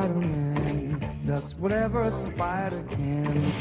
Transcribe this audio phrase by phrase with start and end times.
[0.00, 3.52] Spider-Man does whatever a spider can.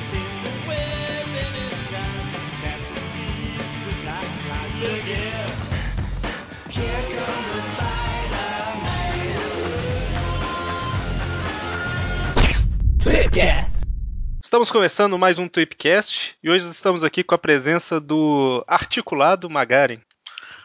[14.41, 19.99] Estamos começando mais um Tweepcast e hoje estamos aqui com a presença do articulado Magaren.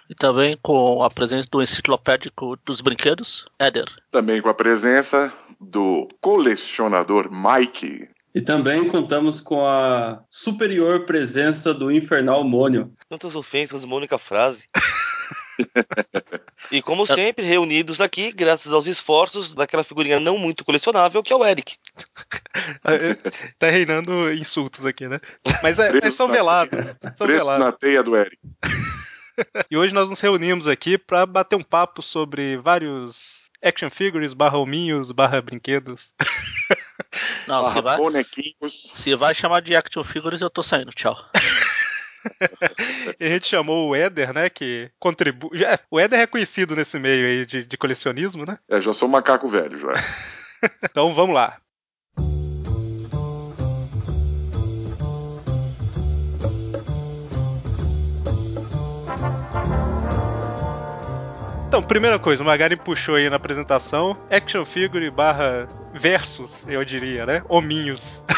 [0.09, 3.87] E também com a presença do enciclopédico dos brinquedos, Éder.
[4.11, 8.09] Também com a presença do colecionador Mike.
[8.35, 12.93] E também contamos com a superior presença do infernal Mônio.
[13.09, 14.69] Tantas ofensas numa única frase.
[16.71, 21.37] e como sempre, reunidos aqui, graças aos esforços daquela figurinha não muito colecionável, que é
[21.37, 21.77] o Eric.
[23.57, 25.21] tá reinando insultos aqui, né?
[25.63, 26.93] Mas, é, mas são velados.
[27.15, 27.65] São Preço velados.
[27.65, 28.37] na teia do Eric.
[29.71, 34.59] E hoje nós nos reunimos aqui para bater um papo sobre vários action figures, barra
[34.59, 36.13] hominhos, barra brinquedos.
[37.47, 38.73] Não, se Barra vai, bonequinhos.
[38.95, 40.91] se vai chamar de action figures, eu tô saindo.
[40.93, 41.17] Tchau.
[43.21, 45.59] E a gente chamou o Éder, né, que contribui...
[45.59, 48.57] já- O Éder é conhecido nesse meio aí de, de colecionismo, né?
[48.67, 49.93] É, já sou macaco velho, já.
[50.83, 51.59] Então vamos lá.
[61.75, 67.27] Então, primeira coisa, o Magari puxou aí na apresentação action figure barra versus, eu diria,
[67.27, 67.43] né?
[67.49, 68.23] Hominhos.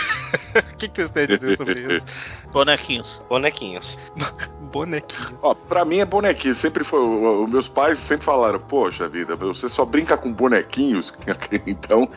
[0.56, 2.05] O que, que vocês têm a dizer sobre isso?
[2.51, 3.20] Bonequinhos.
[3.29, 3.97] Bonequinhos.
[4.73, 5.34] Bonequinhos.
[5.41, 6.55] Ó, pra mim é bonequinho.
[6.55, 7.01] Sempre foi.
[7.01, 11.14] Os meus pais sempre falaram: Poxa vida, você só brinca com bonequinhos.
[11.67, 12.09] Então.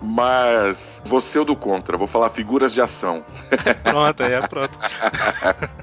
[0.00, 1.96] Mas você é o do contra.
[1.96, 3.24] Vou falar figuras de ação.
[3.82, 4.78] Pronto, aí é pronto.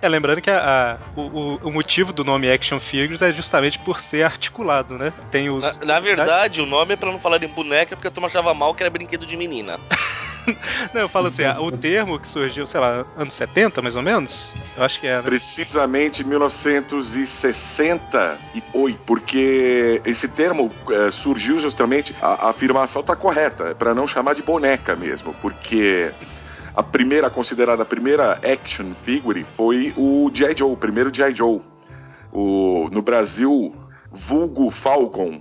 [0.00, 4.00] É, lembrando que a- a- o, o- motivo do nome Action Figures é justamente por
[4.00, 5.12] ser articulado, né?
[5.30, 5.78] Tem os.
[5.78, 8.52] Na, na verdade, o nome é pra não falar em boneca, porque a turma achava
[8.54, 9.80] mal que era brinquedo de menina.
[10.94, 14.52] Não, eu falo assim, o termo que surgiu, sei lá, anos 70, mais ou menos?
[14.76, 15.22] Eu acho que é, né?
[15.22, 22.14] Precisamente 1968, porque esse termo eh, surgiu justamente.
[22.20, 26.10] A, a afirmação está correta, é para não chamar de boneca mesmo, porque
[26.74, 30.58] a primeira, considerada a primeira action figure foi o G.I.
[30.58, 31.34] Joe, o primeiro G.I.
[31.34, 31.60] Joe.
[32.32, 33.72] O, no Brasil,
[34.10, 35.40] vulgo Falcon.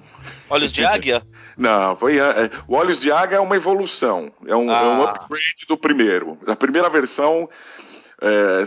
[0.49, 1.22] Olhos de águia?
[1.57, 2.19] Não, foi.
[2.19, 5.09] é, o Olhos de Águia é uma evolução, é um, é um Ah.
[5.11, 6.38] upgrade do primeiro.
[6.47, 7.47] A primeira versão
[8.21, 8.63] é,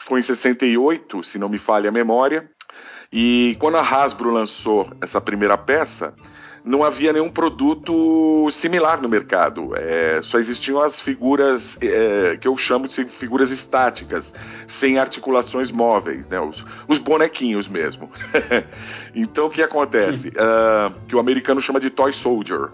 [0.00, 2.48] foi em 68, se não me falha a memória.
[3.12, 6.14] E quando a Hasbro lançou essa primeira peça,
[6.64, 9.72] não havia nenhum produto similar no mercado.
[9.76, 14.34] É, só existiam as figuras é, que eu chamo de figuras estáticas,
[14.66, 16.40] sem articulações móveis, né?
[16.40, 18.10] Os, os bonequinhos mesmo.
[19.14, 20.32] então o que acontece?
[20.36, 22.70] Ah, que o americano chama de Toy Soldier.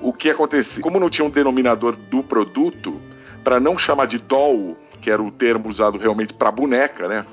[0.00, 0.80] O que acontece?
[0.80, 3.00] Como não tinha um denominador do produto,
[3.42, 7.24] para não chamar de doll, que era o termo usado realmente para boneca, né?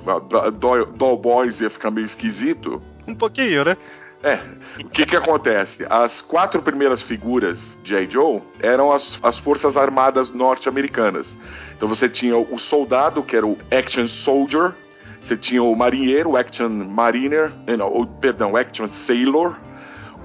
[0.60, 2.82] Doll, doll boys ia ficar meio esquisito.
[3.08, 3.78] Um pouquinho, né?
[4.22, 4.38] É,
[4.84, 5.86] o que que acontece?
[5.90, 8.10] As quatro primeiras figuras de J.
[8.12, 11.40] Joe eram as, as forças armadas norte-americanas.
[11.76, 14.74] Então você tinha o soldado, que era o Action Soldier,
[15.22, 19.56] você tinha o marinheiro, o Action Mariner, eh, não, perdão, o Action Sailor,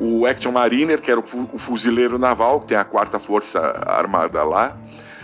[0.01, 4.43] o Action Mariner, que era o, o fuzileiro naval, que tem a quarta força armada
[4.43, 4.77] lá,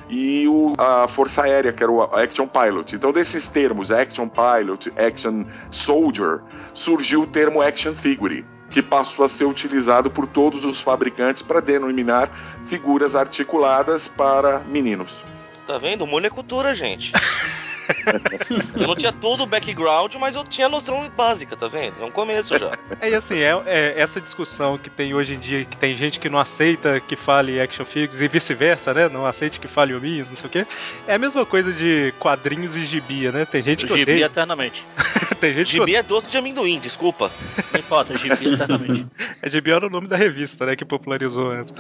[0.09, 2.95] e o- a Força Aérea, que era o Action Pilot.
[2.97, 6.41] Então, desses termos, Action Pilot, Action Soldier,
[6.75, 11.61] surgiu o termo Action Figure, que passou a ser utilizado por todos os fabricantes para
[11.61, 12.31] denominar
[12.63, 15.25] figuras articuladas para meninos.
[15.67, 16.05] Tá vendo?
[16.05, 17.13] O mundo é cultura, gente.
[18.77, 21.95] eu não tinha todo o background, mas eu tinha noção básica, tá vendo?
[22.01, 22.79] É um começo já.
[23.01, 26.19] É e assim, é, é essa discussão que tem hoje em dia, que tem gente
[26.21, 29.09] que não aceita que fale action figures e vice-versa, né?
[29.09, 30.67] Não aceite que fale hominhos, não sei o quê.
[31.07, 33.45] É a mesma coisa de quadrinhos e gibia, né?
[33.45, 34.27] Tem gente que Gibi odeia.
[34.27, 34.87] eternamente.
[35.41, 37.31] Tem gente que Gibi é doce de amendoim, desculpa.
[37.73, 39.07] Não importa, gibi eternamente.
[39.43, 41.75] A GB era o nome da revista, né, que popularizou essa.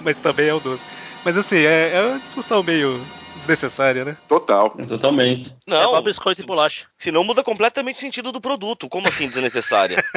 [0.00, 0.84] Mas também é o doce.
[1.24, 3.00] Mas assim, é, é uma discussão meio
[3.42, 4.16] desnecessária, né?
[4.28, 4.70] Total.
[4.70, 5.54] Totalmente.
[5.66, 6.86] Não, É igual biscoito e bolacha.
[6.96, 8.88] Senão muda completamente o sentido do produto.
[8.88, 10.02] Como assim desnecessária?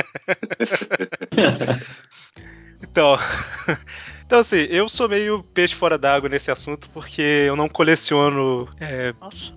[2.82, 3.16] Então.
[4.26, 9.14] Então, assim, eu sou meio peixe fora d'água nesse assunto porque eu não coleciono é,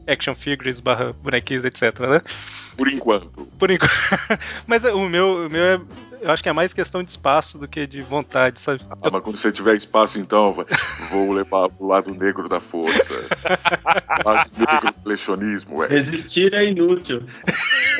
[0.06, 2.20] action figures, barra bonequinhos, etc, né?
[2.78, 3.28] Por enquanto.
[3.58, 3.92] Por enquanto.
[4.64, 5.80] Mas o meu, o meu é.
[6.20, 8.80] Eu acho que é mais questão de espaço do que de vontade, sabe?
[8.90, 10.52] Ah, mas quando você tiver espaço, então,
[11.12, 13.14] vou levar pro lado negro da força.
[14.26, 15.86] lado negro do colecionismo, é.
[15.86, 17.22] Resistir é inútil.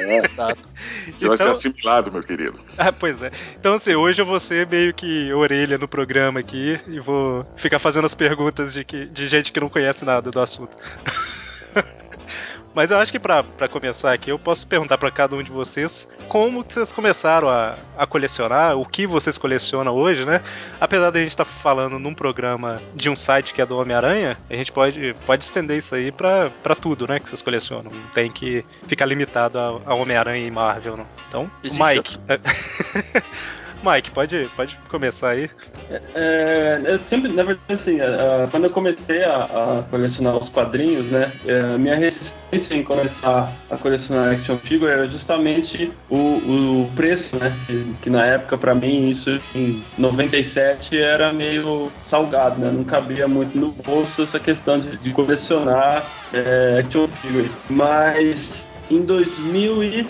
[0.01, 0.61] Exato.
[1.17, 2.59] Você vai ser Então- assimilado, meu querido.
[2.77, 3.31] Ah, pois é.
[3.57, 7.79] Então, assim, hoje eu vou ser meio que orelha no programa aqui e vou ficar
[7.79, 10.75] fazendo as perguntas de, que, de gente que não conhece nada do assunto.
[12.79, 15.51] Mas eu acho que pra, pra começar aqui, eu posso perguntar pra cada um de
[15.51, 20.41] vocês como que vocês começaram a, a colecionar, o que vocês colecionam hoje, né?
[20.81, 24.55] Apesar da gente estar falando num programa de um site que é do Homem-Aranha, a
[24.55, 27.19] gente pode, pode estender isso aí pra, pra tudo, né?
[27.19, 27.91] Que vocês colecionam.
[27.91, 31.07] Não tem que ficar limitado a, a Homem-Aranha e Marvel, não.
[31.29, 32.17] Então, Existe Mike.
[33.83, 35.49] Mike, pode, pode começar aí.
[36.15, 41.11] É, eu sempre, na verdade, assim, é, quando eu comecei a, a colecionar os quadrinhos,
[41.11, 47.37] né, é, minha resistência em começar a colecionar action figure era justamente o, o preço,
[47.39, 52.85] né, que, que na época, pra mim, isso em 97 era meio salgado, né, não
[52.85, 57.51] cabia muito no bolso essa questão de, de colecionar é, action figure.
[57.71, 60.07] Mas em 2000 e,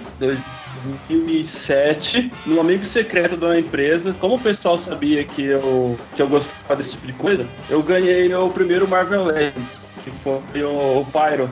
[0.79, 6.77] 2007, no amigo secreto uma empresa, como o pessoal sabia que eu, que eu gostava
[6.77, 11.49] desse tipo de coisa, eu ganhei meu primeiro Marvel Legends, que foi o, o Pyro.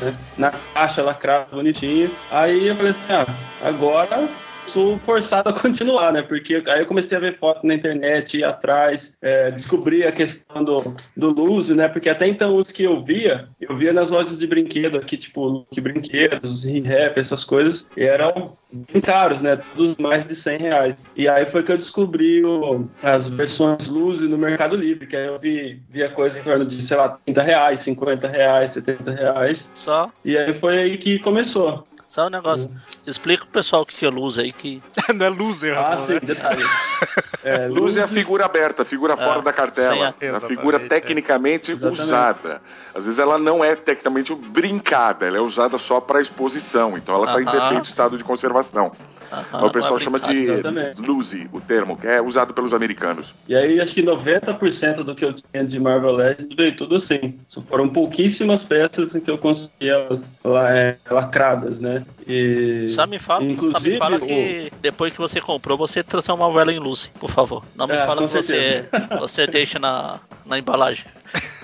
[0.00, 0.16] Né?
[0.36, 2.10] Na caixa lacrado, bonitinho.
[2.30, 3.26] Aí eu falei assim: ah,
[3.60, 4.28] agora
[4.68, 6.22] sou forçado a continuar, né?
[6.22, 10.62] Porque aí eu comecei a ver fotos na internet, ir atrás, é, descobri a questão
[10.64, 10.76] do,
[11.16, 11.88] do Luzi, né?
[11.88, 15.66] Porque até então os que eu via, eu via nas lojas de brinquedo aqui, tipo,
[15.72, 18.56] que brinquedos, rap, essas coisas, e eram
[18.92, 19.56] bem caros, né?
[19.74, 20.96] Todos mais de 100 reais.
[21.16, 25.26] E aí foi que eu descobri o- as versões Luzi no Mercado Livre, que aí
[25.26, 29.70] eu vi, via coisa em torno de, sei lá, 30 reais, 50 reais, 70 reais.
[29.74, 31.86] Só, E aí foi aí que começou.
[32.16, 32.70] Só um negócio.
[33.06, 34.80] Explica pro pessoal o que que é luz aí, que
[35.14, 36.20] não é loser, Ah, não, sim, né?
[36.20, 36.64] detalhe.
[37.42, 40.12] É, Luz é a figura aberta, a figura Ah, fora da cartela.
[40.18, 41.92] sem a- a figura Exatamente, tecnicamente Exatamente.
[42.00, 42.60] usada.
[42.92, 46.96] Às vezes ela não é tecnicamente brincada, ela é usada só para exposição.
[46.96, 47.52] Então ela está em Aham.
[47.52, 48.90] perfeito estado de conservação.
[49.30, 51.00] aham, Então o pessoal é chama de Exatamente.
[51.00, 53.34] Luzi, o termo, que é usado pelos americanos.
[53.46, 57.38] E aí acho que 90% do que eu tinha de Marvel Legends veio tudo assim.
[57.48, 62.05] Só foram pouquíssimas peças em que eu consegui elas la- é, lacradas, né?
[62.28, 66.58] E Só me fala, só me fala o- que depois que você comprou, você transformou
[66.60, 67.64] ela em Lucy, por favor.
[67.76, 68.42] Não me É, fala que você,
[68.88, 69.06] certeza.
[69.20, 71.04] você deixa na, na embalagem.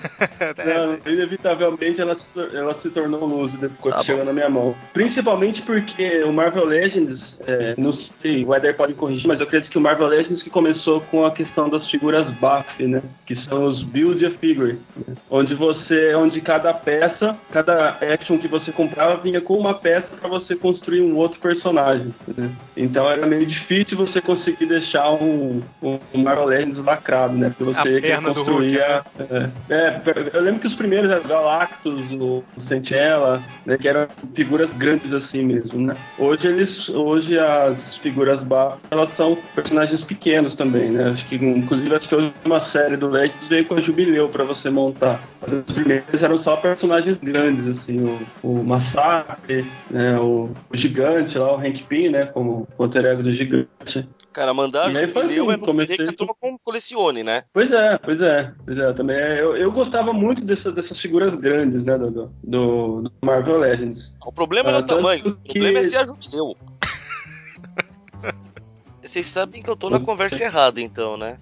[0.65, 4.75] Não, inevitavelmente ela se, ela se tornou luz depois Tá que chegou na minha mão.
[4.93, 9.71] Principalmente porque o Marvel Legends, é, não sei, o Eder pode corrigir, mas eu acredito
[9.71, 13.01] que o Marvel Legends que começou com a questão das figuras BAF, né?
[13.25, 14.77] Que são os Build a Figure.
[15.07, 20.09] né, Onde você, onde cada peça, cada action que você comprava vinha com uma peça
[20.19, 22.13] para você construir um outro personagem.
[22.35, 22.51] né?
[22.75, 27.49] Então era meio difícil você conseguir deixar um, um Marvel Legends lacrado, né?
[27.49, 30.01] Porque você que perna do Hulk, construía é, é,
[30.33, 35.43] eu lembro que os primeiros eram Galactus, o Sentinela, né, que eram figuras grandes assim
[35.43, 35.95] mesmo, né?
[36.17, 41.09] Hoje eles, hoje as figuras ba elas são personagens pequenos também, né?
[41.09, 44.43] Acho que inclusive acho que a última série do Legends veio com a Jubileu para
[44.43, 45.21] você montar.
[45.41, 51.37] Mas os primeiros eram só personagens grandes assim, o, o Massacre, né, o, o Gigante
[51.37, 54.07] lá, o Hank Pym, né, como o alter ego do Gigante.
[54.31, 57.43] Cara, mandar E aí foi assim, é comecei que a turma com- colecione, né?
[57.53, 61.35] Pois é, pois é, pois é, também é, eu, eu gostava muito dessa- dessas figuras
[61.35, 64.15] grandes, né, do, do, do Marvel Legends.
[64.25, 66.55] O problema não é Ah, o tamanho, o que- problema é ser a jubileu.
[69.03, 71.37] Vocês sabem que eu tô na conversa errada, então, né?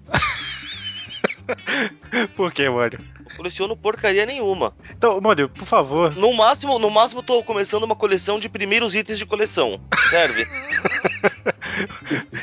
[2.36, 3.00] Por que, Mônio?
[3.30, 4.74] Eu coleciono porcaria nenhuma.
[4.90, 6.14] Então, Mônio, por favor.
[6.16, 9.80] No máximo, no máximo, tô começando uma coleção de primeiros itens de coleção.
[10.10, 10.46] Serve?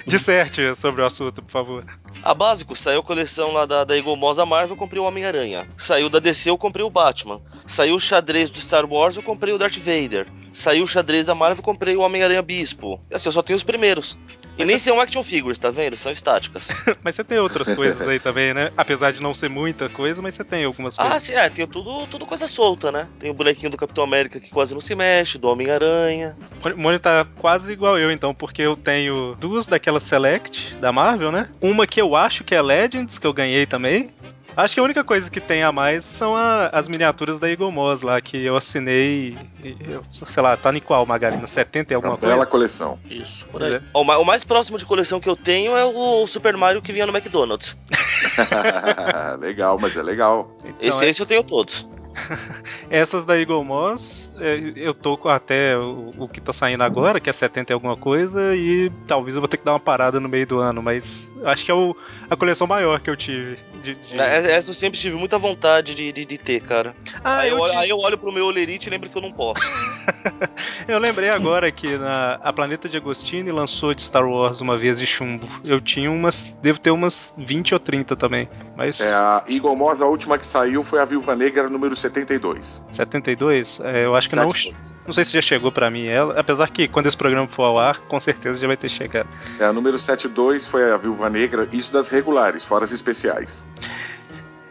[0.06, 1.86] Disserte sobre o assunto, por favor.
[2.24, 5.68] A básico, saiu a coleção lá da, da da Marvel, eu comprei o Homem-Aranha.
[5.78, 7.42] Saiu da DC, eu comprei o Batman.
[7.68, 10.28] Saiu o xadrez do Star Wars, eu comprei o Darth Vader.
[10.51, 13.00] Saiu o xadrez da Marvel, eu comprei o Homem-Aranha Bispo.
[13.10, 14.18] E assim, eu só tenho os primeiros.
[14.60, 15.96] E nem são action figures, tá vendo?
[15.96, 16.68] São estáticas.
[17.01, 18.72] Mas você tem outras coisas aí também, né?
[18.75, 21.24] Apesar de não ser muita coisa, mas você tem algumas Ah, coisas.
[21.24, 23.08] sim, é, tem tudo, tudo coisa solta, né?
[23.20, 26.36] Tem o bonequinho do Capitão América que quase não se mexe, do Homem-Aranha.
[26.63, 31.32] O Mônio tá quase igual eu, então, porque eu tenho duas daquelas Select da Marvel,
[31.32, 31.50] né?
[31.62, 34.10] Uma que eu acho que é Legends, que eu ganhei também.
[34.58, 37.72] Acho que a única coisa que tem a mais são a- as miniaturas da Eagle
[37.72, 41.48] Moss lá, que eu assinei, e eu- sei lá, tá em qual, Magalina?
[41.48, 42.51] 70 e alguma Uma bela coisa?
[42.51, 43.00] coleção.
[43.10, 43.75] Isso, por aí.
[43.75, 43.82] É.
[43.94, 47.06] O o mais próximo de coleção que eu tenho é o Super Mario que vinha
[47.06, 47.77] no McDonald's.
[49.39, 50.51] legal, mas é legal.
[50.60, 51.88] Então, esse, é- esse eu tenho todos.
[52.89, 57.19] Essas da Eagle Moss, é, eu tô com até o, o que tá saindo agora,
[57.19, 60.19] que é 70 e alguma coisa, e talvez eu vou ter que dar uma parada
[60.19, 61.95] no meio do ano, mas acho que é o-
[62.29, 63.57] a coleção maior que eu tive.
[63.83, 66.95] De, de- É, Essa eu sempre tive muita vontade de, de, de ter, cara.
[67.23, 69.21] Ah, aí, eu, eu tive- aí eu olho pro meu olerite e lembro que eu
[69.21, 69.61] não posso.
[70.88, 74.99] Eu lembrei agora que na, a Planeta de Agostini lançou de Star Wars uma vez
[74.99, 75.47] de chumbo.
[75.63, 76.45] Eu tinha umas.
[76.61, 78.49] Devo ter umas 20 ou 30 também.
[78.75, 78.99] Mas.
[78.99, 82.85] É, a Eagle Moss, a última que saiu foi a Viúva Negra número 72.
[82.91, 83.79] 72?
[83.81, 84.49] É, eu acho que não.
[84.49, 84.99] 72.
[85.05, 86.39] Não sei se já chegou pra mim ela.
[86.39, 89.29] Apesar que quando esse programa for ao ar, com certeza já vai ter chegado.
[89.59, 93.67] É, a número 72 foi a Viúva Negra, isso das regulares, fora as especiais.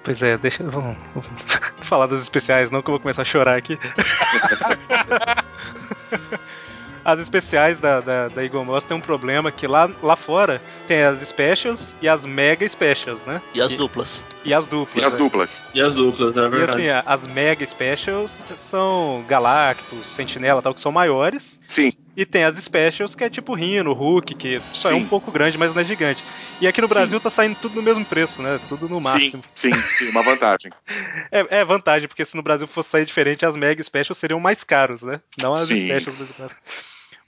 [0.08, 0.64] Pois é, deixa.
[0.64, 1.28] Vamos, vamos
[1.82, 3.78] falar das especiais, não, que eu vou começar a chorar aqui.
[7.04, 11.02] As especiais da, da, da Eagle Moss tem um problema que lá, lá fora tem
[11.02, 13.40] as specials e as mega specials, né?
[13.54, 14.22] E as duplas.
[14.44, 15.02] E as duplas.
[15.02, 15.18] E as né?
[15.18, 15.64] duplas.
[15.74, 16.70] E as duplas, é E verdade.
[16.72, 21.58] assim, a- as mega specials são Galactus, Sentinela e tal, que são maiores.
[21.66, 25.02] Sim, E tem as specials que é tipo Rhino, Hulk, que só é Sim.
[25.02, 26.24] um pouco grande, mas não é gigante.
[26.60, 26.94] E aqui no Sim.
[26.94, 28.58] Brasil tá saindo tudo no mesmo preço, né?
[28.68, 29.40] Tudo no máximo.
[29.54, 30.72] sim, sim, sim, uma vantagem.
[31.30, 34.64] É, é vantagem, porque se no Brasil fosse sair diferente, as mega specials seriam mais
[34.64, 35.20] caros, né?
[35.36, 35.84] Não as Sim.
[35.84, 36.56] specials brasileiras.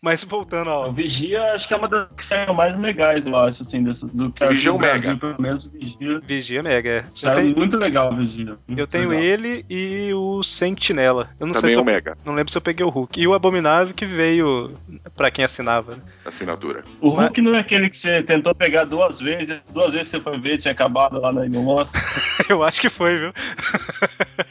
[0.03, 0.93] Mas voltando O ao.
[0.93, 4.31] Vigia acho que é uma das que saíram mais legais, eu acho, assim, desse, do
[4.33, 4.99] que Vigia é o Mega.
[4.99, 6.21] Brasil, Pelo menos o Vigia.
[6.23, 7.05] Vigia Mega, é.
[7.15, 8.57] Saiu tenho, muito legal o Vigia.
[8.67, 9.25] muito eu tenho legal.
[9.25, 11.29] ele e o Sentinela.
[11.39, 12.89] Eu não Também sei é se o eu, Mega, Não lembro se eu peguei o
[12.89, 13.21] Hulk.
[13.21, 14.73] E o Abominável que veio
[15.15, 15.97] pra quem assinava.
[15.97, 16.03] né?
[16.25, 16.83] assinatura.
[17.01, 20.39] O Hulk não é aquele que você tentou pegar duas vezes, duas vezes você foi
[20.39, 21.91] ver, tinha acabado lá na Moss.
[22.49, 23.33] Eu acho que foi, viu?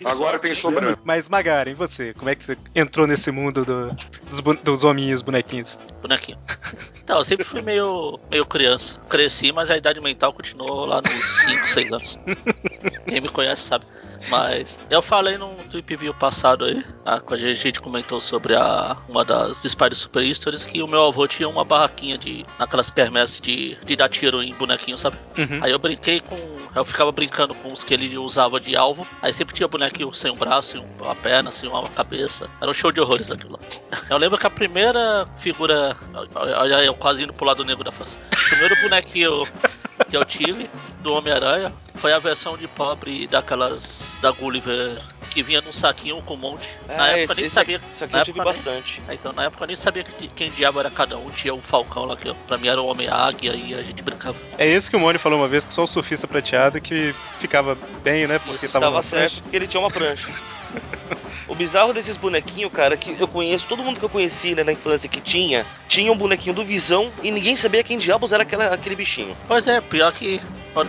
[0.05, 0.98] Agora tem sobrando.
[1.03, 2.13] Mas Magaren, e você?
[2.13, 3.96] Como é que você entrou nesse mundo do-
[4.29, 5.77] dos, dos hominhos, bonequinhos?
[6.01, 6.38] Bonequinho.
[7.03, 8.96] Então, eu sempre fui meio, meio criança.
[9.10, 12.19] Cresci, mas a idade mental continuou lá nos 5, 6 anos.
[13.08, 13.86] Quem me conhece sabe.
[14.27, 18.97] Mas eu falei num Trip View passado aí, ah, quando a gente comentou sobre a,
[19.07, 22.45] uma das Spider Super Histories, que o meu avô tinha uma barraquinha de.
[22.57, 25.17] naquelas quermesses de, de dar tiro em bonequinho, sabe?
[25.38, 25.59] Uhum.
[25.63, 26.38] Aí eu brinquei com.
[26.75, 29.07] Eu ficava brincando com os que ele usava de alvo.
[29.21, 32.49] Aí sempre tinha bonequinho sem um braço, sem uma perna, sem uma cabeça.
[32.61, 33.59] Era um show de horrores aquilo lá.
[34.09, 35.95] Eu lembro que a primeira figura.
[36.35, 38.15] Olha, eu quase indo pro lado negro da face.
[38.33, 39.47] O primeiro bonequinho
[40.10, 40.70] que eu tive
[41.01, 44.03] do Homem-Aranha foi a versão de pobre daquelas.
[44.22, 46.68] da Gulliver que vinha num saquinho com um monte.
[46.88, 47.77] Na É, época eu nem esse, sabia.
[47.77, 49.01] aqui, esse aqui na eu tive nem- bastante.
[49.08, 51.29] é, Então na época eu nem sabia que- quem diabo era cada um.
[51.29, 54.36] Tinha o Falcão lá que pra mim era o Homem-Águia e a gente brincava.
[54.58, 57.77] É isso que o Moni falou uma vez, que só o surfista prateado que ficava
[58.03, 58.39] bem, né?
[58.39, 60.27] Porque Isso, tava Tava certo porque ele tinha uma prancha.
[61.50, 64.72] O bizarro desses bonequinhos, cara, que eu conheço, todo mundo que eu conheci né, na
[64.72, 68.68] infância que tinha, tinha um bonequinho do Visão e ninguém sabia quem diabos era aquela,
[68.68, 69.36] aquele bichinho.
[69.48, 70.39] Pois é, pior que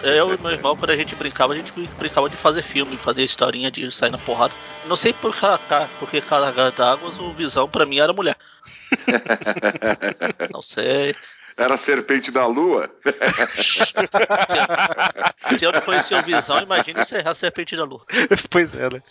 [0.03, 3.25] eu e meu irmão, quando a gente brincava, a gente brincava de fazer filme, fazer
[3.25, 4.53] historinha de sair na porrada.
[4.87, 5.47] Não sei por que,
[5.99, 8.37] porque carregar d'água, o Visão pra mim era mulher.
[10.53, 11.15] Não sei.
[11.57, 12.91] Era a serpente da lua?
[15.59, 18.05] Se eu não conhecia o Visão, imagine ser a Serpente da Lua.
[18.49, 19.03] pois é, né?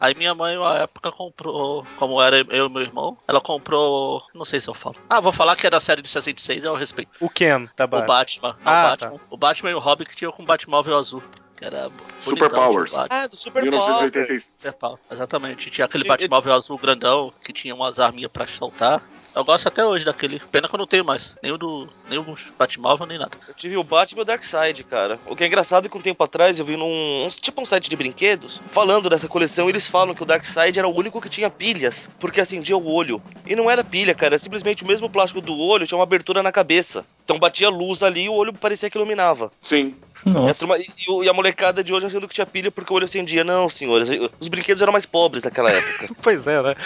[0.00, 4.44] Aí minha mãe, na época, comprou, como era eu e meu irmão, ela comprou, não
[4.44, 4.96] sei se eu falo.
[5.08, 7.10] Ah, vou falar que é da série de 66, eu respeito.
[7.20, 8.04] O Ken, tá O bom.
[8.06, 8.56] Batman.
[8.64, 11.22] Não, Ah, o, Batman o Batman e o Robin que tinham com o Batmóvel azul.
[11.62, 12.92] Que era Super bonitão, Powers.
[12.92, 13.16] o Batman.
[13.22, 14.52] Ah, do Super 1986.
[14.58, 15.70] Super Power, Exatamente.
[15.70, 19.02] Tinha aquele Batmóvel azul grandão que tinha umas arminhas pra soltar.
[19.34, 20.40] Eu gosto até hoje daquele.
[20.50, 21.36] Pena que eu não tenho mais.
[21.42, 21.88] Nem o do.
[22.08, 23.36] Nem o Batmóvel, nem nada.
[23.46, 25.18] Eu tive o Batman e o Darkseid, cara.
[25.26, 27.24] O que é engraçado é que um tempo atrás eu vi num.
[27.26, 30.88] um- tipo um site de brinquedos, falando dessa coleção, eles falam que o Darkseid era
[30.88, 33.22] o único que tinha pilhas, porque acendia o olho.
[33.46, 36.42] E não era pilha, cara, era simplesmente o mesmo plástico do olho, tinha uma abertura
[36.42, 37.04] na cabeça.
[37.24, 39.50] Então batia luz ali e o olho parecia que iluminava.
[39.60, 39.94] Sim.
[40.24, 40.60] E a, Nossa.
[40.60, 40.86] turma- e,
[41.24, 43.42] e a molecada de hoje achando que tinha pilha porque o olho acendia.
[43.42, 46.08] Não, senhores, os brinquedos eram mais pobres naquela época.
[46.22, 46.76] Pois é, né?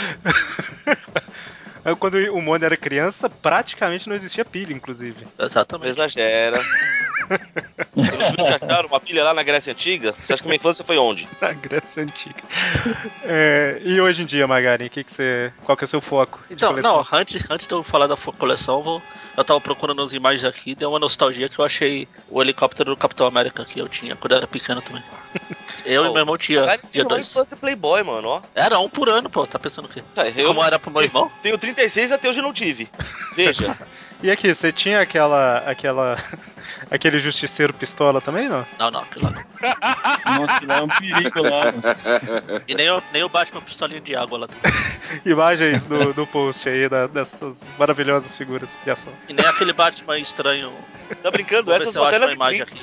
[1.86, 5.24] Aí, Quando o Moni era criança, praticamente não existia pilha, inclusive.
[5.38, 5.88] Não Exatamente.
[5.88, 6.58] exagera.
[7.96, 10.12] Eles nunca acharam uma pilha lá na Grécia Antiga?
[10.20, 11.28] Você acha que minha infância foi onde?
[11.40, 12.42] Na Grécia Antiga.
[13.22, 16.40] É, e hoje em dia, Magari, que que você, qual que é o seu foco?
[16.50, 19.02] Então, não, antes, antes de eu falar da coleção, eu vou,
[19.36, 22.96] eu tava procurando as imagens aqui, deu uma nostalgia que eu achei o helicóptero do
[22.96, 25.04] Capitão América que eu tinha quando eu era pequeno também.
[25.84, 27.28] Eu e Oh, meu irmão tinha, Cara, tinha dois.
[27.30, 28.42] infância playboy, mano, ó.
[28.54, 30.02] Era um por ano, pô, tá pensando o quê?
[30.14, 31.30] Tá, eu Como era pro meu irmão?
[31.42, 32.88] tenho 36 até hoje não tive.
[33.34, 33.76] Veja.
[34.22, 35.58] E aqui, você tinha aquela.
[35.66, 36.16] aquela.
[36.90, 38.66] aquele justiceiro pistola também, não?
[38.78, 40.40] Não, não, aquilo lá não.
[40.40, 41.64] Nossa, lá é um perigo lá.
[41.66, 42.62] mano.
[42.66, 44.72] E nem, o- nem o Batman pistolinha de água lá também.
[45.22, 49.12] Imagens do, do post aí da- dessas maravilhosas figuras de ação.
[49.28, 50.72] E nem aquele Batman estranho.
[51.22, 51.64] Tá brincando?
[51.66, 52.80] Vou ver Essa se só eu acho uma imagem aqui.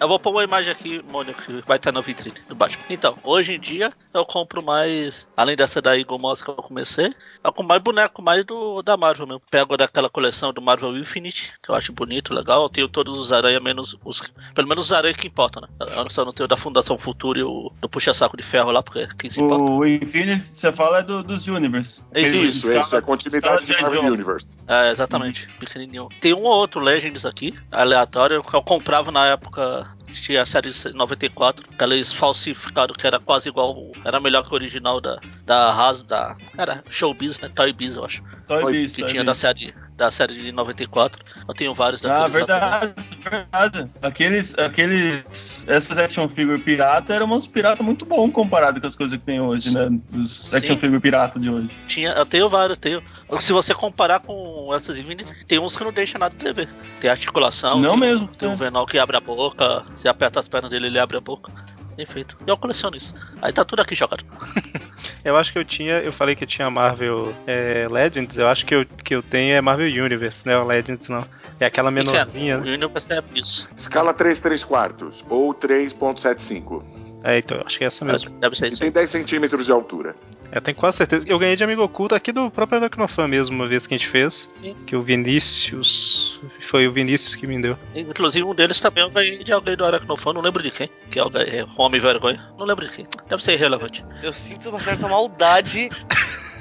[0.00, 2.84] Eu vou pôr uma imagem aqui, Mônica, que vai estar na vitrine do Batman.
[2.90, 7.14] Então, hoje em dia, eu compro mais, além dessa da Eagle Moss que eu comecei,
[7.42, 9.42] eu compro mais boneco mais do, da Marvel mesmo.
[9.50, 12.64] Pego daquela coleção do Marvel Infinite, que eu acho bonito, legal.
[12.64, 14.22] Eu tenho todos os aranha, menos os.
[14.54, 15.68] Pelo menos os aranha que importam, né?
[15.80, 19.06] Eu só não tenho da Fundação Futuro e o do Puxa-Saco de Ferro lá, porque
[19.18, 19.70] quem se importa.
[19.70, 22.00] O Infinity, você fala é do, dos Universe.
[22.14, 24.04] Isso, Isso, isso, é a continuidade de Marvel.
[24.04, 24.58] Universe.
[24.66, 26.08] É, exatamente, pequenininho.
[26.20, 29.85] Tem um ou outro Legends aqui, aleatório, que eu comprava na época.
[30.14, 33.92] Tinha a série 94, que eles falsificaram, que era quase igual.
[34.04, 36.36] Era melhor que o original da, da Has, da.
[36.56, 37.50] Era Showbiz, né?
[37.54, 38.22] Toy Biz, eu acho.
[38.46, 39.26] Toy Toy Biz, Que Toy tinha Biz.
[39.26, 41.24] da série, da série de 94.
[41.48, 42.70] Eu tenho vários Ah, daqueles também.
[42.70, 42.94] verdade,
[43.30, 43.90] verdade.
[44.02, 49.18] Aqueles, aqueles, essas action figure pirata eram uns pirata muito bom comparado com as coisas
[49.18, 49.88] que tem hoje, né?
[50.14, 50.80] Os action Sim.
[50.80, 51.70] figure pirata de hoje.
[51.88, 53.02] Tinha, eu tenho vários, tenho.
[53.40, 56.68] Se você comparar com essas Infinity, tem uns que não deixam nada de ver.
[57.00, 57.80] Tem articulação.
[57.80, 58.52] Não tem, mesmo, Tem é.
[58.52, 59.84] um Venom que abre a boca.
[59.96, 61.50] Você aperta as pernas dele, ele abre a boca.
[61.96, 62.36] Bem feito.
[62.46, 63.14] E eu coleciono isso.
[63.40, 64.24] Aí tá tudo aqui jogado.
[65.24, 68.64] Eu acho que eu tinha, eu falei que eu tinha Marvel é, Legends, eu acho
[68.64, 70.56] que eu, que eu tenho é Marvel Universe, né?
[70.56, 71.26] O Legends não.
[71.58, 72.74] É aquela menorzinha, O né?
[72.74, 73.68] Universe é isso.
[73.76, 76.82] Escala 3 3 quartos ou 3.75.
[77.24, 78.30] É, então, acho que é essa mesmo.
[78.38, 78.80] Deve ser E isso.
[78.80, 80.14] tem 10 centímetros de altura.
[80.52, 81.26] Eu tenho quase certeza.
[81.28, 84.08] Eu ganhei de amigo oculto aqui do próprio Aracnofan mesmo, uma vez que a gente
[84.08, 84.48] fez.
[84.56, 84.76] Sim.
[84.86, 86.40] Que o Vinícius.
[86.68, 87.78] Foi o Vinícius que me deu.
[87.94, 90.90] Inclusive um deles também eu ganhei de alguém do Aracnofan, não lembro de quem.
[91.10, 92.50] Que é o é, Homem Vergonha.
[92.58, 93.06] Não lembro de quem.
[93.28, 94.04] Deve ser irrelevante.
[94.22, 95.90] Eu sinto uma certa maldade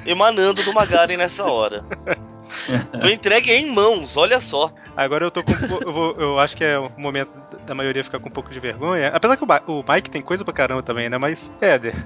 [0.06, 1.84] emanando do Magaren nessa hora.
[3.02, 4.72] Foi entregue em mãos, olha só.
[4.96, 5.52] Agora eu tô com.
[5.54, 8.60] eu, vou- eu acho que é o momento da maioria ficar com um pouco de
[8.60, 9.10] vergonha.
[9.10, 9.48] Apesar que o,
[9.80, 11.18] o Mike tem coisa pra caramba também, né?
[11.18, 11.96] Mas, Éder.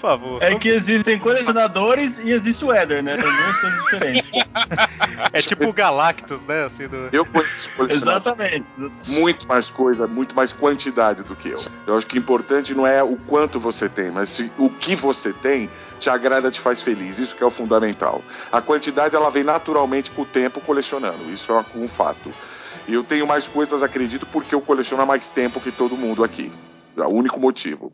[0.00, 0.42] Favor.
[0.42, 3.18] É que existem colecionadores e existe o Eder, né?
[3.20, 4.30] São duas coisas diferentes.
[5.32, 6.64] É tipo o Galactus, né?
[6.64, 7.08] Assim, do...
[7.12, 8.32] Eu conheço colecionador.
[8.32, 8.66] Exatamente.
[9.06, 11.58] muito mais coisa, muito mais quantidade do que eu.
[11.86, 14.96] Eu acho que o importante não é o quanto você tem, mas se o que
[14.96, 17.18] você tem te agrada, te faz feliz.
[17.18, 18.24] Isso que é o fundamental.
[18.50, 21.30] A quantidade ela vem naturalmente com o tempo colecionando.
[21.30, 22.32] Isso é um fato.
[22.88, 26.50] Eu tenho mais coisas, acredito, porque eu coleciono há mais tempo que todo mundo aqui.
[26.96, 27.92] É o único motivo.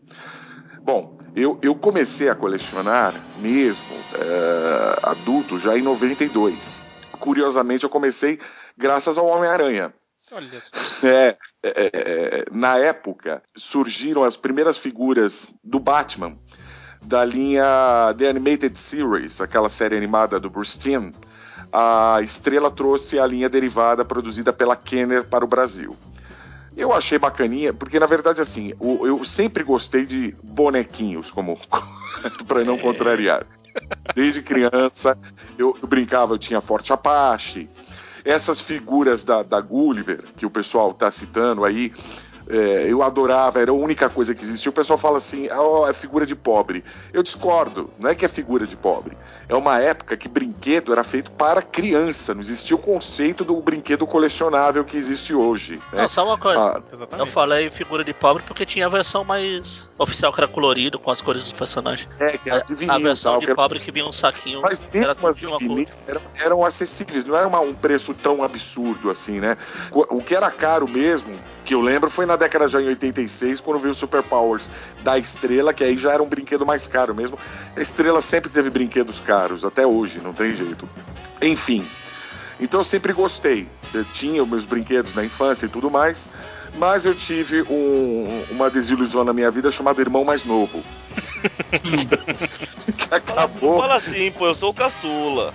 [0.86, 6.80] Bom, eu, eu comecei a colecionar mesmo eh, adulto já em 92.
[7.18, 8.38] Curiosamente, eu comecei
[8.78, 9.92] graças ao Homem-Aranha.
[10.30, 11.06] Olha só.
[11.06, 16.38] É, é, é, na época surgiram as primeiras figuras do Batman
[17.02, 21.10] da linha The Animated Series, aquela série animada do Bruce Timm.
[21.72, 25.96] A Estrela trouxe a linha derivada produzida pela Kenner para o Brasil.
[26.76, 31.56] Eu achei bacaninha, porque na verdade assim, o- eu sempre gostei de bonequinhos, como
[32.46, 33.46] para não contrariar.
[34.14, 35.16] Desde criança
[35.58, 37.68] eu, eu brincava, eu tinha Forte Apache,
[38.24, 41.92] essas figuras da, da Gulliver, que o pessoal tá citando aí,
[42.48, 44.70] é, eu adorava, era a única coisa que existia.
[44.70, 46.84] O pessoal fala assim, ó, é figura de pobre.
[47.12, 49.16] Eu discordo, não é que é figura de pobre.
[49.48, 54.06] É uma época que brinquedo era feito para criança, não existia o conceito do brinquedo
[54.06, 55.76] colecionável que existe hoje.
[55.92, 56.02] Né?
[56.02, 56.60] Não, só uma coisa.
[56.60, 60.98] Ah, Eu falei figura de pobre porque tinha a versão mais oficial que era colorido
[60.98, 62.08] com as cores dos personagens.
[62.18, 64.06] é, que A, era de a vinil, versão tal, de que era- pobre que vinha
[64.06, 64.62] um saquinho.
[64.62, 65.84] Mas era tudo as de uma cor.
[66.08, 69.56] eram, eram acessíveis, não era uma- um preço tão absurdo assim, né?
[69.90, 73.60] Co- O que era caro mesmo, que eu lembro, foi na década já em 86,
[73.60, 74.70] quando veio o Super Powers
[75.04, 77.38] da Estrela, que aí já era um brinquedo mais caro mesmo.
[77.76, 80.88] A Estrela sempre teve brinquedos caros, até hoje, não tem jeito.
[81.42, 81.86] Enfim.
[82.58, 83.68] Então eu sempre gostei.
[83.92, 86.28] Eu tinha os meus brinquedos na infância e tudo mais,
[86.78, 90.82] mas eu tive um- uma desilusão na minha vida chamada Irmão Mais Novo.
[92.96, 93.78] que Fala, acabou.
[93.80, 95.52] fala assim, pô, eu sou o caçula.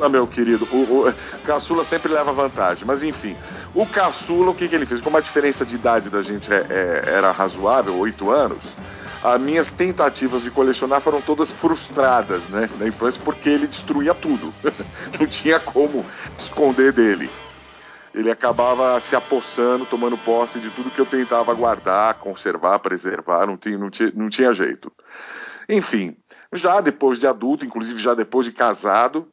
[0.00, 1.14] Ah, meu querido, o, o
[1.44, 2.84] caçula sempre leva vantagem.
[2.86, 3.36] Mas enfim,
[3.74, 5.00] o caçula, o que, que ele fez?
[5.00, 8.76] Como a diferença de idade da gente é- é- era razoável, oito anos,
[9.24, 12.68] as minhas tentativas de colecionar foram todas frustradas, né?
[12.78, 14.52] Na infância, porque ele destruía tudo.
[15.18, 16.04] Não tinha como
[16.36, 17.30] esconder dele.
[18.14, 23.56] Ele acabava se apossando, tomando posse de tudo que eu tentava guardar, conservar, preservar, não
[23.56, 24.92] tinha, não tinha, não tinha jeito.
[25.68, 26.14] Enfim,
[26.52, 29.28] já depois de adulto, inclusive já depois de casado,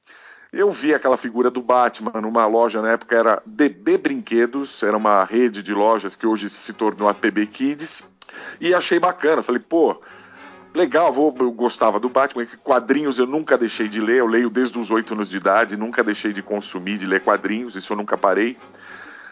[0.52, 5.24] eu vi aquela figura do Batman numa loja, na época era DB Brinquedos, era uma
[5.26, 8.12] rede de lojas que hoje se tornou a PB Kids,
[8.60, 9.42] e achei bacana.
[9.42, 10.00] Falei, pô,
[10.74, 14.78] legal, vou, eu gostava do Batman, quadrinhos eu nunca deixei de ler, eu leio desde
[14.80, 18.18] os oito anos de idade, nunca deixei de consumir, de ler quadrinhos, isso eu nunca
[18.18, 18.58] parei.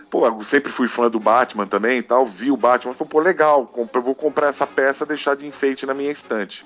[0.10, 3.20] Pô, eu sempre fui fã do Batman também e tal, vi o Batman, falei, pô,
[3.20, 3.72] legal,
[4.04, 6.66] vou comprar essa peça, deixar de enfeite na minha estante.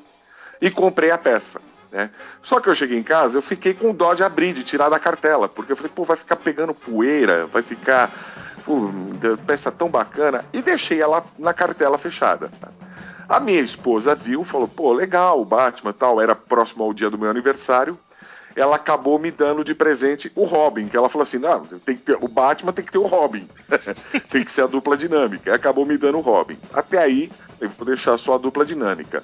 [0.62, 1.60] E comprei a peça.
[1.94, 2.10] Né?
[2.42, 5.00] Só que eu cheguei em casa, eu fiquei com dó de abrir, de tirar da
[5.00, 8.12] cartela, porque eu falei, pô, vai ficar pegando poeira, vai ficar.
[8.66, 8.90] Pô,
[9.46, 10.44] peça tão bacana.
[10.52, 12.52] E deixei ela na cartela fechada.
[13.30, 17.18] A minha esposa viu, falou, pô, legal, o Batman tal, era próximo ao dia do
[17.20, 17.98] meu aniversário.
[18.56, 22.04] Ela acabou me dando de presente o Robin, que ela falou assim: não, tem que
[22.04, 23.48] ter, o Batman tem que ter o Robin,
[24.30, 25.50] tem que ser a dupla dinâmica.
[25.50, 26.60] E acabou me dando o Robin.
[26.72, 27.32] Até aí,
[27.64, 29.24] eu vou deixar só a dupla dinâmica.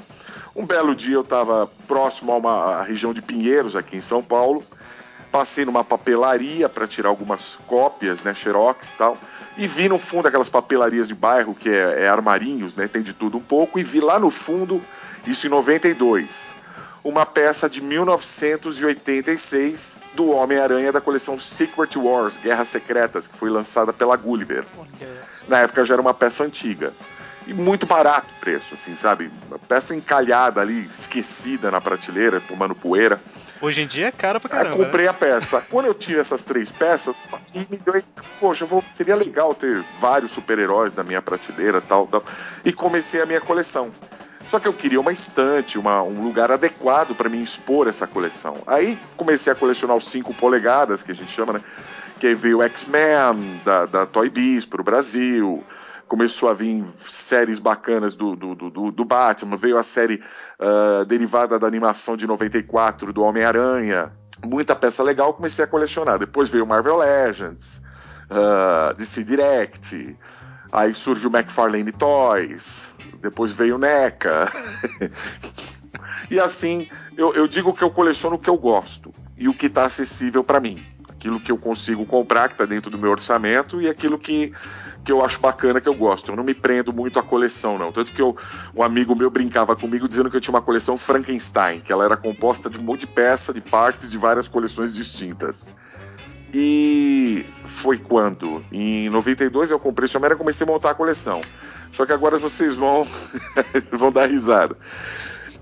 [0.56, 4.64] Um belo dia eu estava próximo a uma região de Pinheiros, aqui em São Paulo.
[5.32, 9.16] Passei numa papelaria para tirar algumas cópias, né, xerox e tal,
[9.58, 13.14] e vi no fundo aquelas papelarias de bairro que é, é armarinhos, né, tem de
[13.14, 14.84] tudo um pouco, e vi lá no fundo,
[15.28, 16.56] isso em 92,
[17.04, 23.94] uma peça de 1986 do Homem-Aranha da coleção Secret Wars, Guerras Secretas, que foi lançada
[23.94, 24.66] pela Gulliver.
[25.48, 26.92] Na época já era uma peça antiga.
[27.50, 29.32] E muito barato o preço, assim, sabe?
[29.48, 33.20] Uma peça encalhada ali, esquecida na prateleira, tomando poeira.
[33.60, 34.86] Hoje em dia é caro pra Aí caramba.
[34.86, 35.10] comprei né?
[35.10, 35.60] a peça.
[35.68, 37.24] Quando eu tive essas três peças,
[37.56, 38.04] e me deu.
[38.40, 42.22] Poxa, eu vou, seria legal ter vários super-heróis na minha prateleira tal, tal.
[42.64, 43.92] E comecei a minha coleção.
[44.48, 48.58] Só que eu queria uma estante, uma, um lugar adequado para mim expor essa coleção.
[48.66, 51.62] Aí comecei a colecionar os 5 polegadas, que a gente chama, né?
[52.20, 55.64] Que aí veio o X-Men da, da Toy Biz pro Brasil.
[56.10, 59.56] Começou a vir séries bacanas do, do, do, do- Batman.
[59.56, 60.20] Veio a série
[60.60, 64.10] ah, derivada da animação de 94 do Homem-Aranha.
[64.44, 66.18] Muita peça legal, comecei a colecionar.
[66.18, 67.84] Depois veio Marvel Legends,
[68.28, 70.18] ah, DC Direct.
[70.72, 74.52] Aí surge o McFarlane Toys, depois veio NECA.
[76.30, 79.68] e assim, eu, eu digo que eu coleciono o que eu gosto e o que
[79.68, 80.84] está acessível para mim.
[81.20, 84.54] Aquilo que eu consigo comprar, que está dentro do meu orçamento, e aquilo que,
[85.04, 86.32] que eu acho bacana, que eu gosto.
[86.32, 87.92] Eu não me prendo muito à coleção, não.
[87.92, 88.34] Tanto que eu,
[88.74, 92.16] um amigo meu brincava comigo dizendo que eu tinha uma coleção Frankenstein, que ela era
[92.16, 95.74] composta de um monte de peça, de partes de várias coleções distintas.
[96.54, 98.64] E foi quando?
[98.72, 101.42] Em 92 eu comprei esse Homem-Aranha e comecei a montar a coleção.
[101.92, 103.04] Só que agora vocês vão,
[103.92, 104.78] vão dar risada.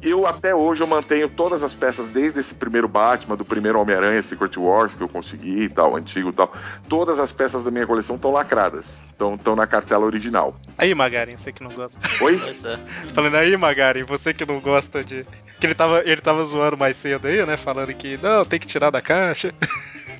[0.02, 4.22] Eu até hoje eu mantenho todas as peças, desde esse primeiro Batman, do primeiro Homem-Aranha,
[4.22, 6.52] Secret Wars, que eu consegui e tal, antigo e tal.
[6.88, 9.10] Todas as peças da minha coleção estão lacradas.
[9.10, 10.56] Estão na cartela original.
[10.78, 12.00] Aí, Magaren, você que não gosta.
[12.22, 12.36] Oi?
[12.64, 13.14] É.
[13.14, 15.26] Falando aí, Magaren, você que não gosta de.
[15.60, 17.58] Que ele tava, ele tava zoando mais cedo aí, né?
[17.58, 19.54] Falando que não, tem que tirar da caixa.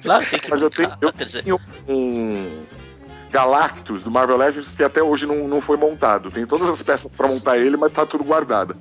[0.02, 2.66] Claro, tem que Mas eu tenho, eu tenho um
[3.32, 6.32] Galactus do Marvel Legends que até hoje não, não foi montado.
[6.32, 8.76] Tem todas as peças para montar ele, mas tá tudo guardado.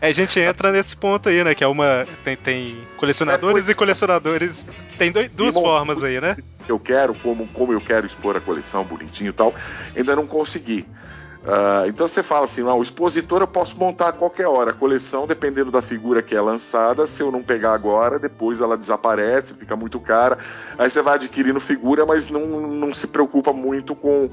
[0.00, 1.54] Aí a gente entra nesse ponto aí, né?
[1.54, 2.06] Que é uma.
[2.24, 4.70] Tem, tem colecionadores É, e colecionadores.
[4.98, 6.36] Tem dois- duas bom, formas aí, né?
[6.68, 9.54] eu quero, como, como eu quero expor a coleção bonitinho e tal,
[9.96, 10.88] ainda não consegui.
[11.46, 14.70] Ah, então você fala assim, ah, o expositor eu posso montar a qualquer hora.
[14.70, 18.78] A coleção, dependendo da figura que é lançada, se eu não pegar agora, depois ela
[18.78, 20.38] desaparece, fica muito cara.
[20.78, 24.30] Aí você vai adquirindo figura, mas não, não se preocupa muito com,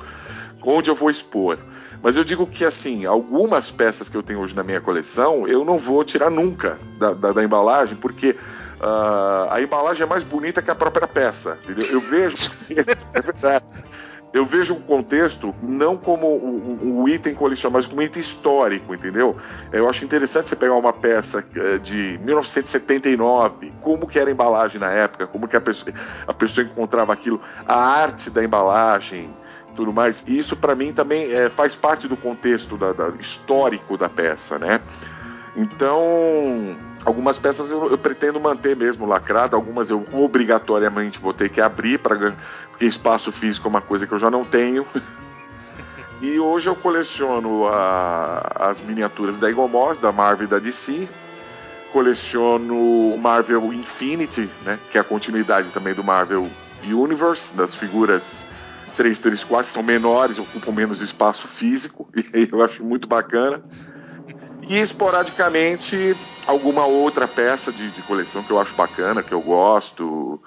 [0.61, 1.59] com onde eu vou expor.
[2.01, 5.65] Mas eu digo que assim, algumas peças que eu tenho hoje na minha coleção, eu
[5.65, 8.37] não vou tirar nunca da, da, da embalagem, porque
[8.79, 11.57] ah, a embalagem é mais bonita que a própria peça.
[11.61, 11.85] Entendeu?
[11.87, 12.37] Eu vejo.
[13.13, 13.65] é verdade.
[14.33, 18.21] Eu vejo um contexto não como o, o- o item colecionável, mas como um item
[18.21, 19.35] histórico, entendeu?
[19.73, 24.79] Eu acho interessante você pegar uma peça eh, de 1979, como que era a embalagem
[24.79, 25.91] na época, como que a pessoa,
[26.27, 29.35] a pessoa encontrava aquilo, a arte da embalagem,
[29.75, 30.23] tudo mais.
[30.27, 34.57] E isso para mim também eh, faz parte do contexto da- da- histórico da peça,
[34.57, 34.81] né?
[35.55, 41.59] Então, algumas peças eu, eu pretendo manter mesmo lacrada, algumas eu obrigatoriamente vou ter que
[41.59, 42.33] abrir para
[42.71, 44.85] porque espaço físico é uma coisa que eu já não tenho.
[46.23, 51.09] E hoje eu coleciono a- as miniaturas da Eagle Moss, da Marvel e da DC.
[51.91, 56.47] Coleciono Marvel Infinity, né, que é a continuidade também do Marvel
[56.83, 58.47] Universe, das figuras
[58.95, 63.61] 334, são menores, ocupam menos espaço físico, e eu acho muito bacana.
[64.69, 66.15] E esporadicamente
[66.45, 70.41] alguma outra peça de, de coleção que eu acho bacana, que eu gosto,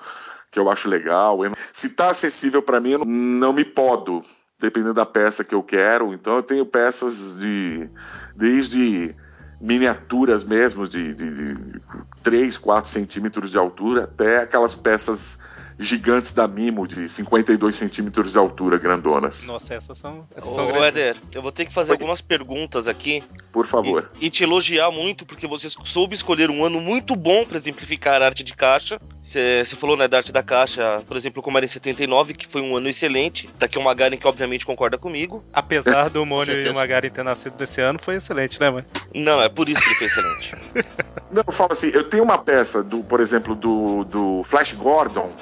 [0.51, 1.39] que eu acho legal.
[1.73, 4.21] Se está acessível para mim, eu não, não me podo,
[4.61, 6.13] dependendo da peça que eu quero.
[6.13, 7.89] Então eu tenho peças de
[8.37, 9.15] desde
[9.61, 11.81] miniaturas mesmo, de, de, de
[12.23, 15.39] 3, 4 centímetros de altura, até aquelas peças
[15.79, 19.47] gigantes da Mimo, de 52 centímetros de altura, grandonas.
[19.47, 20.27] Nossa, essas são.
[20.35, 20.89] Essas são Ô, grandes.
[20.89, 21.97] Éder, eu vou ter que fazer Oi.
[21.97, 24.11] algumas perguntas aqui Por favor.
[24.21, 28.23] e, e te elogiar muito, porque você soube escolher um ano muito bom para exemplificar
[28.23, 28.99] a arte de caixa.
[29.25, 32.61] Você falou, né, da arte da caixa, por exemplo, como era em 79, que foi
[32.61, 33.49] um ano excelente.
[33.59, 35.43] Tá aqui o Magaren que obviamente concorda comigo.
[35.51, 38.85] Apesar do Mônio e o Magaren ter nascido desse ano, foi excelente, né, mãe?
[39.15, 40.55] Não, é por isso que ele foi excelente.
[41.33, 45.33] Não, eu falo assim, eu tenho uma peça, do, por exemplo, do, do Flash Gordon,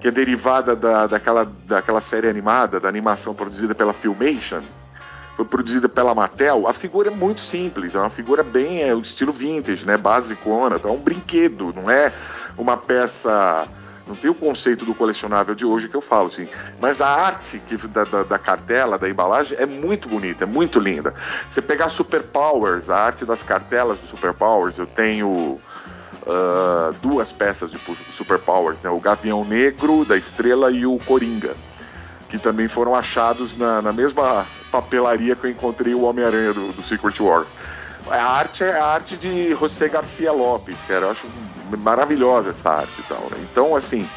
[0.00, 4.62] que é derivada da, daquela, daquela série animada, da animação produzida pela Filmation,
[5.36, 6.66] foi produzida pela Mattel.
[6.66, 10.76] A figura é muito simples, é uma figura bem, é o estilo vintage, né, basicona,
[10.76, 12.12] então é um brinquedo, não é
[12.56, 13.66] uma peça...
[14.04, 16.48] Não tem o conceito do colecionável de hoje que eu falo, assim.
[16.80, 20.80] Mas a arte que, da, da, da cartela, da embalagem, é muito bonita, é muito
[20.80, 21.14] linda.
[21.48, 25.60] Você pegar Super Powers, a arte das cartelas do Super Powers, eu tenho
[26.26, 27.78] ah, duas peças de
[28.10, 28.90] Super Powers, né?
[28.90, 31.54] O Gavião Negro da Estrela e o Coringa,
[32.28, 36.82] que também foram achados na, na mesma papelaria que eu encontrei o Homem-Aranha do, do
[36.82, 37.54] Secret Wars.
[38.10, 41.04] A arte é a arte de José Garcia Lopes, cara.
[41.06, 41.28] Eu acho
[41.78, 43.20] maravilhosa essa arte e tal.
[43.30, 43.36] Né?
[43.42, 44.08] Então, assim,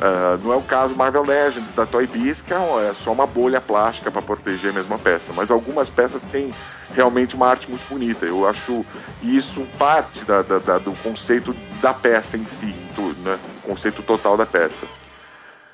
[0.00, 3.60] ah, não é o caso Marvel Legends da Toy Biz, que é só uma bolha
[3.60, 5.32] plástica para proteger a mesma peça.
[5.34, 6.54] Mas algumas peças têm
[6.94, 8.24] realmente uma arte muito bonita.
[8.24, 8.86] Eu acho
[9.20, 13.38] isso parte da- da- da- do conceito da peça em si, do, né?
[13.62, 14.86] conceito total da peça.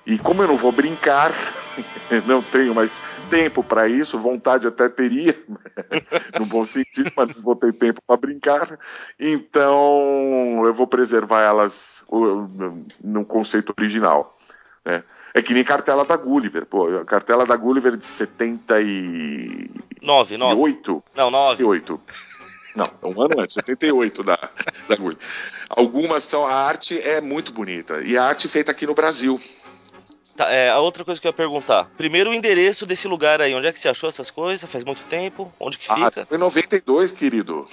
[0.04, 1.32] E como eu não vou brincar,
[2.26, 5.38] não tenho mais tempo para isso, vontade até teria,
[6.38, 8.78] no bom sentido, mas não vou ter tempo para brincar.
[9.18, 12.04] Então eu vou preservar elas
[13.02, 14.34] no conceito original.
[14.84, 15.02] né?
[15.34, 16.64] É que nem cartela da Gulliver.
[16.64, 19.84] Pô, a cartela da Gulliver de 78.
[20.00, 20.54] 9, 9.
[21.14, 21.58] Não, 9.
[21.58, 22.00] 78.
[22.76, 24.50] Não, é um ano antes, 78 da,
[24.88, 25.22] da Gulliver.
[25.68, 26.46] Algumas são.
[26.46, 28.00] A arte é muito bonita.
[28.02, 29.38] E a arte feita aqui no Brasil.
[30.36, 31.88] Tá, é, a outra coisa que eu ia perguntar.
[31.96, 33.54] Primeiro, o endereço desse lugar aí.
[33.54, 34.68] Onde é que você achou essas coisas?
[34.70, 35.50] Faz muito tempo?
[35.58, 36.26] Onde que Ah, fica?
[36.26, 37.64] foi em 92, querido.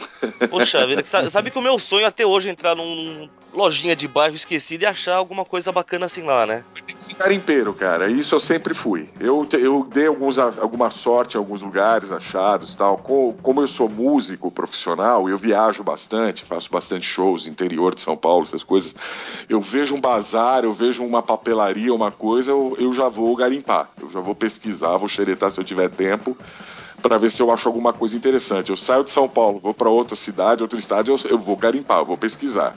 [0.49, 3.95] Poxa vida, que sa- sabe que o meu sonho até hoje é entrar num lojinha
[3.95, 6.63] de bairro esquecido e achar alguma coisa bacana assim lá, né?
[7.19, 8.09] Garimpeiro, cara.
[8.09, 9.09] Isso eu sempre fui.
[9.19, 12.97] Eu, eu dei alguns, alguma sorte em alguns lugares achados tal.
[12.97, 18.15] Co- Como eu sou músico profissional, eu viajo bastante, faço bastante shows interior de São
[18.17, 18.95] Paulo, essas coisas.
[19.49, 23.89] Eu vejo um bazar, eu vejo uma papelaria, uma coisa, eu, eu já vou garimpar.
[24.01, 26.37] Eu já vou pesquisar, vou xeretar se eu tiver tempo
[27.01, 28.69] para ver se eu acho alguma coisa interessante.
[28.69, 31.99] Eu saio de São Paulo, vou para outra cidade, outro estado, eu, eu vou garimpar,
[31.99, 32.73] eu vou pesquisar.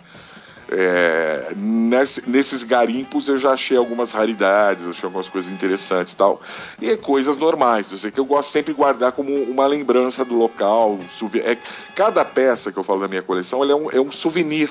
[0.69, 6.41] É, nesse- nesses garimpos eu já achei algumas raridades, achei algumas coisas interessantes tal.
[6.81, 10.35] E coisas normais, eu sei que eu gosto sempre de guardar como uma lembrança do
[10.35, 10.95] local.
[10.95, 11.57] um souve- é-
[11.95, 14.69] cada peça que eu falo da minha coleção é, um, é um souvenir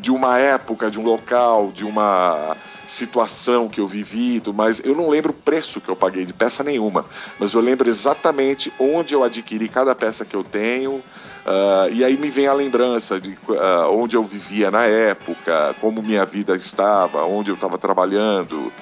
[0.00, 5.08] de uma época, de um local, de uma situação que eu vivi, mas eu não
[5.08, 7.04] lembro o preço que eu paguei de peça nenhuma,
[7.38, 11.02] mas eu lembro exatamente onde eu adquiri cada peça que eu tenho,
[11.44, 16.02] ah, e aí me vem a lembrança de ah, onde eu vivia na época, como
[16.02, 18.72] minha vida estava, onde eu estava trabalhando.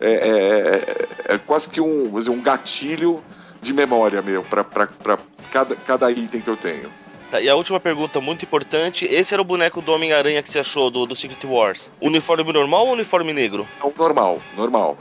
[0.00, 3.24] É, é- é- é quase que um, dizer, um gatilho
[3.60, 4.64] de memória meu para
[5.50, 6.90] cada, cada item que eu tenho.
[7.30, 10.60] Tá, e a última pergunta, muito importante: esse era o boneco do Homem-Aranha que você
[10.60, 11.92] achou do, do Secret Wars?
[12.00, 13.66] Uniforme normal ou uniforme negro?
[13.96, 14.96] Normal, normal.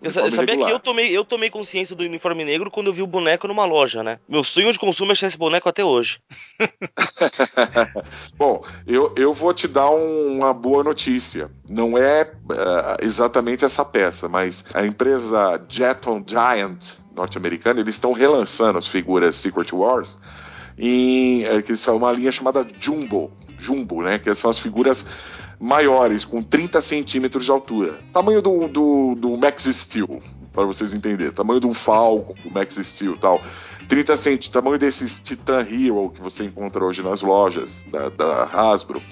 [0.00, 0.68] Eu sabia regular.
[0.68, 3.64] que eu tomei, eu tomei consciência do uniforme negro quando eu vi o boneco numa
[3.64, 4.20] loja, né?
[4.28, 6.20] Meu sonho de consumo é achar esse boneco até hoje.
[8.38, 11.50] Bom, eu, eu vou te dar um- uma boa notícia.
[11.68, 18.78] Não é eh, exatamente essa peça, mas a empresa Jeton Giant norte-americana, eles estão relançando
[18.78, 20.16] as figuras Secret Wars
[20.78, 24.18] em que são uma linha chamada Jumbo, Jumbo, né?
[24.18, 25.06] Que são as figuras
[25.60, 27.98] maiores, com 30 centímetros de altura.
[28.12, 30.20] Tamanho do, do, do Max Steel,
[30.52, 31.32] para vocês entenderem.
[31.32, 33.42] Tamanho de um Falcon, do Max Steel e tal.
[33.88, 39.02] 30 centímetros, tamanho desses Titan Hero que você encontra hoje nas lojas da, da Hasbro.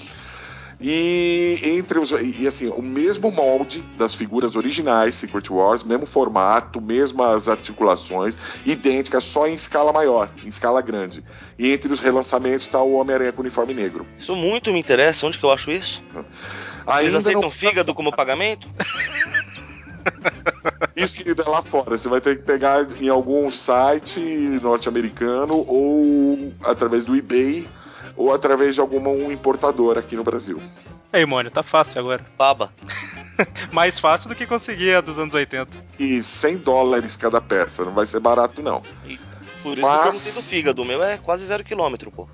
[0.79, 6.83] E entre os e assim, o mesmo molde das figuras originais Secret Wars, mesmo formato,
[6.83, 11.25] mesmas articulações, idênticas, só em escala maior, em escala grande.
[11.59, 14.07] E entre os relançamentos está o Homem-Aranha com uniforme negro.
[14.19, 15.27] Isso muito me interessa.
[15.27, 16.03] Onde que eu acho isso?
[16.13, 16.27] Vocês
[16.87, 18.69] Ainda aceitam não- fígado como pagamento?
[20.95, 21.97] Isso, querido, é lá fora.
[21.99, 24.21] Você vai ter que pegar em algum site
[24.63, 27.67] norte-americano ou através do eBay
[28.17, 30.61] ou através de alguma um importadora aqui no Brasil.
[31.13, 32.25] Aí, Mônio, tá fácil agora.
[32.37, 32.73] Baba.
[33.71, 35.71] Mais fácil do que conseguir a dos anos 80.
[35.99, 38.83] E 100 dólares cada peça, não vai ser barato não.
[39.63, 40.83] Por isso Mas- que eu perguntei do fígado.
[40.83, 42.29] O meu é quase zero quilômetro, pô.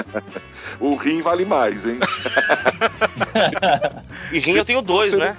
[0.78, 1.98] O rim vale mais, hein?
[4.32, 5.36] E rim eu tenho dois, Você- né?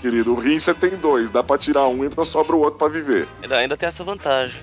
[0.00, 2.78] Querido, o rim você tem dois, dá pra tirar um e ainda sobra o outro
[2.78, 3.26] pra viver.
[3.42, 4.54] Ainda, ainda tem essa vantagem.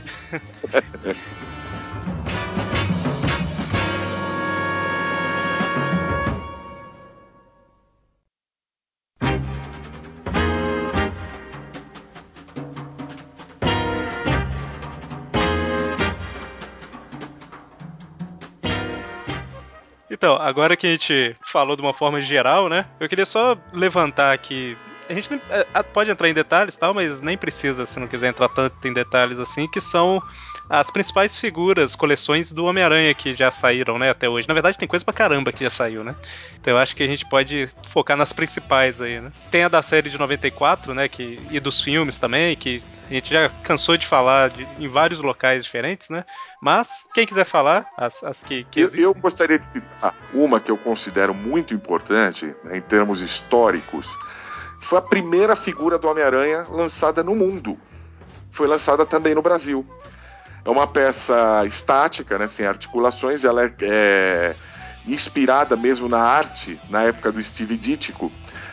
[20.22, 22.86] Então, agora que a gente falou de uma forma geral, né?
[23.00, 24.78] Eu queria só levantar aqui
[25.10, 28.48] a gente é, pode entrar em detalhes tal, mas nem precisa se não quiser entrar
[28.48, 30.22] tanto em detalhes assim, que são
[30.72, 34.48] as principais figuras, coleções do Homem-Aranha que já saíram, né, até hoje.
[34.48, 36.16] Na verdade, tem coisa pra caramba que já saiu, né?
[36.62, 39.34] Então eu acho que a gente pode focar nas principais aí, né?
[39.52, 43.34] Tem a da série de 94, né, que, e dos filmes também, que a gente
[43.34, 46.24] já cansou de falar de, em vários locais diferentes, né?
[46.62, 50.72] Mas, quem quiser falar, as, as que, que eu, eu, gostaria de citar uma que
[50.72, 54.18] eu considero muito importante, né, em termos históricos,
[54.80, 57.78] foi a primeira figura do Homem-Aranha lançada no mundo.
[58.50, 59.86] Foi lançada também no Brasil.
[60.64, 64.56] É uma peça estática, né, sem articulações, ela é, é
[65.08, 68.32] inspirada mesmo na arte, na época do Steve Ditko.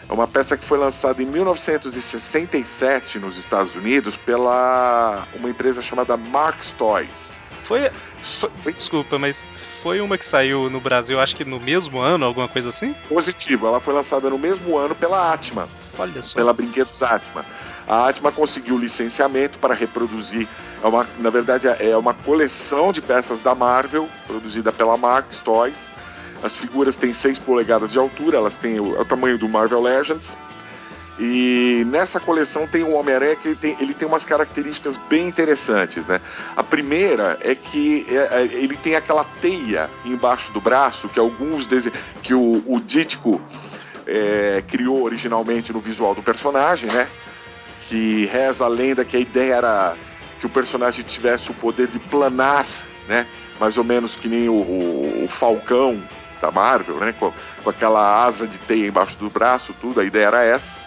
[0.09, 6.17] É uma peça que foi lançada em 1967 nos Estados Unidos pela uma empresa chamada
[6.17, 7.39] Marx Toys.
[7.65, 7.91] Foi.
[8.23, 8.51] So...
[8.65, 9.45] Desculpa, mas
[9.83, 12.95] foi uma que saiu no Brasil, acho que no mesmo ano, alguma coisa assim?
[13.09, 15.69] Positivo, ela foi lançada no mesmo ano pela Atma.
[15.99, 16.35] Olha só.
[16.37, 17.45] Pela Brinquedos Atma.
[17.87, 20.47] A Atma conseguiu licenciamento para reproduzir,
[20.83, 25.91] é uma, na verdade é uma coleção de peças da Marvel, produzida pela Max Toys.
[26.43, 29.81] As figuras têm 6 polegadas de altura, elas têm o, é o tamanho do Marvel
[29.81, 30.39] Legends.
[31.19, 36.07] E nessa coleção tem o Homem-Aranha que ele tem, ele tem umas características bem interessantes,
[36.07, 36.21] né?
[36.57, 41.69] A primeira é que é, é ele tem aquela teia embaixo do braço que alguns
[42.23, 43.41] que o, o Ditko
[44.07, 47.09] é, criou originalmente no visual do personagem, né?
[47.83, 49.97] Que reza a lenda que a ideia era
[50.39, 52.65] que o personagem tivesse o poder de planar,
[53.09, 53.27] né?
[53.59, 56.01] Mais ou menos que nem o, o, o Falcão
[56.41, 57.13] da Marvel, né?
[57.19, 57.33] Com,
[57.65, 60.01] com aquela asa de teia embaixo do braço, tudo.
[60.01, 60.87] A ideia era essa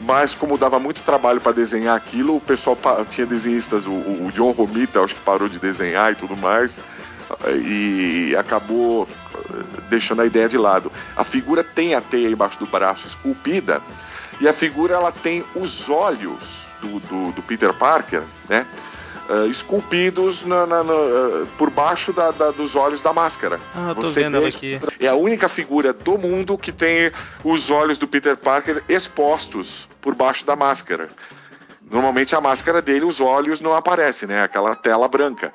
[0.00, 2.76] mas como dava muito trabalho para desenhar aquilo, o pessoal
[3.10, 6.82] tinha desenhistas, o, o John Romita acho que parou de desenhar e tudo mais,
[7.64, 10.90] e acabou eh, deixando a ideia de lado.
[11.16, 13.82] A figura tem a teia embaixo do braço esculpida,
[14.40, 18.66] e a figura ela tem os olhos do, do, do Peter Parker, né?
[19.28, 23.60] uh, esculpidos na, na, na, uh, por baixo da, da, dos olhos da máscara.
[23.74, 24.80] Ah, tô Você vendo ela aqui.
[24.98, 27.12] É a única figura do mundo que tem
[27.44, 31.08] os olhos do Peter Parker expostos por baixo da máscara.
[31.90, 34.42] Normalmente a máscara dele, os olhos não aparecem, né?
[34.42, 35.52] Aquela tela branca.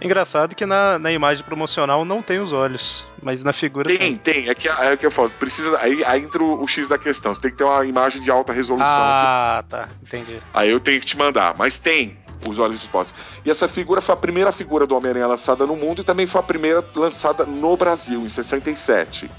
[0.00, 3.98] Engraçado que na, na imagem promocional não tem os olhos, mas na figura tem.
[3.98, 4.48] Tem, tem.
[4.48, 5.78] É que, é que eu falo, precisa.
[5.80, 7.34] Aí, aí entra o, X da questão.
[7.34, 8.86] Você tem que ter uma imagem de alta resolução.
[8.86, 9.70] Ah, que...
[9.70, 9.88] tá.
[10.02, 10.40] Entendi.
[10.52, 11.54] Aí eu tenho que te mandar.
[11.56, 12.16] Mas tem
[12.48, 13.40] os olhos expostos.
[13.44, 16.40] E essa figura foi a primeira figura do Homem-Aranha lançada no mundo e também foi
[16.40, 19.30] a primeira lançada no Brasil, em 67.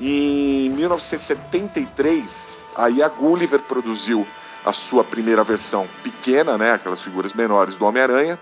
[0.00, 4.26] Em 1973, aí a Gulliver produziu
[4.64, 8.38] a sua primeira versão pequena, né, aquelas figuras menores do Homem-Aranha,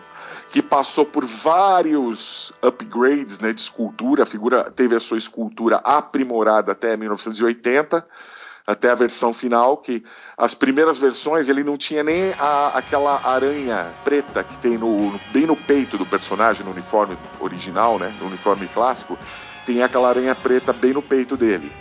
[0.48, 4.22] que passou por vários upgrades né, de escultura.
[4.22, 8.06] A figura teve a sua escultura aprimorada até 1980
[8.66, 10.02] até a versão final, que
[10.36, 15.46] as primeiras versões ele não tinha nem a, aquela aranha preta que tem no, bem
[15.46, 19.16] no peito do personagem, no uniforme original, né, no uniforme clássico,
[19.64, 21.72] tem aquela aranha preta bem no peito dele.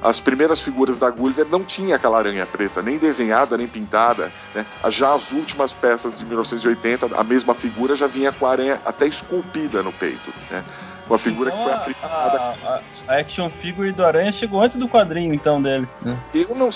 [0.00, 4.32] As primeiras figuras da Gulliver não tinha aquela aranha preta, nem desenhada, nem pintada.
[4.54, 4.64] Né?
[4.88, 9.06] Já as últimas peças de 1980, a mesma figura já vinha com a aranha até
[9.06, 10.32] esculpida no peito.
[10.50, 10.64] Né?
[11.08, 12.38] Uma figura então, que foi aplicada.
[12.38, 15.88] A, a, a, action figure do Aranha chegou antes do quadrinho, então, dele.
[16.02, 16.18] Né?
[16.34, 16.68] Eu não,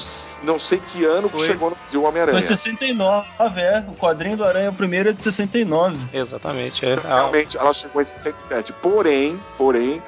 [0.42, 2.38] não sei que ano foi, que chegou no Brasil o Homem-Aranha.
[2.38, 3.26] Foi 69,
[3.60, 3.84] é.
[3.86, 5.98] O quadrinho do Aranha, o primeiro é de 69.
[6.14, 6.84] Exatamente.
[6.84, 6.94] É.
[6.94, 8.72] Realmente, ela chegou em 67.
[8.74, 10.02] Porém, porém,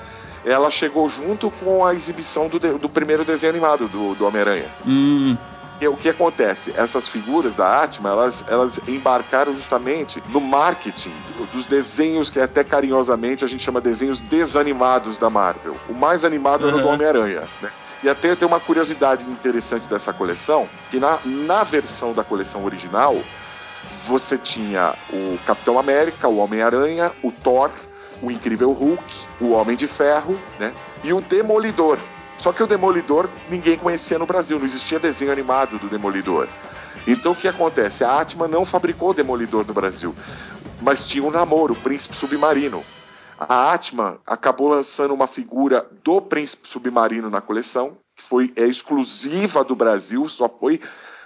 [0.45, 4.71] ela chegou junto com a exibição do, do primeiro desenho animado do, do Homem-Aranha.
[4.87, 5.37] Hum.
[5.81, 6.73] E o que acontece?
[6.77, 11.15] Essas figuras da Atma, elas, elas embarcaram justamente no marketing
[11.53, 15.77] dos desenhos que até carinhosamente a gente chama desenhos desanimados da Marvel.
[15.89, 16.69] O mais animado uhum.
[16.69, 17.71] era o do Homem-Aranha, né?
[18.03, 23.19] E até tem uma curiosidade interessante dessa coleção, que na, na versão da coleção original,
[24.07, 27.71] você tinha o Capitão América, o Homem-Aranha, o Thor,
[28.23, 30.75] o Incrível Hulk, o Homem de Ferro, né?
[31.03, 31.99] E o Demolidor.
[32.37, 36.49] Só que o Demolidor ninguém conhecia no Brasil, não existia desenho animado do Demolidor.
[37.07, 38.05] Então o que acontece?
[38.05, 40.15] A Atma não fabricou o Demolidor no Brasil,
[40.81, 42.85] mas tinha um namoro, o Príncipe Submarino.
[43.39, 49.65] A Atma acabou lançando uma figura do Príncipe Submarino na coleção, que foi é exclusiva
[49.65, 50.81] do Brasil, só foi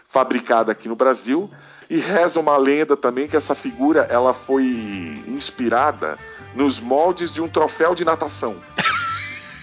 [0.04, 1.50] fabricada aqui no Brasil.
[1.90, 4.64] E reza uma lenda também que essa figura ela foi
[5.26, 6.18] inspirada
[6.54, 8.56] nos moldes de um troféu de natação.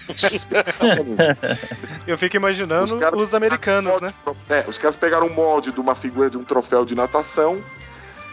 [2.06, 4.14] Eu fico imaginando os, os americanos, né?
[4.48, 7.60] É, os caras pegaram um molde de uma figura de um troféu de natação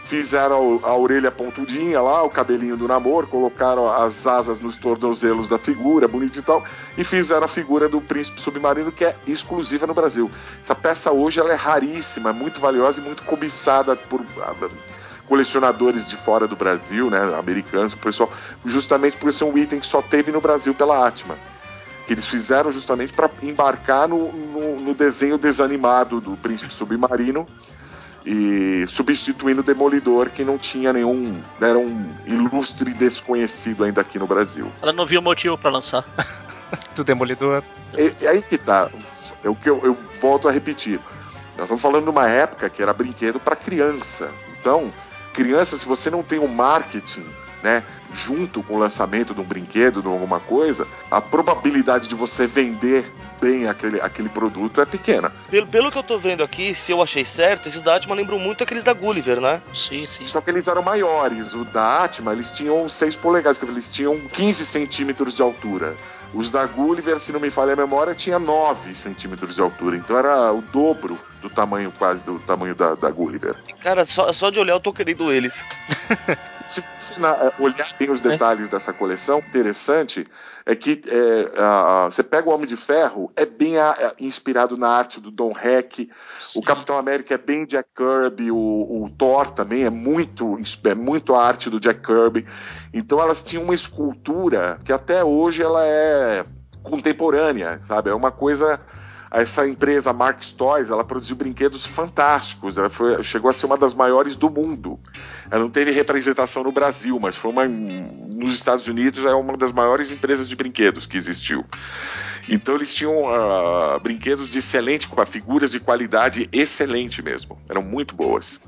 [0.04, 5.58] fizeram a orelha pontudinha lá, o cabelinho do namoro, colocaram as asas nos tornozelos da
[5.58, 6.62] figura, bonito e tal,
[6.96, 10.30] e fizeram a figura do príncipe submarino que é exclusiva no Brasil.
[10.60, 14.54] Essa peça hoje ela é raríssima, é muito valiosa e muito cobiçada por ah,
[15.26, 18.30] colecionadores de fora do Brasil, né, americanos, pessoal,
[18.64, 21.36] justamente por ser um item que só teve no Brasil pela Atma
[22.06, 27.46] que eles fizeram justamente para embarcar no, no, no, desenho desanimado do príncipe submarino
[28.26, 31.40] e substituindo o Demolidor, que não tinha nenhum.
[31.60, 34.70] era um ilustre desconhecido ainda aqui no Brasil.
[34.80, 36.04] Ela não viu motivo para lançar.
[36.96, 37.62] do Demolidor.
[37.96, 38.90] É, é, aí que tá.
[39.42, 40.98] É o que eu, eu volto a repetir.
[41.56, 44.30] Nós estamos falando de uma época que era brinquedo para criança.
[44.58, 44.92] Então,
[45.34, 47.26] criança, se você não tem um marketing
[47.62, 47.82] né,
[48.12, 53.10] junto com o lançamento de um brinquedo, de alguma coisa, a probabilidade de você vender
[53.40, 55.32] bem aquele, aquele produto é pequena.
[55.50, 58.38] Pelo, pelo que eu tô vendo aqui, se eu achei certo, esses da Atma lembram
[58.38, 59.62] muito aqueles da Gulliver, né?
[59.72, 60.26] Sim, sim.
[60.26, 61.54] Só que eles eram maiores.
[61.54, 65.96] O da Atma, eles tinham 6 polegadas, eles tinham 15 centímetros de altura.
[66.34, 69.96] Os da Gulliver, se não me falha a memória, tinha 9 centímetros de altura.
[69.96, 73.54] Então era o dobro do tamanho, quase do tamanho da, da Gulliver.
[73.84, 75.62] Cara, só, só de olhar eu tô querendo eles.
[76.66, 77.14] Se você
[77.58, 80.26] olhar bem os detalhes dessa coleção, interessante
[80.64, 84.74] é que é, a, você pega o Homem de Ferro, é bem a, a, inspirado
[84.74, 86.10] na arte do Don Heck,
[86.54, 90.56] o Capitão América é bem Jack Kirby, o, o, Thor também é muito,
[90.86, 92.46] é muito a arte do Jack Kirby.
[92.94, 96.46] Então elas tinham uma escultura que até hoje ela é
[96.82, 98.08] contemporânea, sabe?
[98.08, 98.80] É uma coisa
[99.34, 102.78] essa empresa Marx Toys, ela produziu brinquedos fantásticos.
[102.78, 104.98] Ela foi, chegou a ser uma das maiores do mundo.
[105.50, 109.72] Ela não teve representação no Brasil, mas foi uma nos Estados Unidos é uma das
[109.72, 111.64] maiores empresas de brinquedos que existiu.
[112.48, 117.56] Então eles tinham uh, brinquedos de excelente, com figuras de qualidade excelente mesmo.
[117.68, 118.62] Eram muito boas.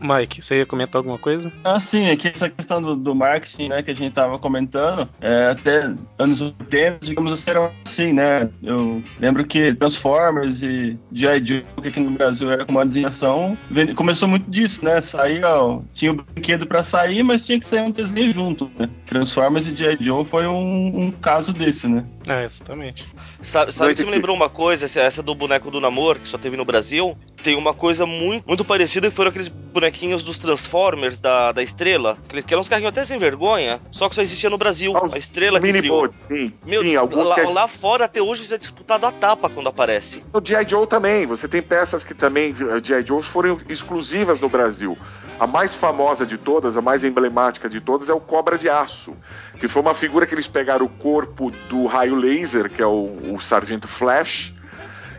[0.00, 1.52] Mike, você ia comentar alguma coisa?
[1.64, 5.50] Ah, sim, aqui essa questão do, do marketing, né, que a gente tava comentando, é,
[5.52, 8.50] até anos 80, digamos assim, era assim, né?
[8.62, 9.72] Eu lembro que
[10.10, 11.46] Transformers e G.I.
[11.46, 13.56] Joe, que aqui no Brasil era como uma designação,
[13.94, 15.00] começou muito disso, né?
[15.00, 18.88] Saía, ó, tinha o brinquedo para sair, mas tinha que sair um desenho junto, né?
[19.06, 20.04] Transformers e G.I.
[20.04, 22.04] Joe foi um, um caso desse, né?
[22.26, 23.06] É, exatamente.
[23.40, 26.56] Sabe, sabe que me lembrou uma coisa, essa do boneco do namoro, que só teve
[26.56, 27.16] no Brasil?
[27.42, 32.18] Tem uma coisa muito, muito parecida que foram aqueles bonequinhos dos Transformers da, da estrela,
[32.28, 34.94] que eram uns carrinhos até sem vergonha, só que só existia no Brasil.
[34.94, 36.52] Ah, a estrela que mini boats, sim.
[36.66, 37.52] Meu, sim, alguns lá, que...
[37.52, 40.22] Lá fora até hoje já é disputado a tapa quando aparece.
[40.32, 40.68] O G.I.
[40.68, 43.06] Joe também, você tem peças que também, G.I.
[43.06, 44.96] Joe foram exclusivas no Brasil.
[45.40, 49.16] A mais famosa de todas, a mais emblemática de todas é o Cobra de Aço,
[49.58, 53.08] que foi uma figura que eles pegaram o corpo do raio laser, que é o,
[53.32, 54.52] o Sargento Flash,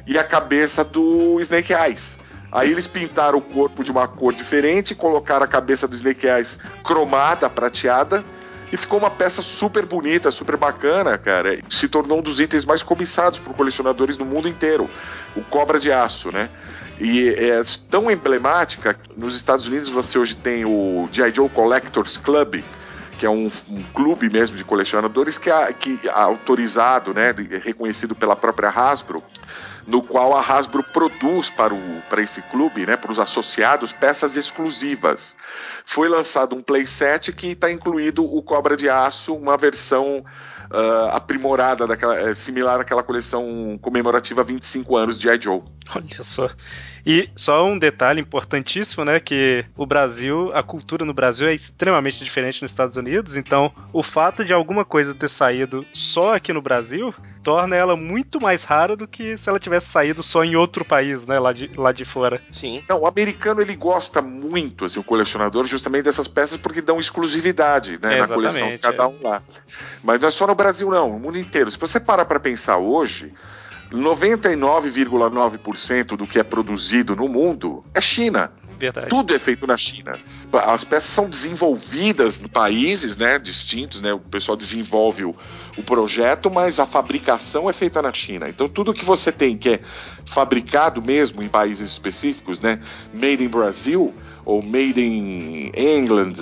[0.06, 2.20] e a cabeça do Snake Eyes.
[2.52, 6.60] Aí eles pintaram o corpo de uma cor diferente, colocaram a cabeça do Snake Eyes
[6.84, 8.24] cromada, prateada,
[8.72, 11.60] e ficou uma peça super bonita, super bacana, cara.
[11.68, 14.88] Se tornou um dos itens mais cobiçados por colecionadores do mundo inteiro.
[15.36, 16.48] O cobra de aço, né?
[17.04, 18.96] E é tão emblemática.
[19.18, 21.34] Nos Estados Unidos você hoje tem o G.I.
[21.34, 22.64] Joe Collectors Club,
[23.18, 27.34] que é um, um, clube mesmo de colecionadores que é, que é autorizado, né,
[27.64, 29.24] reconhecido pela própria Hasbro,
[29.88, 34.38] no qual a Hasbro produz para, o, para esse clube, né, para os associados, peças
[34.38, 35.36] exclusivas.
[35.84, 40.24] Foi lançado um playset que está incluído o Cobra de Aço, uma versão
[40.72, 45.42] uh, aprimorada, daquela, é, similar àquela coleção comemorativa 25 anos de I.
[45.42, 45.64] Joe.
[45.96, 46.48] Olha só.
[47.06, 49.20] E só um detalhe importantíssimo, né?
[49.20, 53.36] Que o Brasil, a cultura no Brasil é extremamente diferente nos Estados Unidos.
[53.36, 58.40] Então, o fato de alguma coisa ter saído só aqui no Brasil torna ela muito
[58.40, 61.40] mais rara do que se ela tivesse saído só em outro país, né?
[61.40, 62.42] Lá de, lá de fora.
[62.52, 62.84] Sim.
[62.88, 68.00] Não, o americano ele gosta muito, assim, o colecionador, justamente dessas peças porque dão exclusividade,
[68.02, 68.18] né?
[68.18, 69.42] É, na coleção de cada um lá.
[70.04, 71.72] Mas não é só no Brasil, não, no mundo inteiro.
[71.72, 73.34] Se você parar para pensar hoje.
[73.92, 78.50] 99,9% do que é produzido no mundo é China.
[78.80, 79.10] Verdade.
[79.10, 80.18] Tudo é feito na China.
[80.54, 84.14] As peças são desenvolvidas em países né, distintos, né?
[84.14, 85.36] O pessoal desenvolve o,
[85.78, 88.48] o projeto, mas a fabricação é feita na China.
[88.48, 89.82] Então tudo que você tem que é
[90.26, 92.80] fabricado mesmo em países específicos, né?
[93.14, 94.14] Made in Brasil
[94.46, 96.36] ou made in England,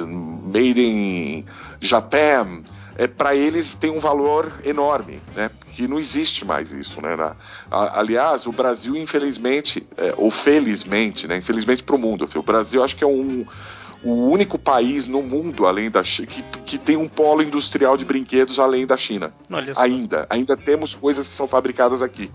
[0.45, 1.43] made in
[1.81, 2.63] Japan,
[2.99, 5.49] é, para eles tem um valor enorme, né?
[5.71, 7.15] Que não existe mais isso, né?
[7.15, 7.33] Na,
[7.71, 11.37] a, aliás, o Brasil, infelizmente, é, ou felizmente, né?
[11.37, 13.45] Infelizmente para o mundo, o Brasil acho que é um
[14.01, 18.05] o único país no mundo além da China que, que tem um polo industrial de
[18.05, 19.33] brinquedos além da China.
[19.77, 22.31] Ainda, ainda temos coisas que são fabricadas aqui.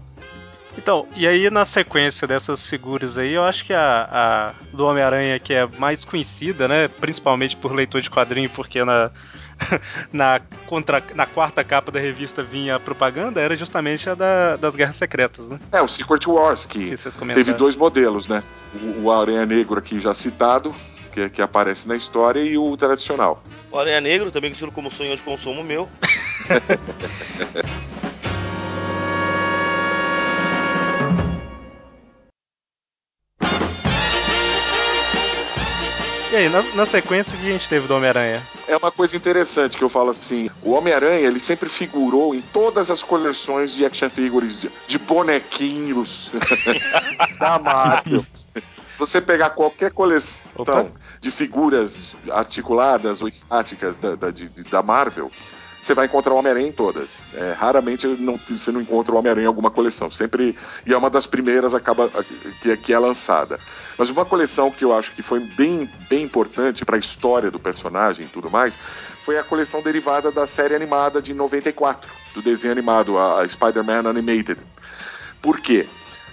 [0.77, 5.39] Então, e aí na sequência dessas figuras aí, eu acho que a, a do Homem-Aranha
[5.39, 6.89] que é mais conhecida, né?
[6.89, 9.11] Principalmente por leitor de quadrinho, porque na,
[10.13, 14.77] na, contra, na quarta capa da revista vinha a propaganda, era justamente a da, das
[14.77, 15.59] Guerras Secretas, né?
[15.73, 18.41] É, o Secret Wars, que, Que teve dois modelos, né?
[18.75, 20.75] O, o Aranha Negro aqui já citado,
[21.13, 23.43] que, que aparece na história, e o tradicional.
[23.71, 25.89] O Aranha Negro, também conhecido como sonho de consumo meu.
[36.35, 38.43] E aí, na, na sequência, o que a gente teve do Homem-Aranha?
[38.67, 42.91] É uma coisa interessante que eu falo assim: o Homem-Aranha ele sempre figurou em todas
[42.91, 46.33] as coleções de action figures de, de bonequinhos
[47.39, 48.27] da Marvel.
[48.99, 50.87] Você pegar qualquer coleção Opa.
[51.21, 55.31] de figuras articuladas ou estáticas da, da, de- da Marvel,
[55.85, 57.27] você vai encontrar o Homem-Aranha em todas.
[57.35, 60.11] É, raramente não- você não encontra o Homem-Aranha em alguma coleção.
[60.11, 60.57] Sempre.
[60.87, 62.11] E é uma das primeiras acaba,
[62.61, 63.59] que, que é lançada.
[63.99, 67.59] Mas uma coleção que eu acho que foi bem, bem importante para a história do
[67.59, 68.79] personagem e tudo mais
[69.19, 74.61] foi a coleção derivada da série animada de 94, do desenho animado, a, Spider-Man Animated.
[75.43, 75.87] Por quê?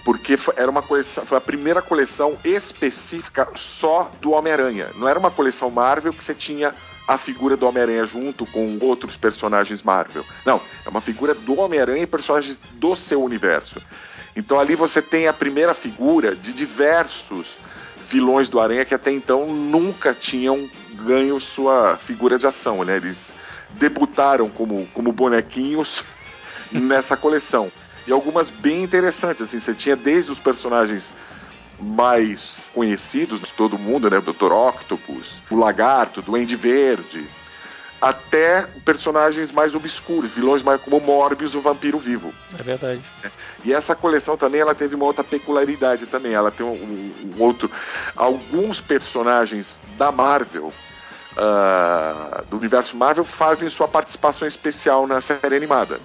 [0.04, 4.88] Porque era uma coleção, foi a primeira coleção específica só do Homem-Aranha.
[4.96, 6.74] Não era uma coleção Marvel que você tinha
[7.06, 10.24] a figura do Homem-Aranha junto com outros personagens Marvel.
[10.46, 13.80] Não, é uma figura do Homem-Aranha e personagens do seu universo.
[14.34, 17.60] Então ali você tem a primeira figura de diversos
[17.98, 20.68] vilões do Aranha que até então nunca tinham
[21.04, 22.96] ganho sua figura de ação, né?
[22.96, 23.34] Eles
[23.70, 26.04] debutaram como, como bonequinhos
[26.70, 27.70] nessa coleção.
[28.06, 31.14] E algumas bem interessantes, assim, você tinha desde os personagens
[31.82, 34.18] mais conhecidos de todo mundo, né?
[34.18, 34.52] O Dr.
[34.52, 37.26] Octopus, o Lagarto, o Duende Verde,
[38.00, 42.32] até personagens mais obscuros, vilões mais como Morbius, o Vampiro Vivo.
[42.58, 43.02] É verdade.
[43.64, 46.32] E essa coleção também ela teve uma outra peculiaridade também.
[46.34, 47.12] Ela tem um, um-
[47.42, 47.70] outro.
[48.16, 50.72] Alguns personagens da Marvel,
[51.36, 56.00] ah, do universo Marvel, fazem sua participação especial na série animada.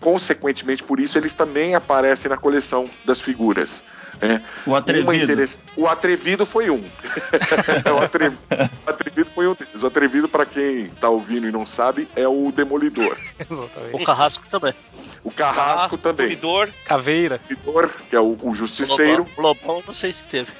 [0.00, 3.84] Consequentemente, por isso, eles também aparecem na coleção das figuras.
[4.20, 4.42] Né?
[4.66, 5.14] O atrevido.
[5.14, 6.82] Interess- O atrevido foi um.
[7.94, 8.38] o, atrevido,
[8.86, 9.82] o atrevido foi um deles.
[9.82, 13.16] O atrevido, para quem tá ouvindo e não sabe, é o Demolidor.
[13.48, 14.04] O Exatamente.
[14.04, 14.74] Carrasco também.
[15.22, 16.28] O Carrasco, também.
[16.28, 16.68] Demolidor.
[16.84, 17.40] Caveira.
[17.44, 19.26] O Demolidor, que é o, o Justiceiro.
[19.36, 20.50] Lobão, Lobão, não sei se teve.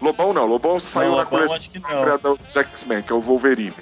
[0.00, 3.72] Lobão não, Lobão saiu Não, na coleção dos X-Men, que é o Wolverine.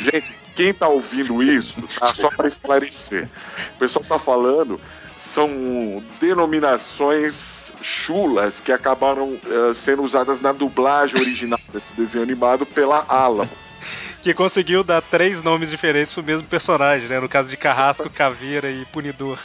[0.00, 2.12] Gente, quem tá ouvindo isso, tá?
[2.14, 3.28] Só para esclarecer.
[3.76, 4.80] O pessoal tá falando,
[5.18, 13.04] são denominações chulas que acabaram eh, sendo usadas na dublagem original desse desenho animado pela
[13.08, 13.50] Alamo.
[14.22, 17.18] Que conseguiu dar três nomes diferentes pro mesmo personagem, né?
[17.18, 19.38] No caso de Carrasco, Caveira e Punidor.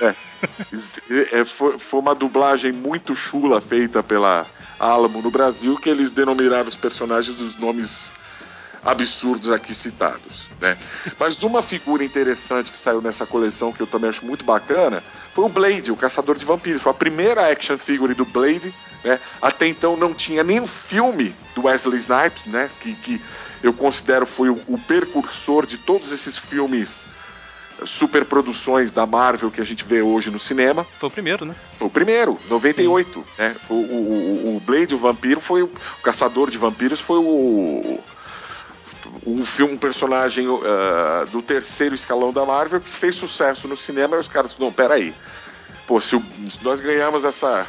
[0.00, 4.46] É, foi, foi uma dublagem muito chula feita pela
[4.78, 8.12] Alamo no Brasil, que eles denominaram os personagens dos nomes
[8.84, 10.50] absurdos aqui citados.
[10.60, 10.76] Né?
[11.18, 15.44] Mas uma figura interessante que saiu nessa coleção, que eu também acho muito bacana, foi
[15.44, 16.82] o Blade, o Caçador de Vampiros.
[16.82, 18.74] Foi a primeira action figure do Blade.
[19.02, 19.18] Né?
[19.40, 22.70] Até então não tinha nenhum filme do Wesley Snipes, né?
[22.80, 23.20] que, que
[23.62, 27.06] eu considero foi o, o precursor de todos esses filmes
[27.82, 30.86] superproduções da Marvel que a gente vê hoje no cinema.
[30.98, 31.54] Foi o primeiro, né?
[31.76, 33.26] Foi o primeiro, 98.
[33.38, 33.56] Né?
[33.66, 37.98] Foi o, o, o Blade, o vampiro, foi o, o Caçador de Vampiros, foi o.
[39.26, 44.16] Um filme, um personagem ah, do terceiro escalão da Marvel que fez sucesso no cinema
[44.16, 45.14] e os caras, não, peraí.
[45.86, 47.66] Pô, se, o- se nós ganhamos essa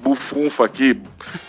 [0.00, 1.00] bufunfa aqui,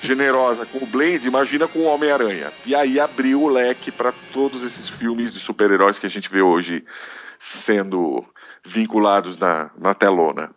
[0.02, 2.52] generosa, com o Blade, imagina com o Homem-Aranha.
[2.66, 6.42] E aí abriu o leque para todos esses filmes de super-heróis que a gente vê
[6.42, 6.84] hoje
[7.39, 8.24] sendo
[8.64, 10.50] vinculados na, na telona.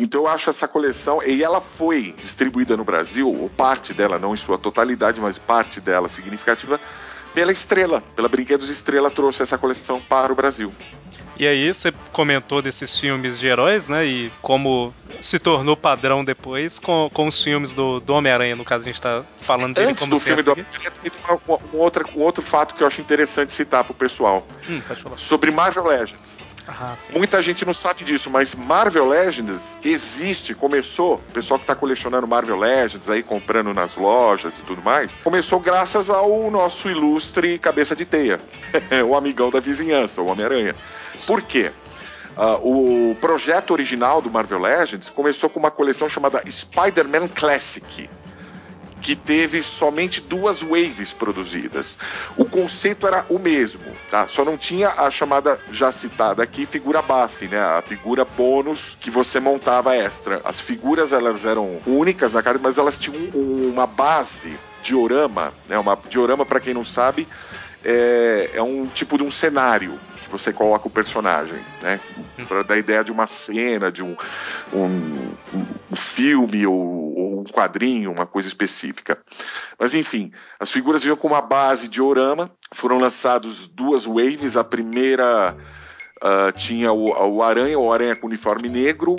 [0.00, 4.32] Então eu acho essa coleção, e ela foi distribuída no Brasil, ou parte dela, não
[4.32, 6.80] em sua totalidade, mas parte dela significativa,
[7.36, 10.72] pela Estrela, pela Brinquedos Estrela trouxe essa coleção para o Brasil.
[11.38, 14.06] E aí, você comentou desses filmes de heróis, né?
[14.06, 18.84] E como se tornou padrão depois com, com os filmes do, do Homem-Aranha, no caso,
[18.84, 20.52] a gente tá falando dele Antes como do filme do.
[20.52, 21.12] Homem-Aranha, tem
[21.46, 24.80] uma- um, outra- um outro fato que eu acho interessante citar para o pessoal, Hum,
[25.14, 26.38] sobre Marvel Legends.
[26.68, 26.96] Ah.
[27.14, 32.26] Muita gente não sabe disso, mas Marvel Legends existe, começou, o pessoal que está colecionando
[32.26, 37.94] Marvel Legends aí, comprando nas lojas e tudo mais, começou graças ao nosso ilustre cabeça
[37.94, 38.40] de teia,
[39.06, 40.74] o amigão da vizinhança, o Homem-Aranha.
[41.24, 41.72] Por quê?
[42.36, 48.10] Ah, o projeto original do Marvel Legends começou com uma coleção chamada Spider-Man Classic,
[49.00, 51.98] que teve somente duas waves produzidas.
[52.36, 54.26] O conceito era o mesmo, tá?
[54.26, 57.58] Só não tinha a chamada já citada aqui figura buff, né?
[57.60, 60.40] A figura bônus que você montava extra.
[60.44, 65.78] As figuras elas eram únicas na cara, mas elas tinham um- uma base diorama, né?
[65.78, 67.28] Uma diorama para quem não sabe
[67.84, 72.00] é, é um tipo de um cenário que você coloca o personagem, né?
[72.46, 74.16] Para dar ideia de uma cena, de um,
[74.72, 75.32] um,
[75.90, 79.18] um filme ou, ou um quadrinho, uma coisa específica.
[79.78, 85.56] Mas enfim, as figuras vinham com uma base diorama, foram lançados duas waves, a primeira
[86.22, 89.16] ah, tinha o, o Aranha, o Aranha com uniforme negro,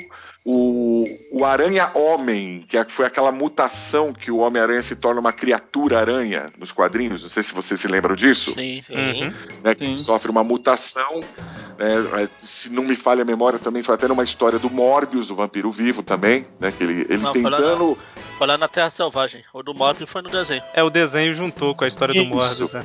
[0.49, 5.33] o, o Aranha Homem, que é- foi aquela mutação que o Homem-Aranha se torna uma
[5.33, 8.93] criatura aranha nos quadrinhos, não sei se vocês se lembram disso Sim, sim.
[8.95, 9.33] Uhum.
[9.61, 9.95] né, que Sim.
[9.97, 11.19] sofre uma mutação.
[11.77, 15.35] né, se não me falha a memória, também foi até numa história do Morbius, do
[15.35, 16.71] Vampiro Vivo também, né?
[16.71, 17.97] Que ele, ele Não, foi lá tentando.
[18.37, 19.43] Foi lá na Terra Selvagem.
[19.53, 20.63] O do Morbius foi no desenho.
[20.73, 22.29] É, o desenho juntou com a história do Isso.
[22.63, 22.73] Morbius.
[22.73, 22.83] né?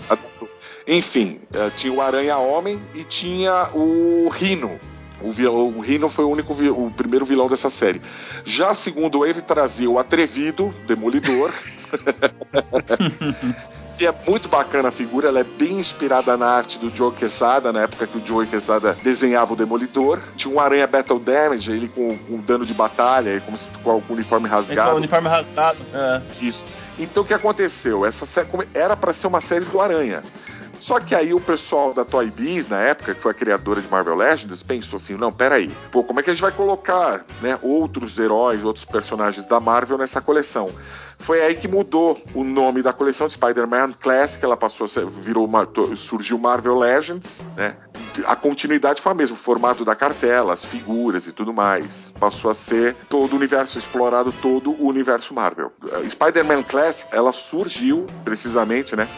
[0.89, 4.79] Enfim, eh, tinha o Aranha Homem e tinha o Rino.
[5.25, 8.01] O, vi- o Rino foi o único o primeiro vilão dessa série.
[8.45, 11.51] Já a segunda wave trazia o Atrevido, Demolidor.
[13.99, 17.73] que é muito bacana a figura, ela é bem inspirada na arte do Joe Quesada,
[17.73, 20.19] na época que o Joe Quesada desenhava o Demolidor.
[20.35, 24.03] Tinha um Aranha Battle Damage, ele com, com dano de batalha, como se, com o
[24.09, 24.97] uniforme Então, rasgado.
[24.97, 25.79] uniforme rasgado.
[25.93, 26.23] É.
[26.41, 26.65] Isso.
[26.99, 28.05] Então o que aconteceu?
[28.07, 30.23] Essa sé- come- era para ser uma série do Aranha.
[30.83, 33.87] Só que aí o pessoal da Toy Biz, na época, que foi a criadora de
[33.89, 37.57] Marvel Legends, pensou assim: não, peraí, pô, como é que a gente vai colocar né,
[37.63, 40.73] outros heróis, outros personagens da Marvel nessa coleção?
[41.17, 45.69] Foi aí que mudou o nome da coleção de Spider-Man Classic, ela passou virou uma-
[45.95, 47.77] surgiu Marvel Legends, né?
[48.27, 52.13] A continuidade foi a mesma, o formato da cartela, as figuras e tudo mais.
[52.19, 55.71] Passou a ser todo o universo explorado, todo o universo Marvel.
[56.11, 59.09] Spider-Man Classic, ela surgiu precisamente, né?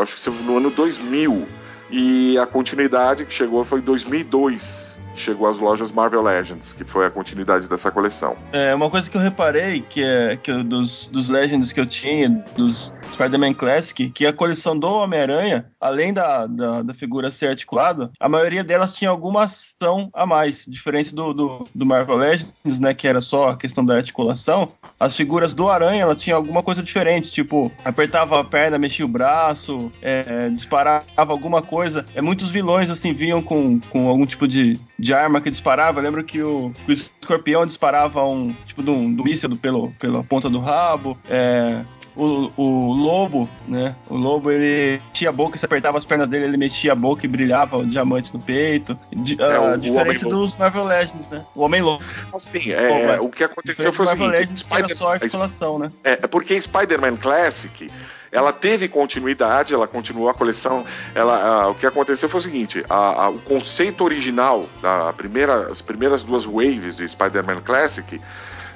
[0.00, 1.46] Acho que no ano 2000.
[1.90, 4.91] E a continuidade que chegou foi em 2002.
[5.14, 8.36] Chegou às lojas Marvel Legends, que foi a continuidade dessa coleção.
[8.52, 11.86] É, uma coisa que eu reparei, que é que eu- dos, dos Legends que eu
[11.86, 17.48] tinha, dos Spider-Man Classic, que a coleção do Homem-Aranha, além da, da, da figura ser
[17.48, 22.80] articulada, a maioria delas tinha alguma ação a mais, diferente do, do, do Marvel Legends,
[22.80, 24.72] né, que era só a questão da articulação.
[24.98, 29.08] As figuras do Aranha, ela tinha alguma coisa diferente, tipo, apertava a perna, mexia o
[29.08, 32.04] braço, é, disparava alguma coisa.
[32.14, 35.98] É, muitos vilões, assim, vinham com, com algum tipo de, de arma que disparava.
[35.98, 39.90] Eu lembro que o, que o escorpião disparava um tipo de um, um míssil pelo,
[39.98, 41.18] pela ponta do rabo.
[41.28, 41.80] É,
[42.14, 43.96] o, o lobo, né?
[44.08, 47.24] O lobo ele mexia a boca, se apertava as pernas dele, ele mexia a boca
[47.24, 48.96] e brilhava o diamante no peito.
[49.10, 50.44] Di- É, ah, o- o diferente Homem-Lobo.
[50.46, 51.44] dos Marvel Legends, né?
[51.56, 52.04] O Homem Lobo.
[52.32, 55.78] Assim, é, o que aconteceu foi o Marvel seguinte: Legends que era Spider- só articulação,
[55.78, 55.88] né?
[56.04, 57.90] É, é porque Spider-Man Classic,
[58.32, 60.84] ela teve continuidade, ela continuou a coleção.
[61.14, 65.68] Ela, ah, o que aconteceu foi o seguinte: a- a- o conceito original, da primeira,
[65.70, 68.20] as primeiras duas waves de Spider-Man Classic,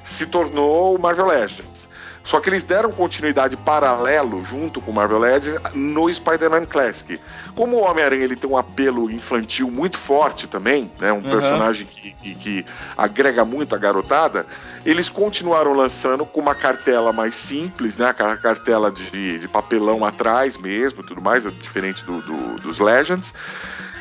[0.03, 1.89] se tornou o Marvel Legends.
[2.23, 7.17] Só que eles deram continuidade paralelo junto com o Marvel Legends no Spider-Man Classic.
[7.55, 11.21] Como o Homem-Aranha ele tem um apelo infantil muito forte também, né, um Uhum.
[11.29, 12.65] personagem que, que- que
[12.97, 14.45] agrega muito a garotada,
[14.89, 18.07] eles continuaram lançando com uma cartela mais simples, né?
[18.07, 23.33] Aquela cartela de, de papelão atrás mesmo, tudo mais, é diferente do, do- dos Legends.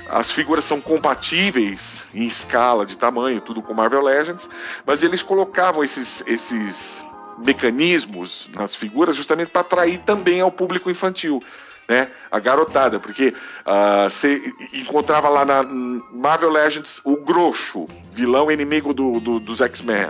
[0.09, 4.49] As figuras são compatíveis em escala de tamanho, tudo com Marvel Legends,
[4.87, 7.05] mas eles colocavam esses, esses
[7.39, 11.43] mecanismos nas figuras justamente para atrair também ao público infantil.
[11.89, 13.33] Né, a garotada, porque
[13.65, 15.63] ah, você encontrava lá na
[16.13, 20.09] Marvel Legends o Groxo, vilão inimigo do- do- dos X-Men,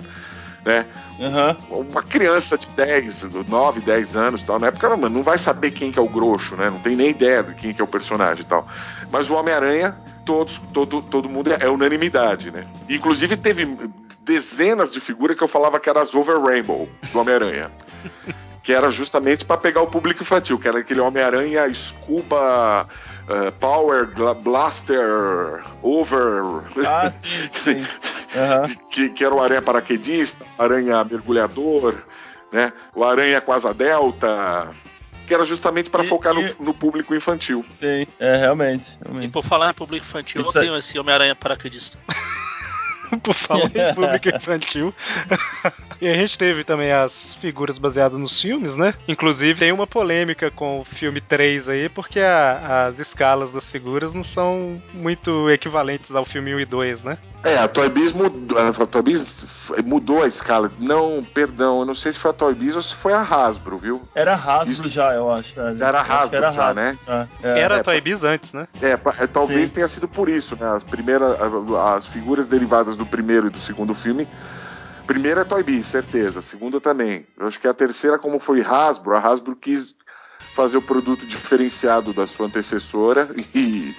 [0.67, 0.85] né?
[1.21, 1.57] Aham.
[1.71, 5.91] uma criança de 10, 9, 10 anos tal, na época não, não vai saber quem
[5.91, 6.69] que é o Groxo, né?
[6.69, 8.69] Não tem nem ideia de quem que é o personagem e tal.
[9.11, 9.97] Mas o Homem-Aranha,
[10.27, 12.67] todos, todo, todo mundo é, é unanimidade, né?
[12.91, 13.79] Inclusive teve
[14.25, 17.71] dezenas de figuras que eu falava que era as Over Rainbow do Homem-Aranha.
[18.63, 22.89] que era justamente para pegar o público infantil, que era aquele Homem-Aranha Scuba
[23.29, 24.09] eh, Power
[24.43, 27.11] Blaster Over Ah,
[27.53, 28.39] sim, sim.
[28.39, 28.69] Aham.
[28.91, 31.95] que, que era o Aranha Paraquedista, o Aranha Mergulhador,
[32.53, 32.73] né?
[32.95, 34.71] o Aranha com asa delta,
[35.27, 37.65] que era justamente para E- focar no, e- no público infantil.
[37.81, 38.91] Sim, é, realmente.
[39.01, 39.33] E realmente.
[39.33, 41.99] por falar em público infantil, Isso eu tenho esse Homem-Aranha paraquedista.
[43.23, 44.93] Por falar em público infantil.
[46.01, 48.95] E a gente teve também as figuras baseadas nos filmes, né?
[49.09, 54.13] Inclusive tem uma polêmica com o filme 3 aí, porque a- as escalas das figuras
[54.13, 57.17] não são muito equivalentes ao filme 1 e 2, né?
[57.45, 60.71] É, a Toy Biz mudou, a Toy Biz mudou a escala.
[60.81, 63.79] Não, perdão, eu não sei se foi a Toy Biz ou se foi a Hasbro,
[63.79, 64.03] viu?
[64.15, 65.59] Era Hasbro Isso- já, eu acho.
[65.61, 65.77] é.
[65.77, 66.99] Já era Eu acho que Hasbro já, né?
[67.07, 67.59] já, é.
[67.61, 68.67] Era é, a Toy Biz antes, né?
[68.83, 69.75] É, é, talvez Sim.
[69.77, 70.67] tenha sido por isso, né?
[70.69, 71.37] As primeiras,
[71.95, 74.29] as figuras derivadas do primeiro e do segundo filme.
[75.07, 76.41] Primeira é Toy Biz, certeza.
[76.41, 77.27] A segunda também.
[77.39, 79.95] Eu acho que a terceira, como foi Hasbro, a Hasbro quis
[80.53, 83.95] fazer o produto diferenciado da sua antecessora e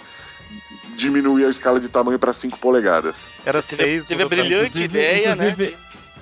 [0.96, 3.32] diminuir a escala de tamanho para 5 polegadas.
[3.46, 4.08] Era Teve, 6.
[4.08, 5.52] teve a brilhante ideia, né?
[5.52, 5.78] inclusive,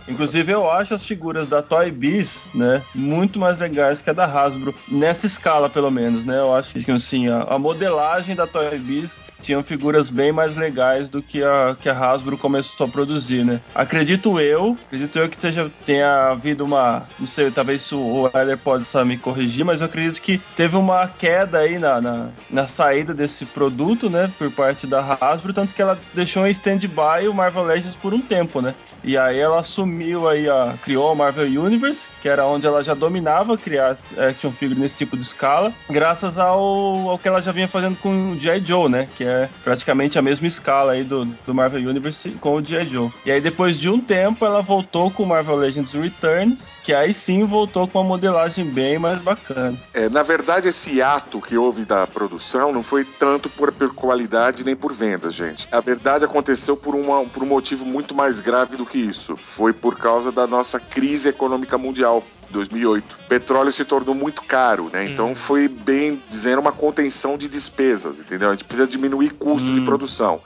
[0.07, 4.25] Inclusive, eu acho as figuras da Toy Biz, né, muito mais legais que a da
[4.25, 6.37] Hasbro, nessa escala, pelo menos, né?
[6.37, 9.15] Eu acho que, assim, a, a modelagem da Toy Biz
[9.45, 13.61] tinham figuras bem mais legais do que a, que a Hasbro começou a produzir, né?
[13.73, 19.05] Acredito eu, acredito eu que seja, tenha havido uma, não sei, talvez o Heller possa
[19.05, 23.45] me corrigir, mas eu acredito que teve uma queda aí na, na, na saída desse
[23.45, 27.95] produto, né, por parte da Hasbro, tanto que ela deixou em stand-by o Marvel Legends
[27.95, 28.73] por um tempo, né?
[29.05, 32.95] E aí ela assumiu aí, a, criou a Marvel Universe, que era onde ela já
[32.95, 37.67] dominava criar action figure nesse tipo de escala, graças ao, ao que ela já vinha
[37.67, 38.65] fazendo com o G.I.
[38.65, 39.07] Joe, né?
[39.15, 42.89] Que é praticamente a mesma escala aí do, do Marvel Universe com o G.I.
[42.89, 43.11] Joe.
[43.23, 47.43] E aí depois de um tempo ela voltou com Marvel Legends Returns, que aí sim
[47.43, 49.75] voltou com uma modelagem bem mais bacana.
[49.91, 54.63] É, na verdade, esse ato que houve da produção não foi tanto por, por qualidade
[54.63, 55.67] nem por vendas, gente.
[55.71, 59.35] A verdade aconteceu por, uma, por um motivo muito mais grave do que isso.
[59.35, 62.23] Foi por causa da nossa crise econômica mundial.
[62.51, 63.17] 2008.
[63.25, 65.03] O petróleo se tornou muito caro, né?
[65.05, 65.35] Então Hum.
[65.35, 68.49] foi bem dizendo uma contenção de despesas, entendeu?
[68.49, 69.83] A gente precisa diminuir custo de Hum.
[69.85, 70.39] produção.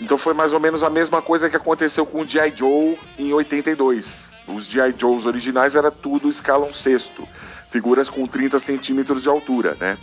[0.00, 2.52] Então foi mais ou menos a mesma coisa que aconteceu com o G.I.
[2.54, 4.32] Joe em 82.
[4.48, 4.94] Os G.I.
[4.98, 7.26] Joes originais era tudo escala um sexto,
[7.68, 9.96] figuras com 30 centímetros de altura, né?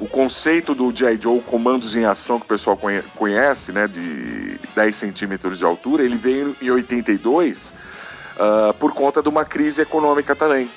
[0.00, 1.18] O conceito do G.I.
[1.22, 6.04] Joe Comandos em Ação, que o pessoal conhe- conhece, né, de 10 centímetros de altura,
[6.04, 7.74] ele veio em 82
[8.38, 10.68] ah, por conta de uma crise econômica também,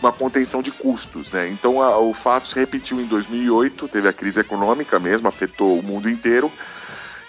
[0.00, 1.48] uma contenção de custos, né?
[1.48, 5.82] Então a- o fato se repetiu em 2008, teve a crise econômica mesmo, afetou o
[5.82, 6.52] mundo inteiro.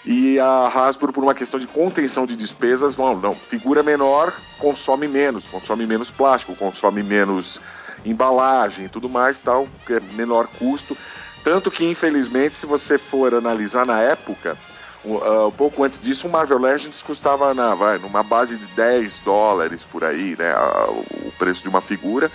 [0.04, 5.06] E a Hasbro, por uma questão de contenção de despesas, não, não, figura menor consome
[5.06, 7.60] menos, consome menos plástico, consome menos
[8.04, 10.96] embalagem e tudo mais, tal, é menor custo.
[11.44, 14.56] Tanto que, infelizmente, se você for analisar na época,
[15.04, 18.68] um, ah, um pouco antes disso, o Marvel Legends custava na, vai, numa base de
[18.70, 20.50] 10 dólares por aí, né?
[20.52, 22.30] a- o preço de uma figura.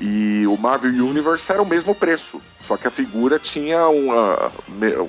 [0.00, 4.50] E o Marvel Universe era o mesmo preço, só que a figura tinha uma,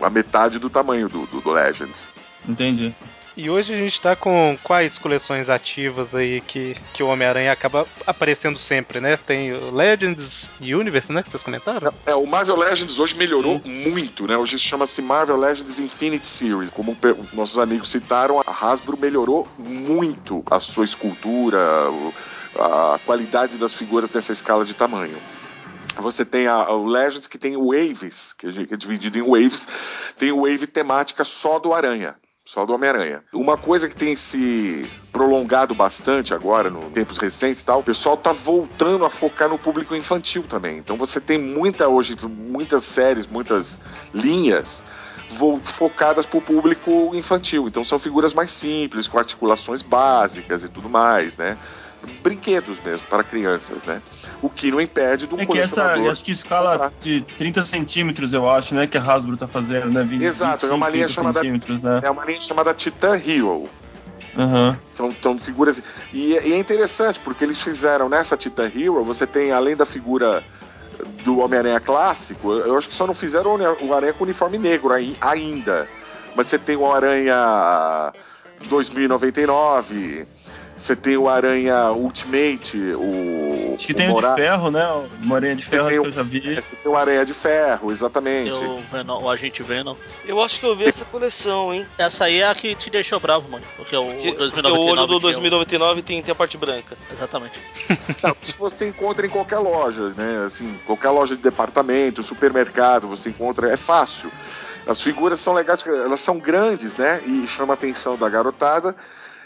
[0.03, 2.11] a metade do tamanho do, do, do Legends.
[2.47, 2.93] Entendi.
[3.35, 7.87] E hoje a gente tá com quais coleções ativas aí que, que o Homem-Aranha acaba
[8.05, 9.17] aparecendo sempre, né?
[9.17, 11.23] Tem o Legends e Universe, né?
[11.23, 11.91] Que vocês comentaram?
[12.05, 14.37] É, o Marvel Legends hoje melhorou muito, né?
[14.37, 16.69] Hoje chama-se Marvel Legends Infinite Series.
[16.69, 16.95] Como
[17.33, 21.57] nossos amigos citaram, a Hasbro melhorou muito a sua escultura,
[21.89, 22.13] o-
[22.55, 25.17] a qualidade das figuras dessa escala de tamanho.
[25.97, 30.67] Você tem a, o Legends que tem Waves, que é dividido em Waves, tem Wave
[30.67, 32.15] temática só do Aranha.
[32.45, 33.23] Só do Homem-Aranha.
[33.31, 38.17] Uma coisa que tem se prolongado bastante agora, no tempos recentes e tal, o pessoal
[38.17, 40.77] tá voltando a focar no público infantil também.
[40.77, 43.79] Então você tem muita hoje, muitas séries, muitas
[44.13, 44.83] linhas
[45.63, 47.65] focadas para o público infantil.
[47.65, 51.57] Então são figuras mais simples, com articulações básicas e tudo mais, né?
[52.21, 54.01] Brinquedos mesmo para crianças, né?
[54.41, 56.11] O que não impede de um É que essa, colecionador.
[56.11, 60.03] acho que escala de 30 centímetros, eu acho, né, que a Hasbro tá fazendo, né?
[60.03, 60.95] 20, Exato, é uma 25,
[61.27, 62.01] linha 30 chamada- né?
[62.03, 63.69] É uma linha chamada Titan Hero.
[64.37, 64.77] Aham.
[64.91, 65.81] São, são figuras.
[66.11, 70.43] E, e é interessante, porque eles fizeram nessa Titan Hero, você tem, além da figura
[71.23, 74.91] do Homem-Aranha clássico, eu acho que só não fizeram o Aranha com uniforme negro
[75.21, 75.87] ainda.
[76.35, 78.11] Mas você tem o Aranha
[78.69, 80.27] 2099,
[80.75, 83.75] você tem o Aranha Ultimate, o.
[83.77, 84.87] Acho que o tem o de ferro, né?
[85.27, 86.53] O Aranha de ferro, o, que eu já vi.
[86.53, 88.63] é, você tem o Aranha de Ferro, exatamente.
[88.63, 89.95] O, Venom, o Agente Venom.
[90.25, 91.85] Eu acho que eu vi essa coleção, hein?
[91.97, 93.65] Essa aí é a que te deixou bravo, mano.
[93.77, 96.57] Porque o Que- 2099 porque o olho do tinha um- 2099 tem, tem a parte
[96.57, 96.95] branca.
[97.11, 97.59] Exatamente.
[98.21, 100.43] Não, isso você encontra em qualquer loja, né?
[100.45, 104.31] Assim, qualquer loja de departamento, supermercado, você encontra, é fácil.
[104.85, 107.21] As figuras são legais, elas são grandes, né?
[107.25, 108.95] E chama a atenção da garotada.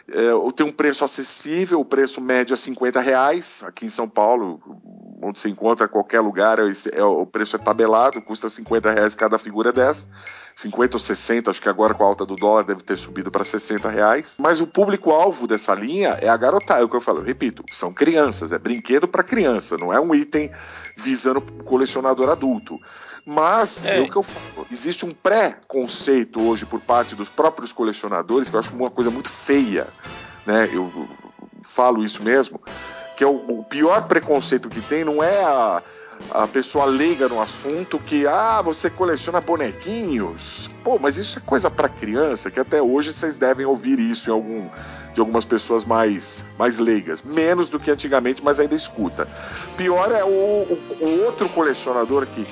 [0.10, 3.62] É, tem um preço acessível, o preço médio é 50 reais.
[3.68, 4.60] Aqui em São Paulo,
[5.22, 9.38] onde se encontra qualquer lugar, esse- é, o preço é tabelado, custa 50 reais cada
[9.38, 10.08] figura dessa.
[10.58, 13.46] 50 ou 60, acho que agora com a alta do dólar deve ter subido para
[13.46, 14.38] 60 reais.
[14.40, 17.62] Mas o público-alvo dessa linha é a garotada, é o que eu falo, eu repito,
[17.72, 20.50] são crianças, é brinquedo para criança, não é um item
[20.96, 22.80] visando colecionador adulto.
[23.24, 24.00] Mas é.
[24.00, 28.56] é o que eu falo, existe um pré-conceito hoje por parte dos próprios colecionadores que
[28.56, 29.86] eu acho uma coisa muito feia,
[30.44, 30.68] né?
[30.74, 31.08] Eu
[31.62, 32.60] falo isso mesmo,
[33.16, 35.84] que é o, o pior preconceito que tem não é a
[36.32, 40.70] a pessoa leiga no assunto que, ah, você coleciona bonequinhos.
[40.84, 44.34] Pô, mas isso é coisa para criança, que até hoje vocês devem ouvir isso em
[44.34, 44.70] algum,
[45.14, 47.24] de algumas pessoas mais, mais leigas.
[47.24, 49.28] Menos do que antigamente, mas ainda escuta.
[49.76, 52.48] Pior é o, o, o outro colecionador que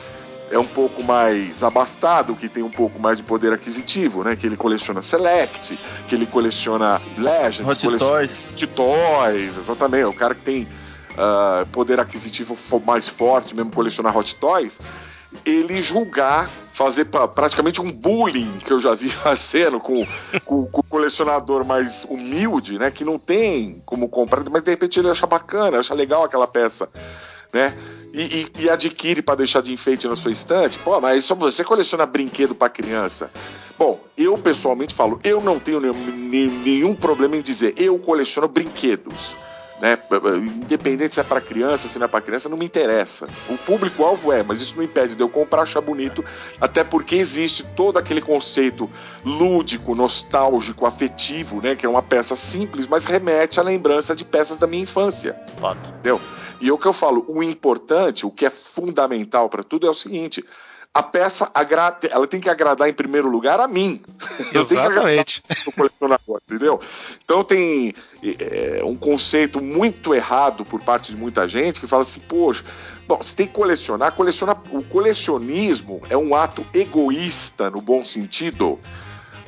[0.50, 4.36] é um pouco mais abastado, que tem um pouco mais de poder aquisitivo, né?
[4.36, 8.44] Que ele coleciona Select, que ele coleciona Legends, Hot coleciona Toys.
[8.54, 10.06] Hot Toys, exatamente.
[10.06, 10.68] O cara que tem
[11.16, 14.82] uh, poder aquisitivo mais forte, mesmo colecionar hot toys,
[15.44, 20.06] ele julgar, fazer pra, praticamente um bullying que eu já vi fazendo com,
[20.46, 22.92] com, com, o colecionador mais humilde, né?
[22.92, 26.90] Que não tem como comprar, mas de repente ele acha bacana, acha legal aquela peça.
[27.54, 27.74] Né?
[28.14, 28.22] E,
[28.58, 30.78] e, e adquire para deixar de enfeite na sua estante.
[30.80, 33.32] Pô, mas só você coleciona brinquedo para criança.
[33.78, 39.38] Bom, eu pessoalmente falo, eu não tenho nenhum, nenhum problema em dizer, eu coleciono brinquedos.
[39.80, 39.98] Né?
[40.62, 43.28] Independente se é para criança, se não é para criança, não me interessa.
[43.50, 46.24] O público-alvo é, mas isso não impede de eu comprar, achar bonito,
[46.62, 48.90] até porque existe todo aquele conceito
[49.24, 51.76] lúdico, nostálgico, afetivo, né?
[51.76, 55.36] Que é uma peça simples, mas remete à lembrança de peças da minha infância.
[55.90, 56.22] Entendeu?
[56.62, 59.90] E é o que eu falo, o importante, o que é fundamental para tudo é
[59.90, 60.44] o seguinte:
[60.96, 64.02] a peça agrada, ela tem que agradar em primeiro lugar a mim.
[64.56, 65.44] Exatamente.
[65.68, 66.80] o colecionador, entendeu?
[67.22, 67.94] Então tem
[68.24, 72.64] é, um conceito muito errado por parte de muita gente que fala assim, poxa,
[73.06, 78.80] bom, você tem que colecionar, colecionar, o colecionismo é um ato egoísta no bom sentido,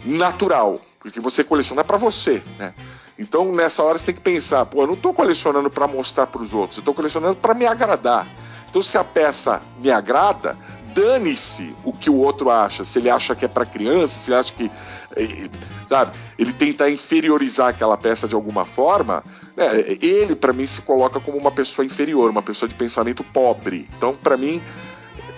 [0.04, 2.74] natural, porque você coleciona para você, né?
[3.18, 6.42] Então nessa hora você tem que pensar, pô, eu não estou colecionando para mostrar para
[6.42, 8.28] os outros, eu estou colecionando para me agradar.
[8.70, 10.58] Então se a peça me agrada,
[10.98, 12.84] dane-se o que o outro acha.
[12.84, 14.72] Se ele acha que é para criança, se ele acha que.
[15.16, 15.50] Eh,
[15.86, 16.18] sabe?
[16.38, 19.24] Ele tenta inferiorizar aquela peça de alguma forma.
[19.56, 23.88] Né, ele, para mim, se coloca como uma pessoa inferior, uma pessoa de pensamento pobre.
[23.96, 24.62] Então, para mim.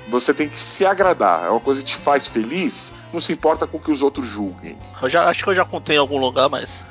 [0.08, 3.68] Você tem que se agradar, é uma coisa que te faz feliz, não se importa
[3.68, 4.76] com o que os outros julguem.
[5.00, 6.84] Eu já, acho que eu já contei em algum lugar, mas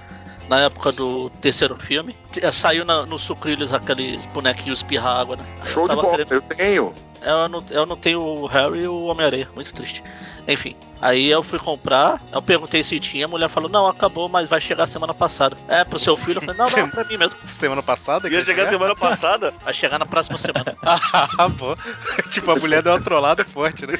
[0.48, 2.16] na época do terceiro filme.
[2.36, 5.44] Eh, saiu na, no Sucrilhos aqueles bonequinhos espirra água, né?
[5.64, 6.32] Show de bola, querendo...
[6.32, 6.94] eu tenho.
[7.22, 10.02] Eu não, eu não tenho o Harry e o Homem-Aranha, muito triste.
[10.48, 14.48] Enfim, aí eu fui comprar, eu perguntei se tinha, a mulher falou, não, acabou, mas
[14.48, 15.54] vai chegar semana passada.
[15.68, 16.38] É, pro seu filho?
[16.38, 17.38] Eu falei, não, não, é pra mim mesmo.
[17.52, 18.30] Semana passada?
[18.30, 19.52] Ia chegar semana passada?
[19.62, 20.74] Vai chegar na próxima semana.
[20.82, 21.76] ah, pô.
[22.30, 23.94] tipo, a mulher deu uma trollada forte, né?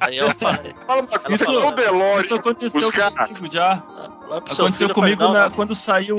[0.00, 0.74] aí eu falei.
[1.30, 3.82] Isso, falou, isso aconteceu comigo já.
[4.36, 6.18] Aconteceu comigo não, na, quando saiu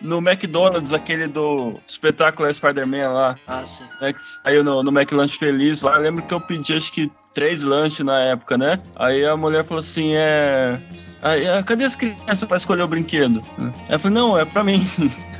[0.00, 3.36] no McDonald's, aquele do espetáculo Spider-Man lá.
[3.46, 3.84] Ah, sim.
[4.00, 5.96] Né, que saiu no, no McLanche Feliz lá.
[5.96, 8.80] Eu lembro que eu pedi, acho que três lanches na época, né?
[8.96, 10.80] Aí a mulher falou assim: é.
[11.22, 13.42] Aí, ah, cadê as crianças pra escolher o brinquedo?
[13.88, 14.86] Ela falou: não, é pra mim.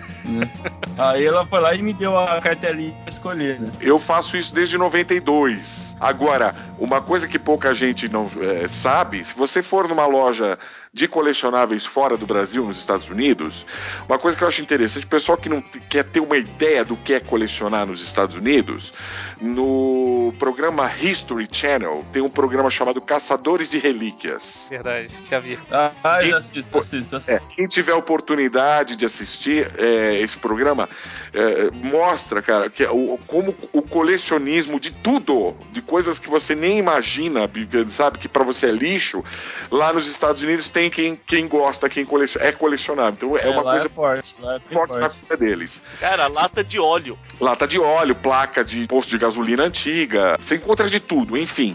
[0.98, 3.60] Aí ela foi lá e me deu a cartelinha pra escolher.
[3.60, 3.70] Né?
[3.80, 5.96] Eu faço isso desde 92.
[6.00, 10.58] Agora, uma coisa que pouca gente não é, sabe, se você for numa loja
[10.92, 13.66] de colecionáveis fora do Brasil, nos Estados Unidos,
[14.08, 16.96] uma coisa que eu acho interessante, o pessoal que não quer ter uma ideia do
[16.96, 18.92] que é colecionar nos Estados Unidos,
[19.40, 24.68] no programa History Channel tem um programa chamado Caçadores de Relíquias.
[24.70, 25.58] Verdade, já vi.
[25.70, 27.30] Ah, já assisto, assisto, assisto.
[27.30, 30.88] É, quem tiver oportunidade de assistir é, esse programa,
[31.32, 36.78] é, mostra, cara, que o, como o colecionismo de tudo, de coisas que você nem
[36.78, 37.50] imagina,
[37.88, 39.24] sabe, que para você é lixo,
[39.70, 43.14] lá nos Estados Unidos tem quem, quem gosta, quem coleciona, é colecionável.
[43.14, 45.82] Então é, é uma coisa é forte, é forte, forte na vida deles.
[45.98, 47.18] Cara, lata de óleo.
[47.40, 51.74] Lata de óleo, placa de posto de gasolina antiga, você encontra de tudo, enfim.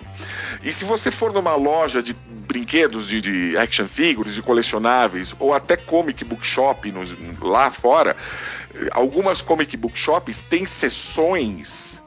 [0.61, 5.53] E se você for numa loja de brinquedos de, de action figures, de colecionáveis, ou
[5.53, 8.15] até comic book shop nos, lá fora,
[8.91, 12.01] algumas comic book shops têm sessões,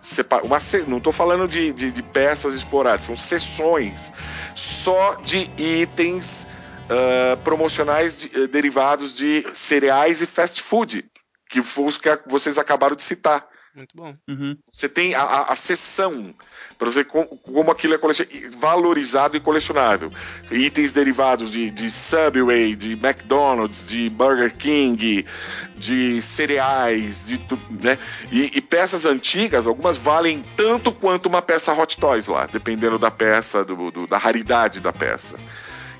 [0.44, 4.12] uma, não estou falando de, de, de, peças exploradas, são sessões
[4.54, 6.48] só de itens
[6.90, 11.04] uh, promocionais de, uh, derivados de cereais e fast food,
[11.48, 13.46] que foi os que vocês acabaram de citar.
[13.74, 14.16] Muito bom.
[14.26, 14.56] Uhum.
[14.64, 16.34] Você tem a, a, a sessão
[16.78, 17.98] para você como, como aquilo é
[18.58, 20.10] valorizado e colecionável.
[20.50, 25.26] Itens derivados de, de Subway, de McDonald's, de Burger King,
[25.76, 27.38] de cereais, de
[27.70, 27.98] né?
[28.32, 33.10] E, e peças antigas, algumas valem tanto quanto uma peça Hot Toys lá, dependendo da
[33.10, 35.36] peça, do, do- da raridade da peça.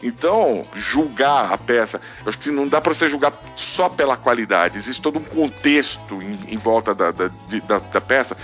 [0.03, 4.77] Então, julgar a peça, eu acho que não dá para você julgar só pela qualidade.
[4.77, 8.37] Existe todo um contexto em, em volta da, da, da- da peça,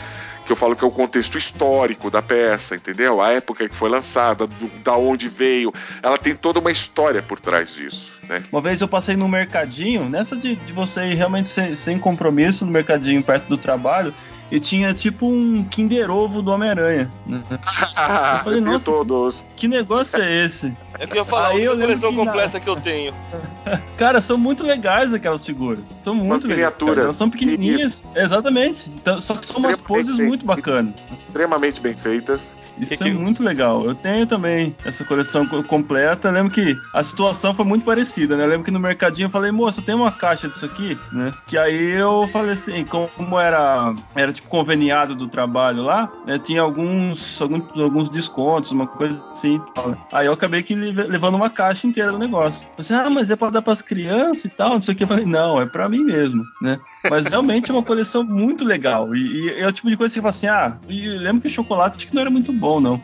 [0.45, 3.21] que eu falo que é o contexto histórico da peça, entendeu?
[3.21, 5.73] A época que foi lançada, do- da onde veio.
[6.03, 8.43] Ela tem toda uma história por trás disso, né?
[8.51, 12.65] Uma vez eu passei no mercadinho, nessa de, de você ir realmente sem, sem compromisso
[12.67, 14.13] no mercadinho perto do trabalho,
[14.51, 17.11] e tinha tipo um Kinder Ovo do Homem-Aranha.
[17.27, 17.41] né?
[17.97, 19.49] Ah, falei, eu tenho nossa, todos.
[19.57, 20.77] Que negócio é esse?
[20.99, 23.13] É que eu ia falar, Aí a coleção completa que eu tenho.
[23.97, 25.81] Cara, são muito legais aquelas figuras.
[26.01, 26.75] São muito Umas legais.
[26.79, 27.01] cara.
[27.03, 28.03] Elas são pequenininhas.
[28.15, 28.89] Exatamente.
[28.89, 30.95] Então, só que são umas poses muito bacanas.
[31.27, 32.59] Extremamente bem feitas.
[32.79, 33.85] Isso Que é que- muito legal.
[33.85, 36.29] Eu tenho também essa coleção co- completa.
[36.29, 38.45] Eu lembro que a situação foi muito parecida, né?
[38.45, 41.33] Eu lembro que no mercadinho eu falei, moça, tem uma caixa disso aqui, né?
[41.47, 46.39] Que aí eu falei assim, como era, era tipo conveniado do trabalho lá, né?
[46.39, 49.57] Tinha alguns, alguns, alguns descontos, uma coisa assim.
[49.57, 49.97] e tal, né?
[50.13, 52.69] Aí eu acabei que levando uma caixa inteira do negócio.
[52.77, 55.05] Eu disse, ah, mas é pra dar pras crianças e tal, não sei o que.
[55.05, 56.81] Eu falei, não, é pra mim mesmo, né?
[57.09, 59.15] Mas realmente é uma coleção muito legal.
[59.15, 61.49] E, e é o tipo de coisa que você fala assim, ah, e lembro que
[61.49, 63.01] o chocolate acho que não era muito bom, não.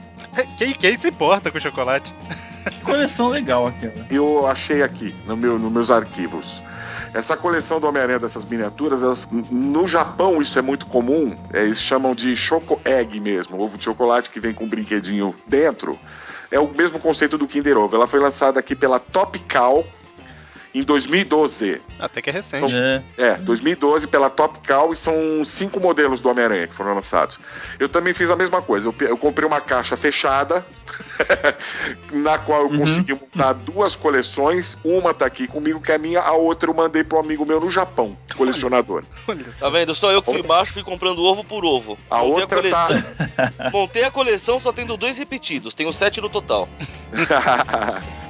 [0.56, 2.12] Quem, quem se importa com chocolate?
[2.70, 3.94] Que coleção legal aquela.
[4.10, 6.62] Eu achei aqui no meu, nos meus arquivos.
[7.14, 11.34] Essa coleção do Homem-Aranha dessas miniaturas, elas- no Japão isso é muito comum.
[11.54, 15.34] é, eles chamam de choco egg mesmo, ovo de chocolate que vem com um brinquedinho
[15.46, 15.98] dentro.
[16.50, 17.96] É o mesmo conceito do Kinder Ovo.
[17.96, 19.86] Ela foi lançada aqui pela Top Cow
[20.74, 21.80] em 2012.
[21.98, 22.74] Até que é recente.
[22.76, 23.02] É.
[23.16, 27.38] É, 2012 pela Top Cow e são cinco modelos do Homem-Aranha que foram lançados.
[27.78, 28.88] Eu também fiz a mesma coisa.
[28.88, 30.64] Eu, eu comprei uma caixa fechada,
[32.12, 32.78] na qual eu Uhum.
[32.78, 34.78] consegui montar duas coleções.
[34.84, 37.60] Uma tá aqui comigo, que é minha, a outra eu mandei para um amigo meu
[37.60, 39.02] no Japão, colecionador.
[39.26, 39.70] Olha Tá só.
[39.70, 39.94] vendo?
[39.94, 41.98] Só eu que fui baixo, fui comprando ovo por ovo.
[42.10, 43.02] A Montei outra tá- coleção.
[43.72, 45.74] Montei a coleção só tendo dois repetidos.
[45.74, 46.68] Tenho sete no total.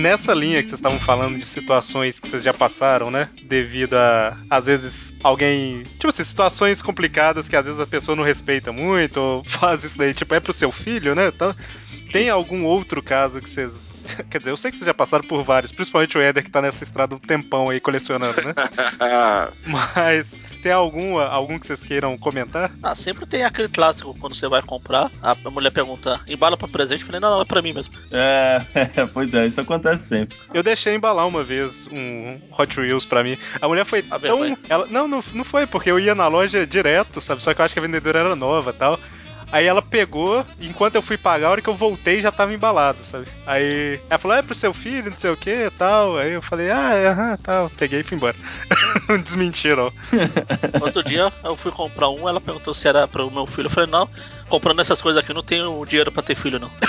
[0.00, 3.28] Nessa linha que vocês estavam falando de situações que vocês já passaram, né?
[3.42, 5.82] Devido a, às vezes, alguém.
[5.82, 9.98] Tipo assim, situações complicadas que às vezes a pessoa não respeita muito, ou faz isso
[9.98, 11.28] daí, tipo, é pro seu filho, né?
[11.28, 11.54] Então,
[12.10, 13.89] tem algum outro caso que vocês.
[14.30, 16.62] Quer dizer, eu sei que vocês já passaram por vários, principalmente o Éder que tá
[16.62, 18.54] nessa estrada um tempão aí colecionando, né?
[19.66, 22.70] Mas tem algum, algum que vocês queiram comentar?
[22.82, 27.00] Ah, sempre tem aquele clássico quando você vai comprar, a mulher pergunta, embala pra presente?
[27.00, 27.92] Eu falei, não, não, é pra mim mesmo.
[28.12, 28.60] É,
[29.12, 30.36] pois é, isso acontece sempre.
[30.52, 33.36] Eu deixei embalar uma vez um Hot Wheels pra mim.
[33.60, 34.56] A mulher foi A tão.
[34.68, 37.42] Ela, não, não, não foi, porque eu ia na loja direto, sabe?
[37.42, 38.98] Só que eu acho que a vendedora era nova e tal.
[39.52, 42.98] Aí ela pegou, enquanto eu fui pagar, a hora que eu voltei já tava embalado,
[43.04, 43.26] sabe?
[43.46, 46.16] Aí ela falou, é pro seu filho, não sei o que tal.
[46.18, 47.70] Aí eu falei, ah, é, aham, tal.
[47.70, 48.36] Peguei e fui embora.
[49.08, 49.92] não desmentiram.
[50.80, 53.66] Outro dia eu fui comprar um, ela perguntou se era pro meu filho.
[53.66, 54.08] Eu falei, não,
[54.48, 56.70] comprando essas coisas aqui eu não tenho dinheiro pra ter filho, não.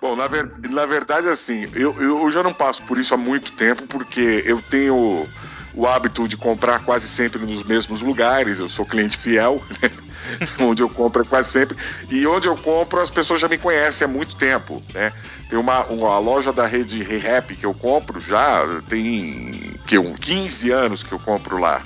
[0.00, 3.52] Bom, na, ver- na verdade, assim, eu, eu já não passo por isso há muito
[3.52, 5.26] tempo, porque eu tenho
[5.74, 9.90] o hábito de comprar quase sempre nos mesmos lugares, eu sou cliente fiel, né?
[10.60, 11.76] onde eu compro é quase sempre,
[12.10, 15.12] e onde eu compro as pessoas já me conhecem há muito tempo, né?
[15.48, 20.70] Tem uma, uma loja da rede ReHap que eu compro já, tem que, um, 15
[20.70, 21.82] anos que eu compro lá.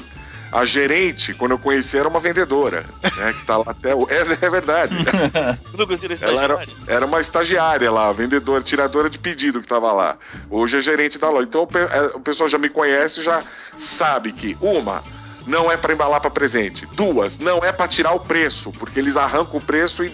[0.50, 2.84] A gerente, quando eu conheci, era uma vendedora,
[3.16, 3.32] né?
[3.32, 3.94] Que tá lá até.
[3.94, 4.94] o- Essa é verdade.
[5.86, 10.16] Conheci nesse Ela era, era uma estagiária lá, vendedora, tiradora de pedido que tava lá.
[10.50, 11.46] Hoje é gerente da loja.
[11.48, 13.42] Então o é, pessoal já me conhece, já
[13.76, 15.02] sabe que uma
[15.46, 19.16] não é para embalar para presente, duas não é para tirar o preço, porque eles
[19.16, 20.10] arrancam o preço e,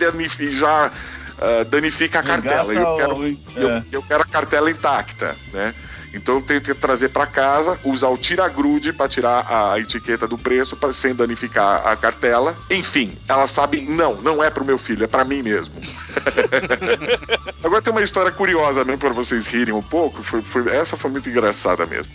[0.52, 0.90] já
[1.42, 2.72] ah, danifica a cartela.
[2.72, 3.26] Eu quero,
[3.56, 3.84] eu, é.
[3.90, 5.74] eu quero a cartela intacta, né?
[6.14, 10.36] Então eu tenho que trazer para casa, usar o tira-grude para tirar a etiqueta do
[10.36, 12.56] preço, para sem danificar a cartela.
[12.70, 15.74] Enfim, ela sabe, não, não é pro meu filho, é para mim mesmo.
[17.62, 20.22] Agora tem uma história curiosa mesmo para vocês rirem um pouco.
[20.22, 22.12] Foi, foi- essa foi muito engraçada mesmo.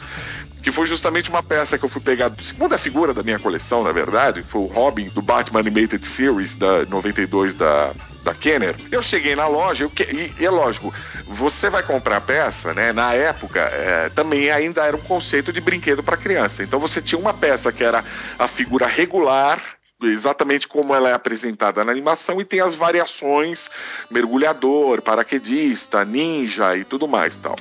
[0.61, 3.91] Que foi justamente uma peça que eu fui pegar, segunda figura da minha coleção, na
[3.91, 7.93] verdade, foi o Robin do Batman Animated Series da 92 da,
[8.23, 8.75] da Kenner.
[8.91, 10.93] Eu cheguei na loja, eu e, e é lógico,
[11.27, 12.91] você vai comprar a peça, né?
[12.91, 16.63] Na época, é, também ainda era um conceito de brinquedo para criança.
[16.63, 18.03] Então você tinha uma peça que era
[18.37, 19.59] a figura regular
[20.03, 23.69] exatamente como ela é apresentada na animação e tem as variações
[24.11, 27.55] mergulhador, paraquedista, ninja e tudo mais tal.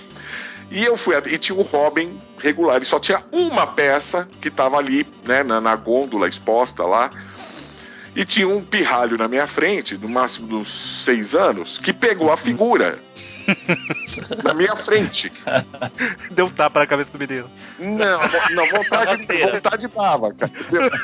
[0.71, 4.77] E eu fui e tinha o Robin regular, e só tinha uma peça que estava
[4.77, 7.11] ali, né, na, na gôndola exposta lá.
[8.15, 12.33] E tinha um pirralho na minha frente, no máximo de uns seis anos, que pegou
[12.33, 12.99] a figura
[14.43, 15.33] na minha frente.
[16.31, 17.51] Deu um tapa na cabeça do menino.
[17.79, 18.21] Não,
[18.55, 20.51] não vontade, vontade dava, cara.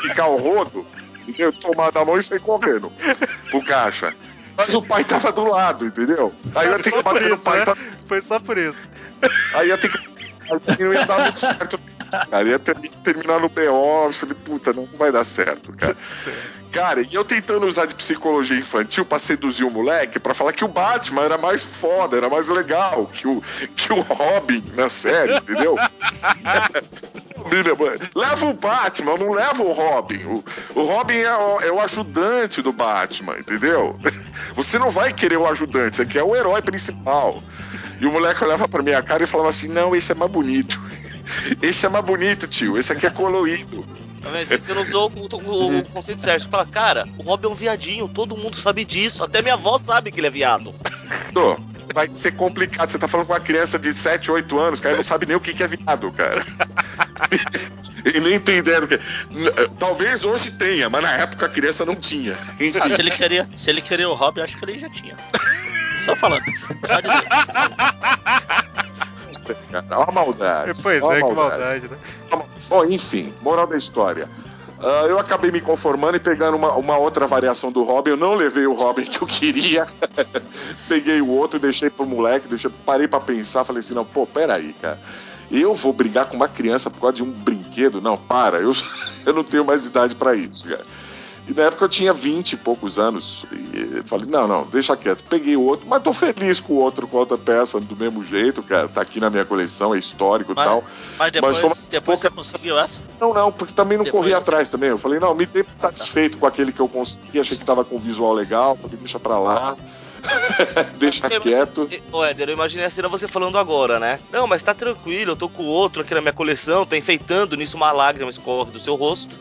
[0.01, 0.87] Ficar o rodo,
[1.29, 1.53] entendeu?
[1.53, 2.91] tomar da mão e sair correndo
[3.51, 4.15] pro caixa.
[4.65, 6.33] Mas o pai tava do lado, entendeu?
[6.55, 7.59] Aí eu ia ter que bater no pai.
[7.59, 7.65] né?
[7.65, 7.77] Tá...
[8.07, 8.93] Foi só por isso.
[9.55, 9.99] Aí ia ter que.
[10.69, 11.81] Aí não ia dar muito certo.
[12.31, 14.07] Cara, ia ter que terminar no BO.
[14.07, 15.97] Eu falei, puta, não vai dar certo, cara.
[16.73, 20.65] Cara, e eu tentando usar de psicologia infantil pra seduzir o moleque, pra falar que
[20.65, 23.43] o Batman era mais foda, era mais legal que o,
[23.77, 25.77] que o Robin na série, entendeu?
[28.17, 30.25] leva o Batman, não leva o Robin.
[30.25, 30.43] O,
[30.75, 33.99] o Robin é o, é o ajudante do Batman, entendeu?
[34.55, 37.43] Você não vai querer o ajudante, você quer o herói principal.
[38.01, 40.81] E o moleque olhava pra minha cara e falava assim: Não, esse é mais bonito.
[41.63, 42.79] Esse é mais bonito, tio.
[42.79, 43.85] Esse aqui é colorido.
[44.23, 46.45] Mas você não usou o, o, conceito certo.
[46.45, 49.25] Você fala, cara, o Robin é um viadinho, todo mundo sabe disso.
[49.25, 50.75] Até minha avó sabe que ele é viado.
[51.35, 51.59] Tô.
[51.93, 52.89] Vai ser complicado.
[52.89, 55.41] Você tá falando com uma criança de 7, 8 anos, cara, não sabe nem o
[55.41, 56.47] que é viado, cara.
[58.05, 58.99] Ele nem tem ideia do que.
[59.79, 62.37] Talvez hoje tenha, mas na época a criança não tinha.
[62.37, 65.17] Ah, se ele queria, se ele queria o Robin, acho que ele já tinha.
[66.05, 66.45] Só falando.
[66.85, 68.72] Só dizer.
[69.71, 70.83] Cara, olha a maldade.
[70.83, 71.97] Pois olha é, a que maldade, né?
[72.69, 74.29] Bom, enfim, moral da história.
[74.83, 78.11] Uh, eu acabei me conformando e pegando uma, uma, outra variação do Robin.
[78.11, 79.87] Eu não levei o Robin que eu queria.
[80.89, 84.75] Peguei o outro, deixei pro moleque, deixei, parei para pensar, falei assim, não, pô, peraí,
[84.81, 84.99] cara.
[85.49, 88.01] Eu vou brigar com uma criança por causa de um brinquedo?
[88.01, 88.73] Não, para, eu,
[89.25, 90.83] eu não tenho mais idade para isso, cara.
[91.47, 93.45] E na época eu tinha 20 e poucos anos.
[93.53, 95.25] E falei, não, não, deixa quieto.
[95.29, 98.23] Peguei o outro, mas tô feliz com o outro, com a outra peça, do mesmo
[98.23, 98.87] jeito, cara.
[98.89, 100.85] Tá aqui na minha coleção, é histórico e tal.
[101.19, 103.01] Mas depois, Mas foi depois você pouca- conseguiu essa?
[103.21, 104.91] Não, não, porque também não Depois corri você- atrás também.
[104.91, 107.99] Eu falei, não, me dei satisfeito com aquele que eu consegui, achei que tava com
[107.99, 109.77] visual legal, falei, deixa pra lá.
[110.99, 111.89] deixa quieto.
[112.11, 114.21] Ô, Éder, eu imaginei a cena você falando agora, né?
[114.31, 117.77] Não, mas tá tranquilo, eu tô com outro aqui na minha coleção, tô enfeitando, nisso
[117.77, 119.35] uma lágrima escorre do seu rosto.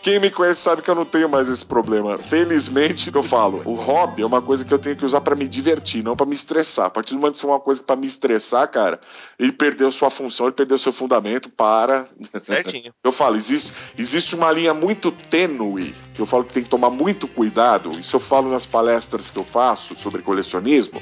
[0.00, 2.18] Quem me conhece sabe que eu não tenho mais esse problema.
[2.18, 5.48] Felizmente, eu falo, o hobby é uma coisa que eu tenho que usar pra me
[5.48, 6.86] divertir, não pra me estressar.
[6.86, 9.00] A partir do momento que for uma coisa pra me estressar, cara,
[9.38, 12.06] ele perdeu sua função, ele perdeu seu fundamento, para.
[12.40, 12.92] Certinho.
[13.02, 16.90] Eu falo, existe, existe uma linha muito tênue, que eu falo que tem que tomar
[16.90, 17.90] muito cuidado.
[17.92, 21.00] Isso eu falo nas palestras que eu faço sobre colecionismo.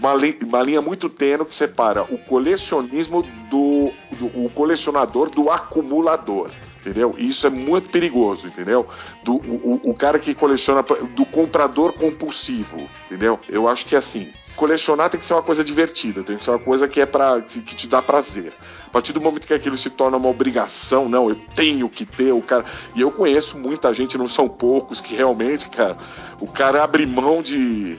[0.00, 5.50] Uma, li- uma linha muito tênue que separa o colecionismo do, do o colecionador do
[5.50, 6.50] acumulador.
[6.80, 7.14] Entendeu?
[7.16, 8.84] E isso é muito perigoso, entendeu?
[9.22, 13.38] Do, o, o- cara que coleciona, do comprador compulsivo, entendeu?
[13.48, 16.58] Eu acho que assim, colecionar tem que ser uma coisa divertida, tem que ser uma
[16.58, 18.52] coisa que é para que te dá prazer.
[18.92, 22.42] Partir do momento que aquilo se torna uma obrigação, não, eu tenho que ter o
[22.42, 22.66] cara.
[22.94, 25.96] E eu conheço muita gente, não são poucos, que realmente, cara,
[26.38, 27.98] o cara abre mão de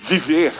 [0.00, 0.52] viver,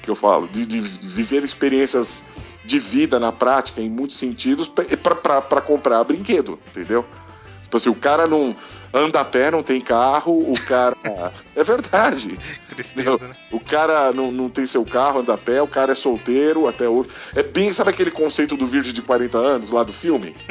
[0.00, 2.24] que eu falo, de, de viver experiências
[2.64, 7.04] de vida na prática, em muitos sentidos, para comprar brinquedo, entendeu?
[7.70, 8.54] Tipo assim, o cara não
[8.92, 10.96] anda a pé, não tem carro, o cara.
[11.54, 12.38] É verdade.
[12.68, 13.30] Tristeza, né?
[13.52, 16.88] O cara não, não tem seu carro, anda a pé, o cara é solteiro até
[16.88, 17.10] hoje.
[17.36, 20.34] É bem, sabe aquele conceito do virgem de 40 anos lá do filme?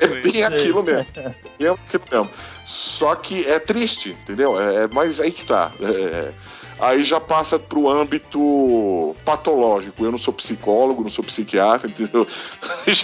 [0.00, 1.06] É bem aquilo mesmo.
[1.58, 2.30] É aquilo mesmo.
[2.64, 4.60] Só que é triste, entendeu?
[4.60, 5.72] É, é- mas aí que tá.
[5.80, 6.32] É,
[6.78, 10.04] aí já passa pro âmbito patológico.
[10.04, 12.26] Eu não sou psicólogo, não sou psiquiatra, entendeu?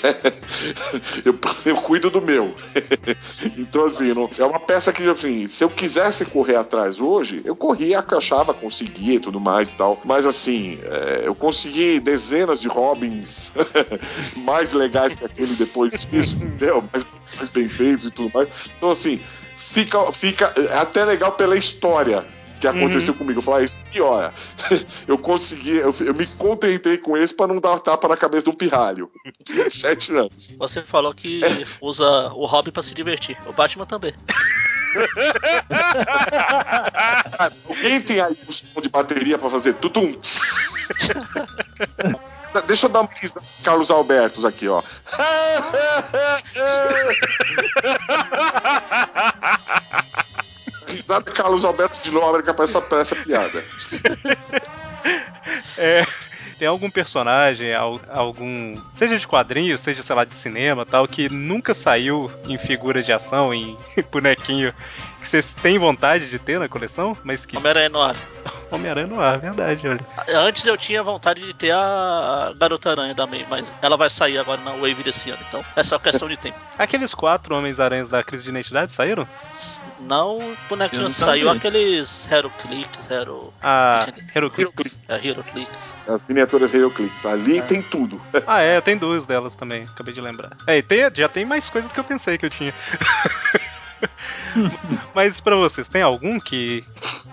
[0.05, 0.33] É-
[1.25, 2.55] eu, eu cuido do meu.
[3.57, 7.55] Então, assim, não- é uma peça que, assim, se eu quisesse correr atrás hoje, eu
[7.55, 10.01] corria, achava, conseguia e tudo mais e tal.
[10.05, 13.53] Mas, assim, é, eu consegui dezenas de Robins
[14.37, 16.83] mais legais que aquele depois disso, entendeu?
[16.93, 17.07] Mais,
[17.37, 18.71] mais bem feitos e tudo mais.
[18.77, 19.21] Então, assim,
[19.57, 22.27] fica, fica é até legal pela história
[22.61, 23.39] que aconteceu comigo.
[23.39, 24.33] Eu falei, isso aqui, olha,
[25.09, 28.51] eu consegui, eu, eu me contentei com esse pra não dar tapa na cabeça de
[28.51, 29.11] um pirralho.
[29.71, 30.53] Sete anos.
[30.59, 31.41] Você falou que
[31.81, 32.05] usa
[32.35, 33.39] o Robin pra se divertir.
[33.47, 34.15] O Batman também.
[37.69, 40.13] Alguém tem aí um som de bateria pra fazer tutum?
[42.67, 44.83] Deixa eu dar uma risada Carlos Albertos aqui, ó.
[50.91, 53.65] Risada de Carlos Alberto de Nóbrega pra essa, pra essa piada.
[55.79, 56.05] É,
[56.59, 58.73] tem algum personagem, al- algum.
[58.93, 63.13] Seja de quadrinho, seja, sei lá, de cinema tal, que nunca saiu em figura de
[63.13, 63.77] ação, em
[64.13, 64.73] bonequinho,
[65.21, 67.57] que vocês têm vontade de ter na coleção, mas que.
[67.57, 68.17] Homem-Aranha no ar.
[68.71, 70.01] Homem-Aranha no ar, verdade, olha.
[70.29, 74.61] Antes eu tinha vontade de ter a Garota Aranha também, mas ela vai sair agora
[74.63, 76.59] na Wave desse ano, então é só questão de tempo.
[76.79, 79.27] Aqueles quatro Homens-Aranhas da crise de identidade saíram?
[79.99, 81.59] Não o bonequinho não saiu sabia.
[81.59, 83.53] aqueles Heroclix, Hero.
[83.63, 85.01] A Heroclix.
[85.09, 85.71] É, Heroclix.
[86.09, 87.27] As miniaturas Heroclix.
[87.27, 88.21] Ali tem tudo.
[88.47, 90.53] Ah, é, tem duas delas também, acabei de lembrar.
[90.67, 92.75] É, e tem, já tem mais coisa do que eu pensei que eu tinha.
[95.15, 96.85] Mas pra vocês, tem algum que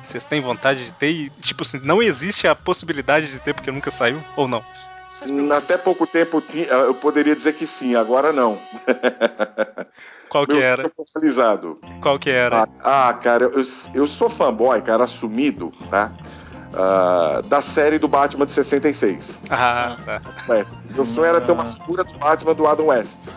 [0.08, 3.72] vocês têm vontade de ter e, tipo assim, não existe a possibilidade de ter porque
[3.72, 4.22] nunca saiu?
[4.36, 4.64] Ou não?
[5.52, 8.60] Até pouco tempo tinha- eu poderia dizer que sim, agora não.
[10.30, 10.92] Qual que Meu era?
[10.96, 11.80] focalizado.
[12.02, 12.68] Qual que era?
[12.84, 13.62] Ah, ah, cara, eu,
[13.94, 16.12] eu sou fanboy, cara, assumido, tá?
[16.74, 19.40] Ah, da série do Batman de 66.
[19.50, 20.22] Ah, tá.
[20.50, 20.86] West.
[20.90, 23.28] Meu sonho era ter uma figura do Batman do Adam West.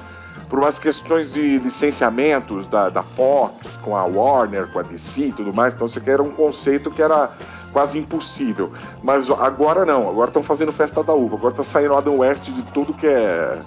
[0.50, 5.32] Por umas questões de licenciamentos da, da Fox, com a Warner, com a DC e
[5.32, 7.30] tudo mais, então isso aqui era um conceito que era
[7.72, 8.72] quase impossível.
[9.02, 12.62] Mas agora não, agora estão fazendo festa da uva, agora tá saindo Adam West de
[12.72, 13.60] tudo que é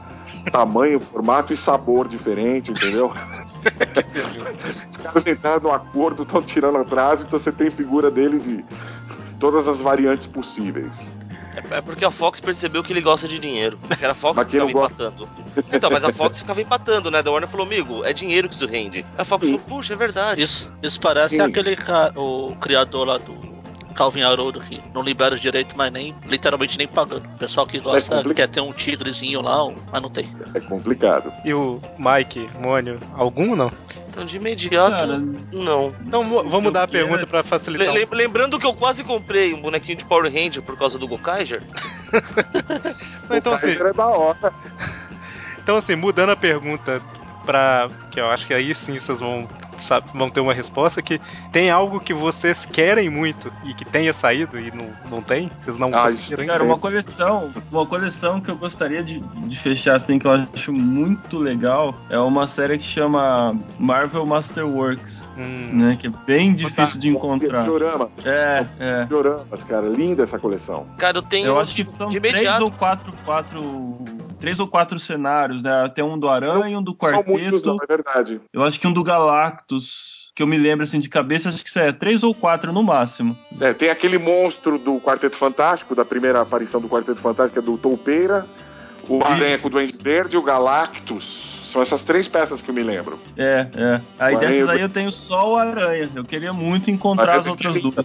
[0.51, 3.11] tamanho, formato e sabor diferente, entendeu?
[4.91, 8.65] Os caras entraram no acordo, estão tirando atrás, então você tem figura dele de
[9.39, 11.09] todas as variantes possíveis.
[11.71, 13.77] É porque a Fox percebeu que ele gosta de dinheiro.
[13.97, 15.29] Que era a Fox que ficava empatando.
[15.71, 17.21] Então, mas a Fox ficava empatando, né?
[17.21, 19.05] Da Warner falou, amigo, é dinheiro que isso rende.
[19.17, 20.41] A Fox falou, puxa, é verdade.
[20.41, 21.41] Isso, isso parece Sim.
[21.41, 21.77] aquele
[22.15, 23.53] o criador lá do
[23.93, 27.25] Calvin Haroldo que não libera os direitos, mas nem literalmente nem pagando.
[27.25, 28.35] O pessoal que gosta complicado.
[28.35, 30.27] quer ter um tigrezinho lá, mas não tem.
[30.53, 31.31] É complicado.
[31.45, 33.71] E o Mike, Mônio, algum ou não?
[34.13, 35.17] Então, de imediato, Cara,
[35.51, 35.91] não.
[36.05, 37.87] Então mo- vamos mudar a pergunta pra facilitar.
[37.87, 40.99] Le- um- lem- lembrando que eu quase comprei um bonequinho de Power Ranger por causa
[40.99, 41.61] do Gokaiger.
[43.31, 44.53] Então, assim, é da hora.
[45.61, 47.01] então, assim, mudando a pergunta
[47.45, 47.89] pra.
[48.11, 49.47] Que eu acho que aí sim vocês vão,
[49.77, 51.19] sabe, vão ter uma resposta que
[51.51, 55.49] tem algo que vocês querem muito e que tenha saído e não, não tem?
[55.59, 56.45] Vocês não Ah, conseguiram?
[56.45, 60.71] Cara, uma coleção, uma coleção que eu gostaria de, de fechar assim, que eu acho
[60.71, 65.97] muito legal, é uma série que chama Marvel Masterworks, Hum, né?
[65.99, 67.63] Que é bem difícil de encontrar.
[67.63, 69.05] Diorama, É, é.
[69.05, 69.87] dioramas, cara.
[69.87, 70.85] Linda essa coleção.
[70.99, 71.47] Cara, eu tenho.
[71.47, 72.63] Eu acho que são de três imediato.
[72.65, 73.97] ou quatro, quatro.
[74.43, 75.89] Três ou quatro cenários, né?
[75.95, 77.65] Tem um do Aranha, um do São muitos, Quarteto.
[77.65, 78.41] não, é verdade.
[78.51, 81.69] Eu acho que um do Galactus, que eu me lembro assim de cabeça, acho que
[81.69, 83.37] isso é três ou quatro no máximo.
[83.61, 87.71] É, tem aquele monstro do Quarteto Fantástico, da primeira aparição do Quarteto Fantástico, que é
[87.71, 88.45] do Toupeira.
[89.07, 91.23] O Aranha com o Duende Verde e o Galactus.
[91.63, 93.17] São essas três peças que eu me lembro.
[93.37, 94.01] É, é.
[94.19, 96.09] Aí O dessas Aranha- aí eu tenho só o Aranha.
[96.13, 97.95] Eu queria muito encontrar as outras duas.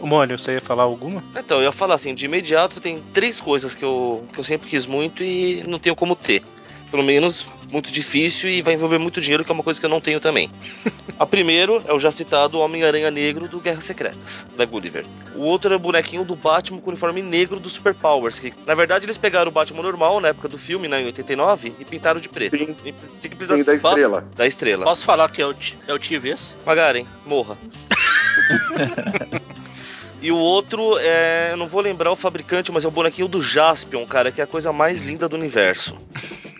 [0.00, 1.22] O Mônio, você ia falar alguma?
[1.36, 4.68] Então, eu ia falar assim, de imediato tem três coisas que eu, que eu sempre
[4.68, 6.42] quis muito e não tenho como ter.
[6.90, 9.90] Pelo menos muito difícil e vai envolver muito dinheiro, que é uma coisa que eu
[9.90, 10.50] não tenho também.
[11.18, 15.04] A primeiro é o já citado Homem-Aranha Negro do Guerras Secretas, da Gulliver.
[15.34, 18.54] O outro é o bonequinho do Batman com o uniforme negro do Super Powers, que
[18.66, 21.84] na verdade eles pegaram o Batman normal na época do filme, né, em 89, e
[21.84, 22.56] pintaram de preto.
[22.56, 22.74] Sim.
[23.14, 23.64] Simples Sim, assim.
[23.64, 24.24] da estrela.
[24.36, 24.84] Da estrela.
[24.84, 26.54] Posso falar que eu, ti- eu tive esse?
[26.64, 27.58] Magaren, morra.
[30.20, 31.54] E o outro é.
[31.56, 34.46] Não vou lembrar o fabricante, mas é o bonequinho do Jaspion, cara, que é a
[34.46, 35.96] coisa mais linda do universo.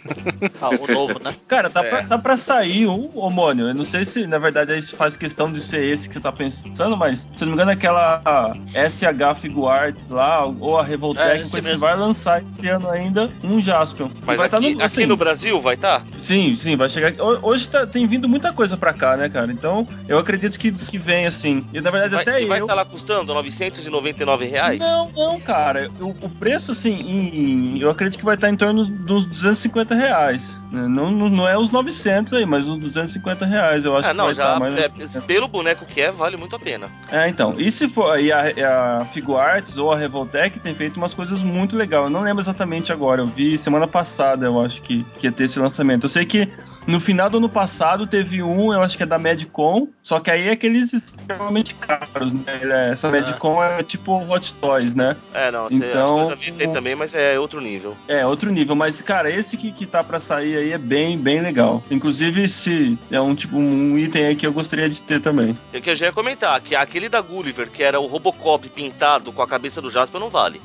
[0.61, 1.35] Ah, o novo, né?
[1.47, 1.89] Cara, tá, É.
[1.91, 3.69] pra, tá pra sair um homônio.
[3.69, 6.33] Eu não sei se, na verdade, aí faz questão de ser esse que você tá
[6.33, 11.61] pensando, mas, se não me engano, aquela SH Figuarts lá, ou a É, Revoltec, você
[11.61, 11.79] mesmo.
[11.79, 14.09] vai lançar esse ano ainda um Jaspion.
[14.25, 16.03] Mas vai tá aqui, no, aqui assim, no Brasil vai tá?
[16.19, 17.13] Sim, sim, vai chegar.
[17.23, 19.53] Ho- Hoje tá- tem vindo muita coisa pra cá, né, cara?
[19.53, 21.65] Então, eu acredito que, que vem assim.
[21.73, 22.65] E na verdade, Vai, até e vai eu.
[22.65, 24.79] estar lá custando 999 reais?
[24.81, 25.91] Não, não, cara.
[26.01, 30.59] O, o preço, assim, em- eu acredito que vai estar em torno dos 250 reais.
[30.73, 30.87] né?
[30.89, 33.85] Não, não, não é os 900 aí, mas os 250 reais.
[33.85, 35.17] Eu acho Ah, que não, vai já estar mais.
[35.17, 36.89] é, pelo boneco que é, vale muito a pena.
[37.11, 37.55] É, então.
[37.59, 38.19] E se for.
[38.19, 42.05] E a, a Figuarts ou a Revoltec tem feito umas coisas muito legais.
[42.05, 43.21] Eu não lembro exatamente agora.
[43.23, 46.05] Eu vi semana passada, eu acho que, que ia ter esse lançamento.
[46.05, 46.49] Eu sei que.
[46.89, 50.31] No final do ano passado teve um, eu acho que é da Medcom, só que
[50.31, 52.43] aí é aqueles extremamente caros, né?
[52.47, 55.15] É- Essa Medcom é tipo Hot Toys, né?
[55.35, 57.61] É, não, Então, cê- acho que eu já vi isso aí também, mas é outro
[57.61, 57.95] nível.
[58.09, 61.41] É, outro nível, mas, cara, esse que, que tá pra sair aí é bem, bem
[61.41, 61.83] legal.
[61.91, 65.55] Inclusive, se é um tipo um item aí que eu gostaria de ter também.
[65.75, 69.31] O que eu já ia comentar, que aquele da Gulliver, que era o Robocop pintado
[69.31, 70.59] com a cabeça do Jasper, não vale.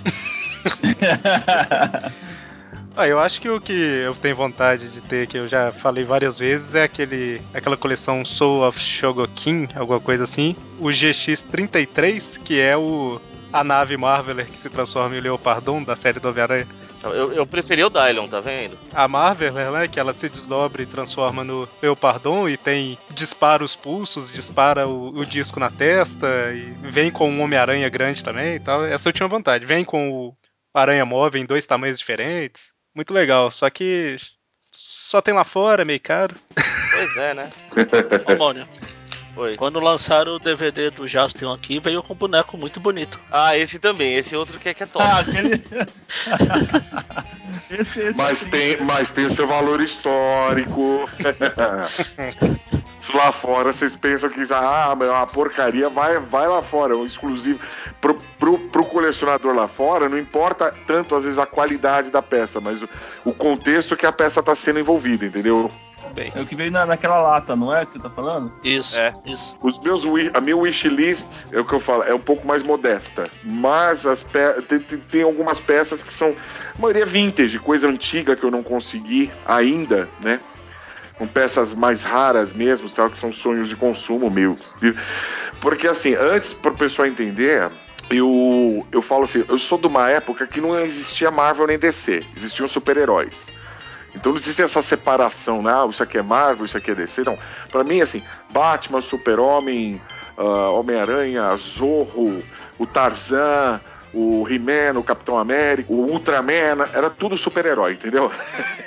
[2.95, 6.03] Ah, eu acho que o que eu tenho vontade de ter, que eu já falei
[6.03, 10.55] várias vezes, é aquele, aquela coleção Soul of Shogokin, alguma coisa assim.
[10.79, 13.19] O GX33, que é o
[13.51, 16.67] a nave Marveler que se transforma em Leopardon da série do Homem-Aranha.
[17.03, 18.77] Eu, eu preferi o Dylon, tá vendo?
[18.93, 23.75] A Marveler, né, que ela se desdobra e transforma no Leopardon e tem dispara os
[23.75, 28.59] pulsos, dispara o, o disco na testa e vem com um Homem-Aranha grande também e
[28.59, 28.85] tal.
[28.85, 29.65] Essa eu tinha vontade.
[29.65, 30.37] Vem com o
[30.73, 32.73] Aranha Móvel em dois tamanhos diferentes.
[32.95, 34.17] Muito legal, só que
[34.71, 36.35] só tem lá fora, meio caro.
[36.91, 37.49] Pois é, né?
[38.31, 38.67] Ô, Mônio,
[39.35, 39.55] Oi.
[39.57, 43.19] quando lançaram o DVD do Jaspion aqui, veio com um boneco muito bonito.
[43.31, 44.15] Ah, esse também.
[44.15, 45.03] Esse outro que é, que é top.
[45.03, 45.63] Ah, aquele.
[47.71, 51.09] esse, esse Mas tem, mas tem o seu valor histórico.
[53.13, 56.95] Lá fora vocês pensam que já, ah, é uma porcaria, vai, vai lá fora, é
[56.95, 57.59] um exclusivo.
[57.99, 62.61] Pro, pro, pro colecionador lá fora, não importa tanto, às vezes, a qualidade da peça,
[62.61, 62.89] mas o,
[63.25, 65.69] o contexto que a peça está sendo envolvida, entendeu?
[66.13, 67.85] Bem, É o que veio na, naquela lata, não é?
[67.87, 68.53] Que você tá falando?
[68.63, 69.11] Isso, É.
[69.25, 69.55] isso.
[69.63, 70.03] Os meus,
[70.33, 73.23] a minha wishlist, é o que eu falo, é um pouco mais modesta.
[73.43, 76.35] Mas as pe- tem, tem- tem algumas peças que são,
[76.77, 80.39] a maioria vintage, coisa antiga que eu não consegui ainda, né?
[81.23, 84.57] Com peças mais raras mesmo, tal, que são sonhos de consumo meu.
[85.61, 87.71] Porque assim, antes, para o pessoal entender,
[88.09, 92.25] eu, eu falo assim, eu sou de uma época que não existia Marvel nem DC,
[92.35, 93.53] existiam super-heróis.
[94.13, 95.71] Então não existia essa separação, né?
[95.71, 97.23] Ah, isso aqui é Marvel, isso aqui é DC.
[97.23, 97.37] Não.
[97.71, 98.21] Pra mim, assim,
[98.51, 100.01] Batman, Super-Homem,
[100.37, 102.43] ah, Homem-Aranha, Zorro,
[102.77, 103.79] o Tarzan,
[104.13, 108.31] o He-Man, o Capitão América, o Ultraman, era tudo super-herói, entendeu?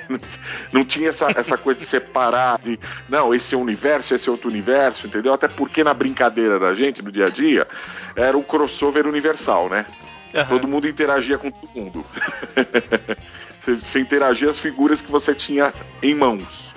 [0.72, 2.78] não tinha essa, essa coisa de separar, de
[3.08, 5.32] não, esse é um universo, esse é outro universo, entendeu?
[5.32, 7.66] Até porque na brincadeira da gente, no dia a dia,
[8.14, 9.86] era o crossover universal, né?
[10.36, 10.48] aham.
[10.48, 12.06] Todo mundo interagia com todo mundo.
[13.58, 15.72] você, você interagia as figuras que você tinha
[16.02, 16.74] em mãos.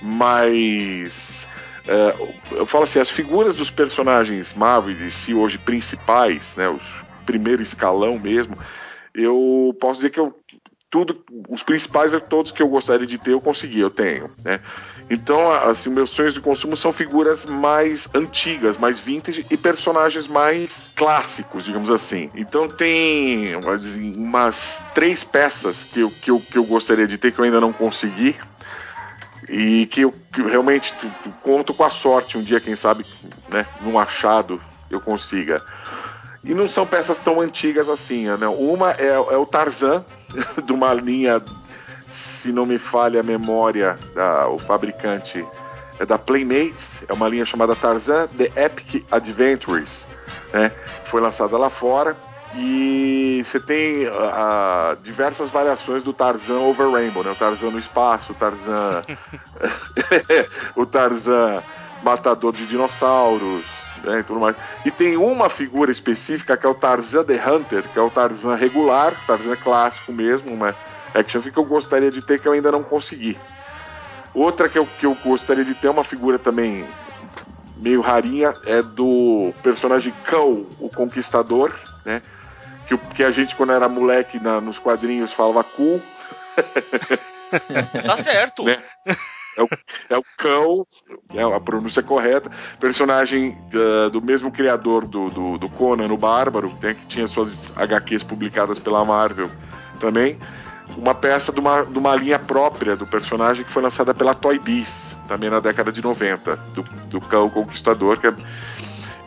[0.00, 1.48] Mas.
[1.86, 2.14] é,
[2.52, 6.94] eu falo assim, as figuras dos personagens Marvel e DC hoje principais, né, os
[7.30, 8.58] primeiro escalão mesmo,
[9.14, 10.34] eu posso dizer que eu
[10.90, 14.58] tudo, os principais todos que eu gostaria de ter eu consegui, eu tenho, né?
[15.08, 20.90] Então, assim, meus sonhos de consumo são figuras mais antigas, mais vintage e personagens mais
[20.96, 22.28] clássicos, digamos assim.
[22.34, 23.54] Então tem
[24.16, 27.60] umas três peças que eu, que, eu, que eu gostaria de ter que eu ainda
[27.60, 28.34] não consegui
[29.48, 30.94] e que eu que realmente
[31.40, 33.04] conto com a sorte um dia, quem sabe,
[33.52, 35.62] né, num achado eu consiga.
[36.42, 38.48] E não são peças tão antigas assim, né?
[38.48, 40.04] Uma é, é o Tarzan,
[40.64, 41.42] de uma linha,
[42.06, 45.46] se não me falha a memória, da- o fabricante
[45.98, 50.08] é da Playmates, é uma linha chamada Tarzan The Epic Adventures,
[50.52, 50.72] né?
[51.04, 52.16] Foi lançada lá fora.
[52.56, 54.06] E você tem
[55.02, 57.30] diversas variações do Tarzan over Rainbow, né?
[57.30, 59.02] O Tarzan no espaço, o Tarzan.
[60.74, 61.62] o Tarzan
[62.02, 63.66] matador de dinossauros,
[64.04, 64.56] né, e tudo mais.
[64.84, 68.54] E tem uma figura específica que é o Tarzan The Hunter, que é o Tarzan
[68.54, 70.74] regular, Tarzan clássico mesmo, uma
[71.14, 73.36] action figure que eu gostaria de ter que eu ainda não consegui.
[74.34, 76.86] Outra que eu, que eu gostaria de ter é uma figura também
[77.76, 81.72] meio rarinha, é do personagem Cão, o Conquistador,
[82.04, 82.22] né?
[82.86, 86.00] Que, que a gente, quando era moleque na- nos quadrinhos, falava cool.
[88.06, 88.64] Tá certo.
[88.64, 88.82] Né?
[90.08, 90.86] É o Cão,
[91.34, 92.50] é a pronúncia correta.
[92.78, 97.72] Personagem ah, do mesmo criador do, do, do Conan, o Bárbaro, né, que tinha suas
[97.76, 99.50] HQs publicadas pela Marvel
[99.98, 100.38] também.
[100.96, 104.58] Uma peça de uma, de uma linha própria do personagem que foi lançada pela Toy
[104.58, 108.18] Biz, também na década de 90, do, do Cão Conquistador.
[108.24, 108.34] É...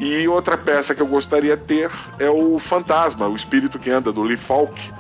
[0.04, 4.12] E outra peça que eu gostaria de ter é o Fantasma, o espírito que anda,
[4.12, 4.92] do Lee Falk,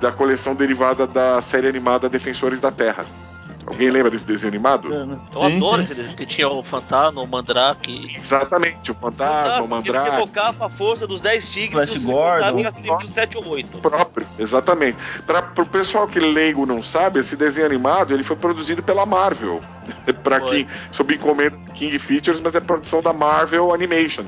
[0.00, 3.04] da coleção derivada da série animada Defensores da Terra.
[3.66, 4.92] Alguém lembra desse desenho animado?
[4.92, 5.06] Eu
[5.40, 5.80] Sim, adoro sim.
[5.82, 6.16] esse desenho.
[6.16, 8.14] Que tinha o Fantasma, o Mandrake.
[8.16, 12.04] Exatamente, o Fantasma, o porque ele Mandrake, evocava a força dos 10 tigres Flash e
[12.04, 12.66] Gordon.
[12.66, 13.78] acima dos 7 ou 8.
[13.78, 14.96] próprio, exatamente.
[15.26, 19.60] Para o pessoal que leigo não sabe, esse desenho animado ele foi produzido pela Marvel.
[20.22, 24.26] Para quem sob encomenda King Features, mas é produção da Marvel Animation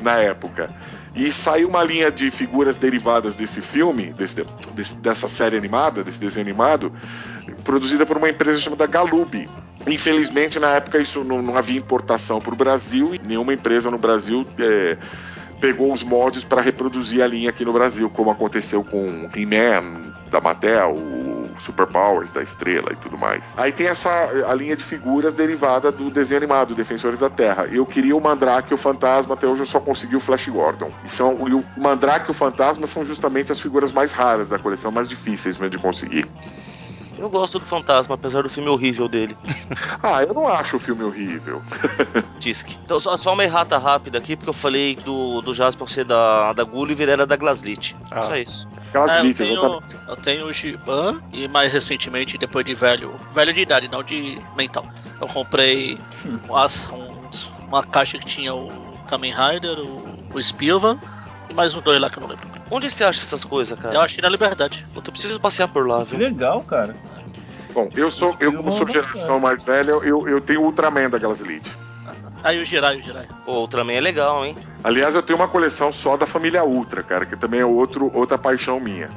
[0.00, 0.70] na época.
[1.16, 6.20] E saiu uma linha de figuras derivadas desse filme, desse- desse- dessa série animada, desse
[6.20, 6.92] desenho animado,
[7.68, 9.46] produzida por uma empresa chamada Galoob.
[9.86, 13.98] Infelizmente, na época, isso não, não havia importação para o Brasil e nenhuma empresa no
[13.98, 14.96] Brasil é,
[15.60, 20.40] pegou os moldes para reproduzir a linha aqui no Brasil, como aconteceu com He-Man da
[20.40, 23.54] Mattel, o Superpowers da Estrela e tudo mais.
[23.58, 24.08] Aí tem essa
[24.48, 27.66] a linha de figuras derivada do desenho animado Defensores da Terra.
[27.70, 30.90] Eu queria o Mandrake e o Fantasma, até hoje eu só consegui o Flash Gordon.
[31.04, 34.58] E, são, e o Mandrake e o Fantasma são justamente as figuras mais raras da
[34.58, 36.26] coleção, mais difíceis mesmo de conseguir.
[37.18, 39.36] Eu gosto do Fantasma, apesar do filme horrível dele.
[40.02, 41.60] Ah, eu não acho o filme horrível.
[42.38, 42.78] Disque.
[42.84, 46.52] Então, só, só uma errata rápida aqui, porque eu falei do, do Jasper ser da,
[46.52, 47.96] da Gulliver era da Glaslit.
[48.10, 48.24] Ah.
[48.24, 48.68] Só isso.
[48.88, 49.96] Aquelas É, eu, tenho, exatamente.
[50.08, 54.40] eu tenho o Giban e mais recentemente, depois de velho, velho de idade, não de
[54.56, 54.86] mental.
[55.20, 55.98] Eu comprei
[56.48, 58.70] umas- uns- uma caixa que tinha o
[59.08, 60.98] Kamen Rider, o, o Spilvan
[61.48, 62.48] e mais um dois lá que eu não lembro.
[62.70, 63.94] Onde você acha essas coisas, cara?
[63.94, 64.86] Eu achei na Liberdade.
[64.94, 66.20] Eu preciso passear por lá, Que viu?
[66.26, 66.94] legal, cara.
[67.72, 71.18] Bom, eu sou, eu como sou geração mais velha, eu, eu tenho o Ultraman da
[71.18, 71.70] Glaslit.
[72.42, 73.26] Aí o Jirai, o Jirai.
[73.44, 74.56] Pô, o Ultraman é legal, hein?
[74.82, 78.38] Aliás, eu tenho uma coleção só da família Ultra, cara, que também é outro, outra
[78.38, 79.10] paixão minha.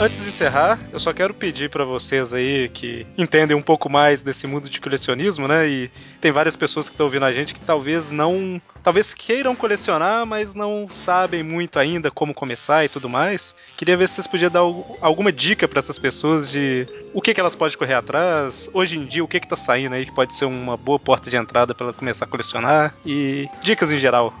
[0.00, 4.22] Antes de encerrar, eu só quero pedir pra vocês aí que entendem um pouco mais
[4.22, 5.68] desse mundo de colecionismo, né?
[5.68, 5.90] E
[6.20, 10.52] tem várias pessoas que estão ouvindo a gente que talvez não, talvez queiram colecionar, mas
[10.52, 13.54] não sabem muito ainda como começar e tudo mais.
[13.76, 17.32] Queria ver se vocês podiam dar al- alguma dica pra essas pessoas de o que,
[17.32, 20.12] que elas podem correr atrás, hoje em dia o que que tá saindo aí que
[20.14, 23.98] pode ser uma boa porta de entrada pra ela começar a colecionar e dicas em
[23.98, 24.34] geral.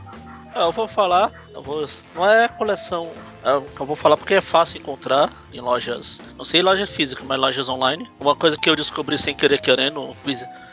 [0.54, 3.10] Ah, Eu vou falar, eu vou, não é coleção,
[3.42, 7.38] é, eu vou falar porque é fácil encontrar em lojas, não sei lojas físicas, mas
[7.40, 8.08] lojas online.
[8.20, 10.14] Uma coisa que eu descobri sem querer querendo,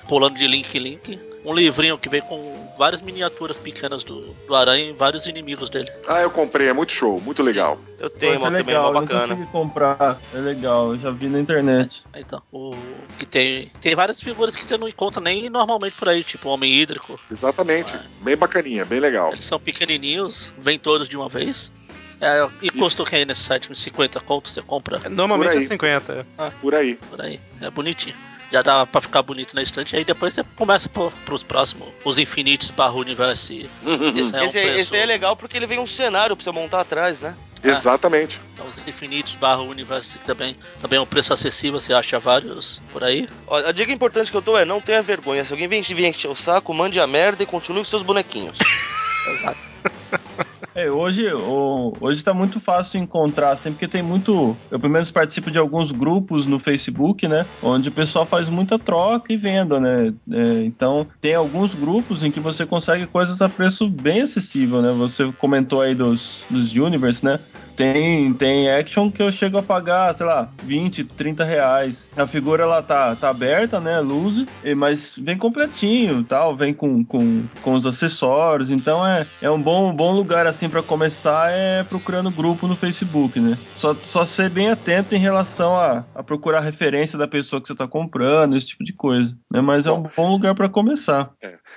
[0.07, 4.55] pulando de link em link, um livrinho que vem com várias miniaturas pequenas do, do
[4.55, 5.91] aranha e vários inimigos dele.
[6.07, 7.79] Ah, eu comprei, é muito show, muito legal.
[7.99, 9.27] Eu tenho Pô, uma é também, legal, uma eu não bacana.
[9.35, 10.19] consegui comprar.
[10.33, 12.03] É legal, eu já vi na internet.
[12.15, 12.71] Então, o
[13.17, 16.73] que tem tem várias figuras que você não encontra nem normalmente por aí, tipo homem
[16.73, 17.19] hídrico.
[17.31, 17.97] Exatamente.
[18.21, 19.31] Bem bacaninha, bem legal.
[19.31, 21.71] Eles são pequenininhos, vem todos de uma vez.
[22.19, 23.71] É, e custa o que aí nesse site?
[23.71, 25.65] Uns 50 contos você compra Normalmente Por é aí.
[25.65, 26.27] 50.
[26.61, 26.95] Por aí.
[27.09, 27.39] por aí.
[27.59, 28.15] É bonitinho.
[28.51, 32.17] Já dá pra ficar bonito na estante, aí depois você começa pro, pros próximos, os
[32.17, 33.53] infinitos barra universo.
[34.15, 36.81] Esse é um Esse, aí é legal porque ele vem um cenário pra você montar
[36.81, 37.35] atrás, né?
[37.63, 38.41] Exatamente.
[38.53, 43.03] Então, os infinitos barra universo também, também é um preço acessível, você acha vários por
[43.03, 43.29] aí.
[43.47, 45.45] Ó, a dica importante que eu dou é não tenha vergonha.
[45.45, 48.57] Se alguém vem te encher o saco, mande a merda e continue com seus bonequinhos.
[49.27, 49.59] Exato.
[50.73, 54.57] É, hoje, hoje tá muito fácil encontrar, assim, porque tem muito.
[54.71, 57.45] Eu pelo menos participo de alguns grupos no Facebook, né?
[57.61, 60.13] Onde o pessoal faz muita troca e venda, né?
[60.31, 64.93] É, então, tem alguns grupos em que você consegue coisas a preço bem acessível, né?
[64.93, 67.39] Você comentou aí dos, dos Universe, né?
[67.81, 72.07] Tem, tem action que eu chego a pagar, sei lá, 20, 30 reais.
[72.15, 73.99] A figura ela tá, tá aberta, né?
[73.99, 78.69] Luz, e- mas vem completinho tal, vem com, com, com os acessórios.
[78.69, 83.39] Então é, é um bom, bom lugar assim para começar é procurando grupo no Facebook,
[83.39, 83.57] né?
[83.77, 87.73] Só, só ser bem atento em relação a, a procurar referência da pessoa que você
[87.73, 89.35] tá comprando, esse tipo de coisa.
[89.51, 89.59] Né?
[89.59, 91.31] Mas é um bom lugar para começar.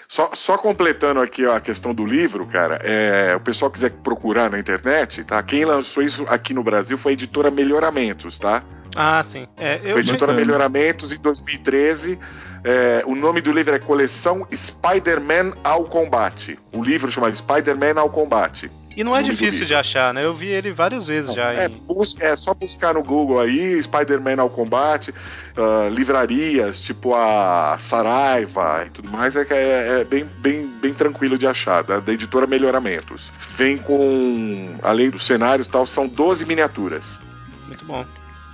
[0.08, 4.58] Só, só completando aqui a questão do livro, cara, é, o pessoal quiser procurar na
[4.58, 5.42] internet, tá?
[5.42, 8.62] Quem lançou isso aqui no Brasil foi a editora Melhoramentos, tá?
[8.94, 9.46] Ah, sim.
[9.56, 10.32] É, Foi a editora.
[10.32, 12.18] Melhoramentos em 2013.
[12.62, 16.58] É, o nome do livro é Coleção Spider-Man ao Combate.
[16.72, 18.70] O livro chama Spider-Man ao Combate.
[18.96, 20.24] E não é difícil de achar, né?
[20.24, 21.52] Eu vi ele várias vezes já.
[21.52, 25.12] É, em- busca, é só buscar no Google aí, Spider-Man ao combate,
[25.56, 30.94] ah, livrarias, tipo a Saraiva e tudo mais, é, que é, é bem, bem, bem
[30.94, 33.32] tranquilo de achar, da, da editora Melhoramentos.
[33.56, 37.18] Vem com, além dos cenários e tal, são 12 miniaturas.
[37.66, 38.04] Muito bom.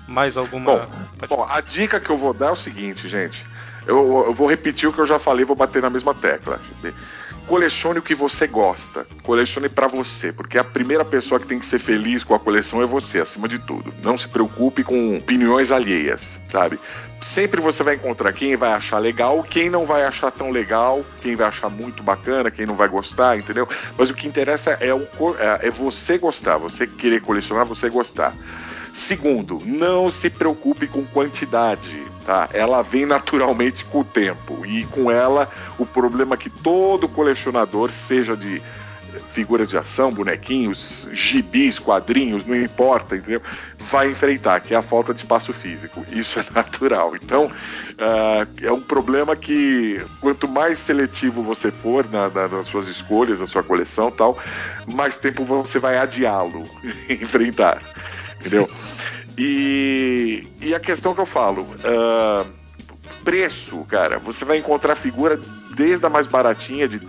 [0.09, 0.65] Mais alguma.
[0.65, 0.81] Bom,
[1.29, 3.47] Bom, a dica que eu vou dar é o seguinte, gente.
[3.87, 6.61] Eu, eu vou repetir o que eu já falei, vou bater na mesma tecla.
[7.51, 9.05] Colecione o que você gosta.
[9.25, 12.81] Colecione pra você, porque a primeira pessoa que tem que ser feliz com a coleção
[12.81, 13.93] é você, acima de tudo.
[14.05, 16.79] Não se preocupe com opiniões alheias, sabe?
[17.21, 21.35] Sempre você vai encontrar quem vai achar legal, quem não vai achar tão legal, quem
[21.35, 23.69] vai achar muito bacana, quem não vai gostar, entendeu?
[23.99, 25.03] Mas o que interessa é, o,
[25.37, 28.33] é é você gostar, você querer colecionar, você gostar.
[28.93, 32.49] Segundo, não se preocupe com quantidade, tá?
[32.53, 35.49] Ela vem naturalmente com o tempo e com ela
[35.79, 38.63] o problema que todo colecionador, seja de
[39.27, 43.43] figura de ação, bonequinhos, gibis, quadrinhos, não importa, entendeu?
[43.77, 46.05] Vai enfrentar, que é a falta de espaço físico.
[46.13, 47.17] Isso é natural.
[47.17, 47.51] Então,
[47.99, 53.41] ah, é um problema que quanto mais seletivo você for na- na- nas suas escolhas,
[53.41, 54.39] na sua coleção, tal,
[54.87, 56.63] mais tempo você vai adiá-lo,
[57.11, 57.83] enfrentar,
[58.39, 58.69] entendeu?
[59.43, 62.45] E, e a questão que eu falo, ah,
[63.25, 65.41] preço, cara, você vai encontrar figura
[65.75, 67.01] desde a mais baratinha, de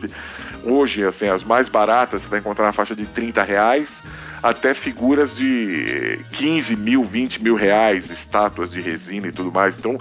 [0.64, 4.02] hoje, assim, as mais baratas, você vai encontrar na faixa de 30 reais,
[4.42, 9.78] até figuras de 15 mil, 20 mil reais, estátuas de resina e tudo mais.
[9.78, 9.98] Então,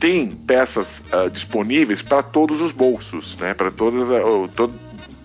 [0.00, 3.54] tem peças uh, disponíveis para todos os bolsos, né?
[3.54, 4.74] Para todas, uh, todo,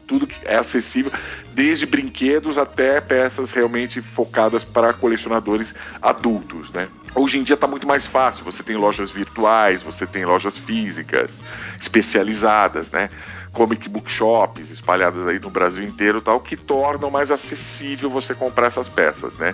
[0.05, 1.11] tudo que é acessível,
[1.59, 6.87] desde brinquedos até peças realmente focadas para colecionadores adultos, né?
[7.13, 11.41] Hoje em dia está muito mais fácil, você tem lojas virtuais, você tem lojas físicas
[11.77, 13.09] especializadas, né?
[13.51, 18.67] Comic book shops espalhadas aí no Brasil inteiro, tal, que tornam mais acessível você comprar
[18.67, 19.53] essas peças, né?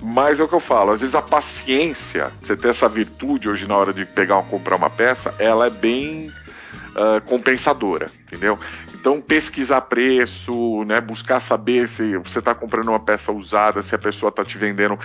[0.00, 3.68] Mas é o que eu falo, às vezes a paciência, você ter essa virtude hoje
[3.68, 6.32] na hora de pegar ou comprar uma peça, ela é bem
[6.96, 8.58] uh, compensadora, entendeu?
[8.94, 13.98] Então pesquisar preço, né, buscar saber se você está comprando uma peça usada, se a
[13.98, 14.98] pessoa está te vendendo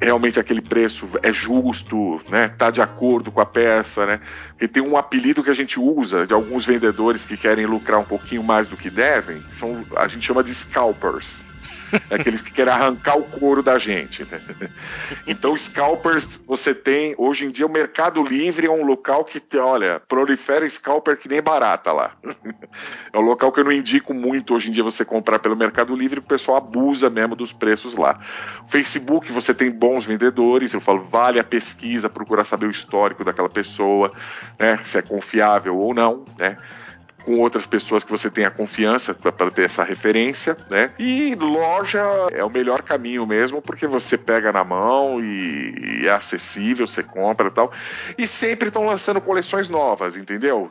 [0.00, 4.20] realmente aquele preço é justo, né, tá de acordo com a peça, né?
[4.50, 8.04] Porque tem um apelido que a gente usa de alguns vendedores que querem lucrar um
[8.04, 11.46] pouquinho mais do que devem, são a gente chama de scalpers.
[12.10, 14.24] Aqueles que querem arrancar o couro da gente.
[14.24, 14.40] Né?
[15.26, 17.14] Então, scalpers, você tem.
[17.18, 21.42] Hoje em dia, o Mercado Livre é um local que, olha, prolifera scalper que nem
[21.42, 22.12] barata lá.
[23.12, 25.94] É um local que eu não indico muito hoje em dia você comprar pelo Mercado
[25.94, 28.18] Livre, o pessoal abusa mesmo dos preços lá.
[28.66, 33.50] Facebook, você tem bons vendedores, eu falo, vale a pesquisa, procurar saber o histórico daquela
[33.50, 34.10] pessoa,
[34.58, 34.78] né?
[34.78, 36.56] Se é confiável ou não, né?
[37.24, 40.92] Com outras pessoas que você tenha confiança para ter essa referência, né?
[40.98, 45.74] E loja é o melhor caminho mesmo, porque você pega na mão e,
[46.06, 47.72] é acessível, você compra e tal.
[48.16, 50.70] E sempre estão lançando coleções novas, entendeu?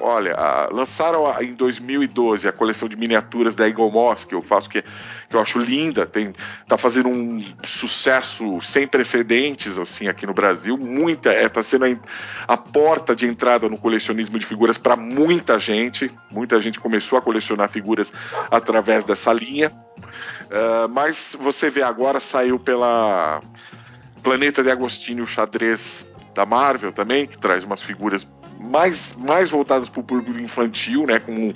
[0.00, 0.36] Olha,
[0.70, 5.36] lançaram em 2012 a coleção de miniaturas da Eagle Moss, que eu faço que, que
[5.36, 6.32] eu acho linda, tem
[6.68, 11.88] tá fazendo um sucesso sem precedentes assim aqui no Brasil, muita é tá sendo a,
[12.48, 17.18] a porta de entrada no colecionismo de figuras para muita gente gente, muita gente começou
[17.18, 18.12] a colecionar figuras
[18.50, 19.70] através dessa linha.
[19.70, 23.42] Uh, mas você vê agora saiu pela
[24.26, 26.04] Planeta de Agostinho o xadrez
[26.34, 28.26] da Marvel também, que traz umas figuras
[28.58, 31.54] mais, mais voltadas para o público infantil, né, com um,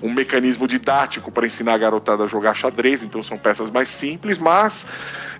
[0.00, 4.38] um mecanismo didático para ensinar a garotada a jogar xadrez, então são peças mais simples,
[4.38, 4.86] mas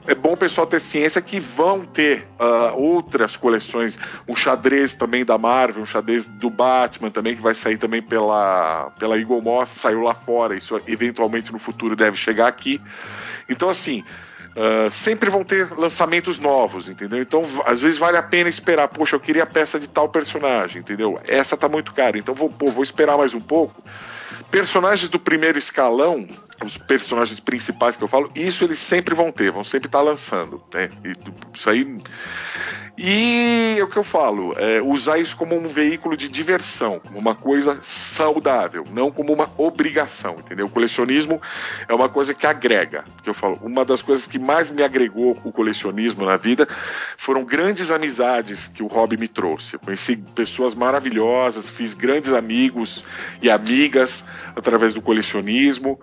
[0.04, 3.96] é bom o pessoal ter ciência que vão ter uh, outras coleções,
[4.28, 8.90] um xadrez também da Marvel, um xadrez do Batman também, que vai sair também pela,
[8.98, 12.80] pela Eagle Moss, saiu lá fora, isso eventualmente no futuro deve chegar aqui.
[13.48, 14.02] Então, assim,
[14.56, 17.20] Uh, sempre vão ter lançamentos novos, entendeu?
[17.20, 18.86] Então, às vezes vale a pena esperar.
[18.86, 21.18] Poxa, eu queria a peça de tal personagem, entendeu?
[21.26, 23.82] Essa tá muito cara, então vou, pô, vou esperar mais um pouco.
[24.52, 26.24] Personagens do primeiro escalão,
[26.64, 30.04] os personagens principais que eu falo, isso eles sempre vão ter, vão sempre estar tá
[30.04, 30.88] lançando, né?
[31.04, 31.16] E,
[31.54, 31.84] isso aí
[32.96, 37.34] e o que eu falo, é usar isso como um veículo de diversão, como uma
[37.34, 40.66] coisa saudável, não como uma obrigação, entendeu?
[40.66, 41.42] O colecionismo
[41.88, 43.04] é uma coisa que agrega.
[43.24, 46.68] Que eu falo, uma das coisas que mais me agregou o colecionismo na vida
[47.18, 49.74] foram grandes amizades que o hobby me trouxe.
[49.74, 53.04] Eu conheci pessoas maravilhosas, fiz grandes amigos
[53.42, 54.24] e amigas
[54.54, 56.00] através do colecionismo.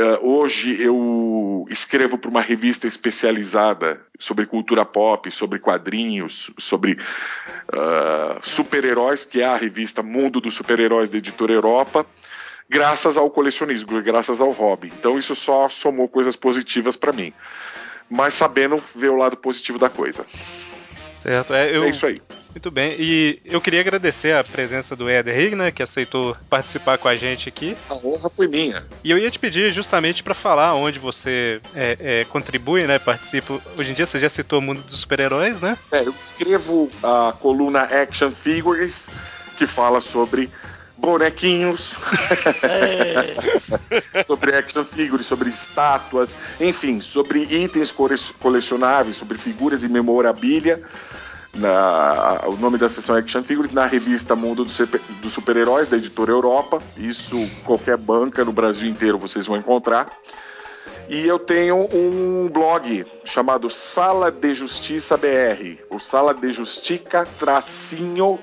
[0.00, 8.38] Uh, hoje eu escrevo para uma revista especializada sobre cultura pop, sobre quadrinhos, sobre uh,
[8.40, 12.06] super-heróis, que é a revista Mundo dos Super-Heróis da Editora Europa,
[12.66, 14.90] graças ao colecionismo, graças ao hobby.
[14.98, 17.34] Então isso só somou coisas positivas para mim.
[18.08, 20.24] Mas sabendo ver o lado positivo da coisa.
[21.22, 21.84] Certo, é, eu...
[21.84, 22.20] é isso aí.
[22.50, 27.06] Muito bem, e eu queria agradecer a presença do Eder né, que aceitou participar com
[27.06, 27.76] a gente aqui.
[27.88, 28.84] A honra foi minha.
[29.04, 33.60] E eu ia te pedir justamente para falar onde você é, é, contribui, né, participa.
[33.78, 35.78] Hoje em dia você já citou o mundo dos super-heróis, né?
[35.92, 39.08] É, eu escrevo a coluna Action Figures,
[39.56, 40.50] que fala sobre
[41.00, 41.96] bonequinhos,
[42.62, 44.22] é.
[44.22, 47.92] sobre action figures, sobre estátuas, enfim, sobre itens
[48.38, 50.82] colecionáveis, sobre figuras e memorabilia.
[51.52, 54.78] Na, o nome da sessão é Action Figures na revista Mundo dos
[55.20, 56.80] do Super-Heróis da editora Europa.
[56.96, 60.16] Isso qualquer banca no Brasil inteiro vocês vão encontrar.
[61.08, 68.38] E eu tenho um blog chamado Sala de Justiça BR, o Sala de Justica tracinho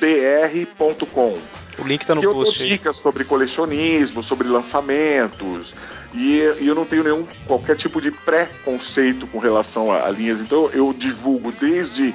[0.00, 1.38] br.com.
[1.78, 2.38] O link tá no que post.
[2.38, 5.74] eu dou dicas sobre colecionismo, sobre lançamentos,
[6.12, 10.40] e, e, eu não tenho nenhum qualquer tipo de preconceito com relação a, a linhas.
[10.40, 12.14] Então eu divulgo desde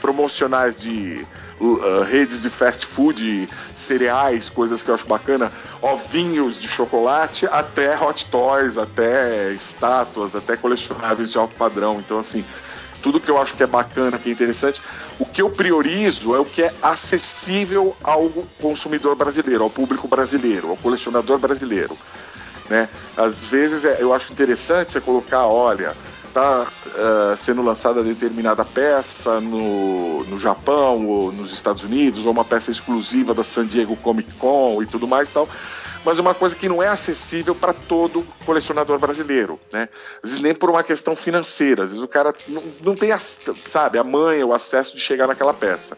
[0.00, 1.26] promocionais de
[1.58, 5.50] uh, redes de fast food, cereais, coisas que eu acho bacana,
[5.80, 11.98] ovinhos de chocolate, até hot toys, até estátuas, até colecionáveis de alto padrão.
[11.98, 12.44] Então assim,
[13.04, 14.80] tudo que eu acho que é bacana, que é interessante.
[15.18, 20.70] O que eu priorizo é o que é acessível ao consumidor brasileiro, ao público brasileiro,
[20.70, 21.98] ao colecionador brasileiro.
[22.70, 22.88] Né?
[23.14, 25.94] Às vezes é, eu acho interessante você colocar, olha,
[26.28, 32.44] está uh, sendo lançada determinada peça no, no Japão ou nos Estados Unidos, ou uma
[32.44, 35.46] peça exclusiva da San Diego Comic Con e tudo mais e tal,
[36.04, 39.88] mas é uma coisa que não é acessível para todo colecionador brasileiro, né?
[40.22, 43.18] Às vezes nem por uma questão financeira, às vezes o cara não, não tem, a,
[43.18, 45.96] sabe, a manha, o acesso de chegar naquela peça.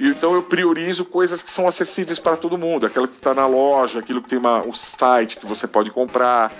[0.00, 4.00] Então eu priorizo coisas que são acessíveis para todo mundo, aquilo que está na loja,
[4.00, 6.52] aquilo que tem uma, um site que você pode comprar.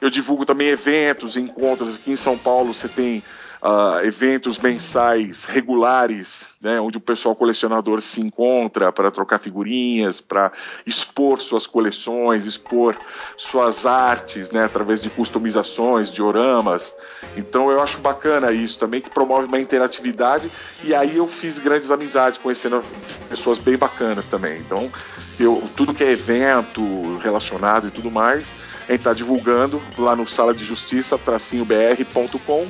[0.00, 1.96] Eu divulgo também eventos, encontros.
[1.96, 3.22] Aqui em São Paulo você tem
[3.62, 10.50] uh, eventos mensais regulares, né, onde o pessoal colecionador se encontra para trocar figurinhas, para
[10.84, 12.96] expor suas coleções, expor
[13.36, 16.96] suas artes, né, através de customizações, dioramas.
[17.36, 20.50] Então eu acho bacana isso também, que promove uma interatividade.
[20.82, 22.82] E aí eu fiz grandes amizades, conhecendo
[23.28, 24.58] pessoas bem bacanas também.
[24.58, 24.90] Então
[25.38, 26.82] eu, tudo que é evento
[27.18, 28.56] relacionado e tudo mais,
[28.88, 32.68] a gente está divulgando lá no sala de justiça tracinho-br.com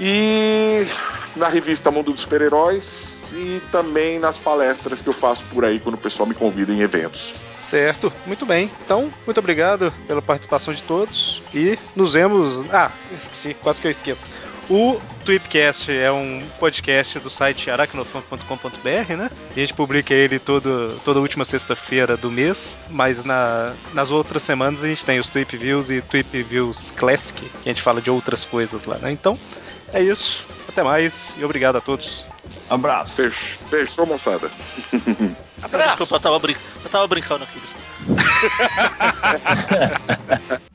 [0.00, 0.84] e
[1.36, 5.96] na revista Mundo dos Super-Heróis e também nas palestras que eu faço por aí quando
[5.96, 7.40] o pessoal me convida em eventos.
[7.56, 8.70] Certo, muito bem.
[8.84, 12.64] Então, muito obrigado pela participação de todos e nos vemos.
[12.72, 14.26] Ah, esqueci, quase que eu esqueço.
[14.70, 19.30] O Tweepcast é um podcast do site aracnofan.com.br, né?
[19.50, 24.82] A gente publica ele todo, toda última sexta-feira do mês, mas na, nas outras semanas
[24.82, 28.10] a gente tem os Tweep Views e Tweep Views Classic, que a gente fala de
[28.10, 29.12] outras coisas lá, né?
[29.12, 29.38] Então,
[29.94, 30.44] é isso.
[30.68, 32.26] Até mais e obrigado a todos.
[32.68, 33.14] Abraço.
[33.16, 34.50] Fechou, fechou moçada.
[35.62, 35.88] Abraço.
[35.88, 37.60] Desculpa, eu tava, brin eu tava brincando aqui.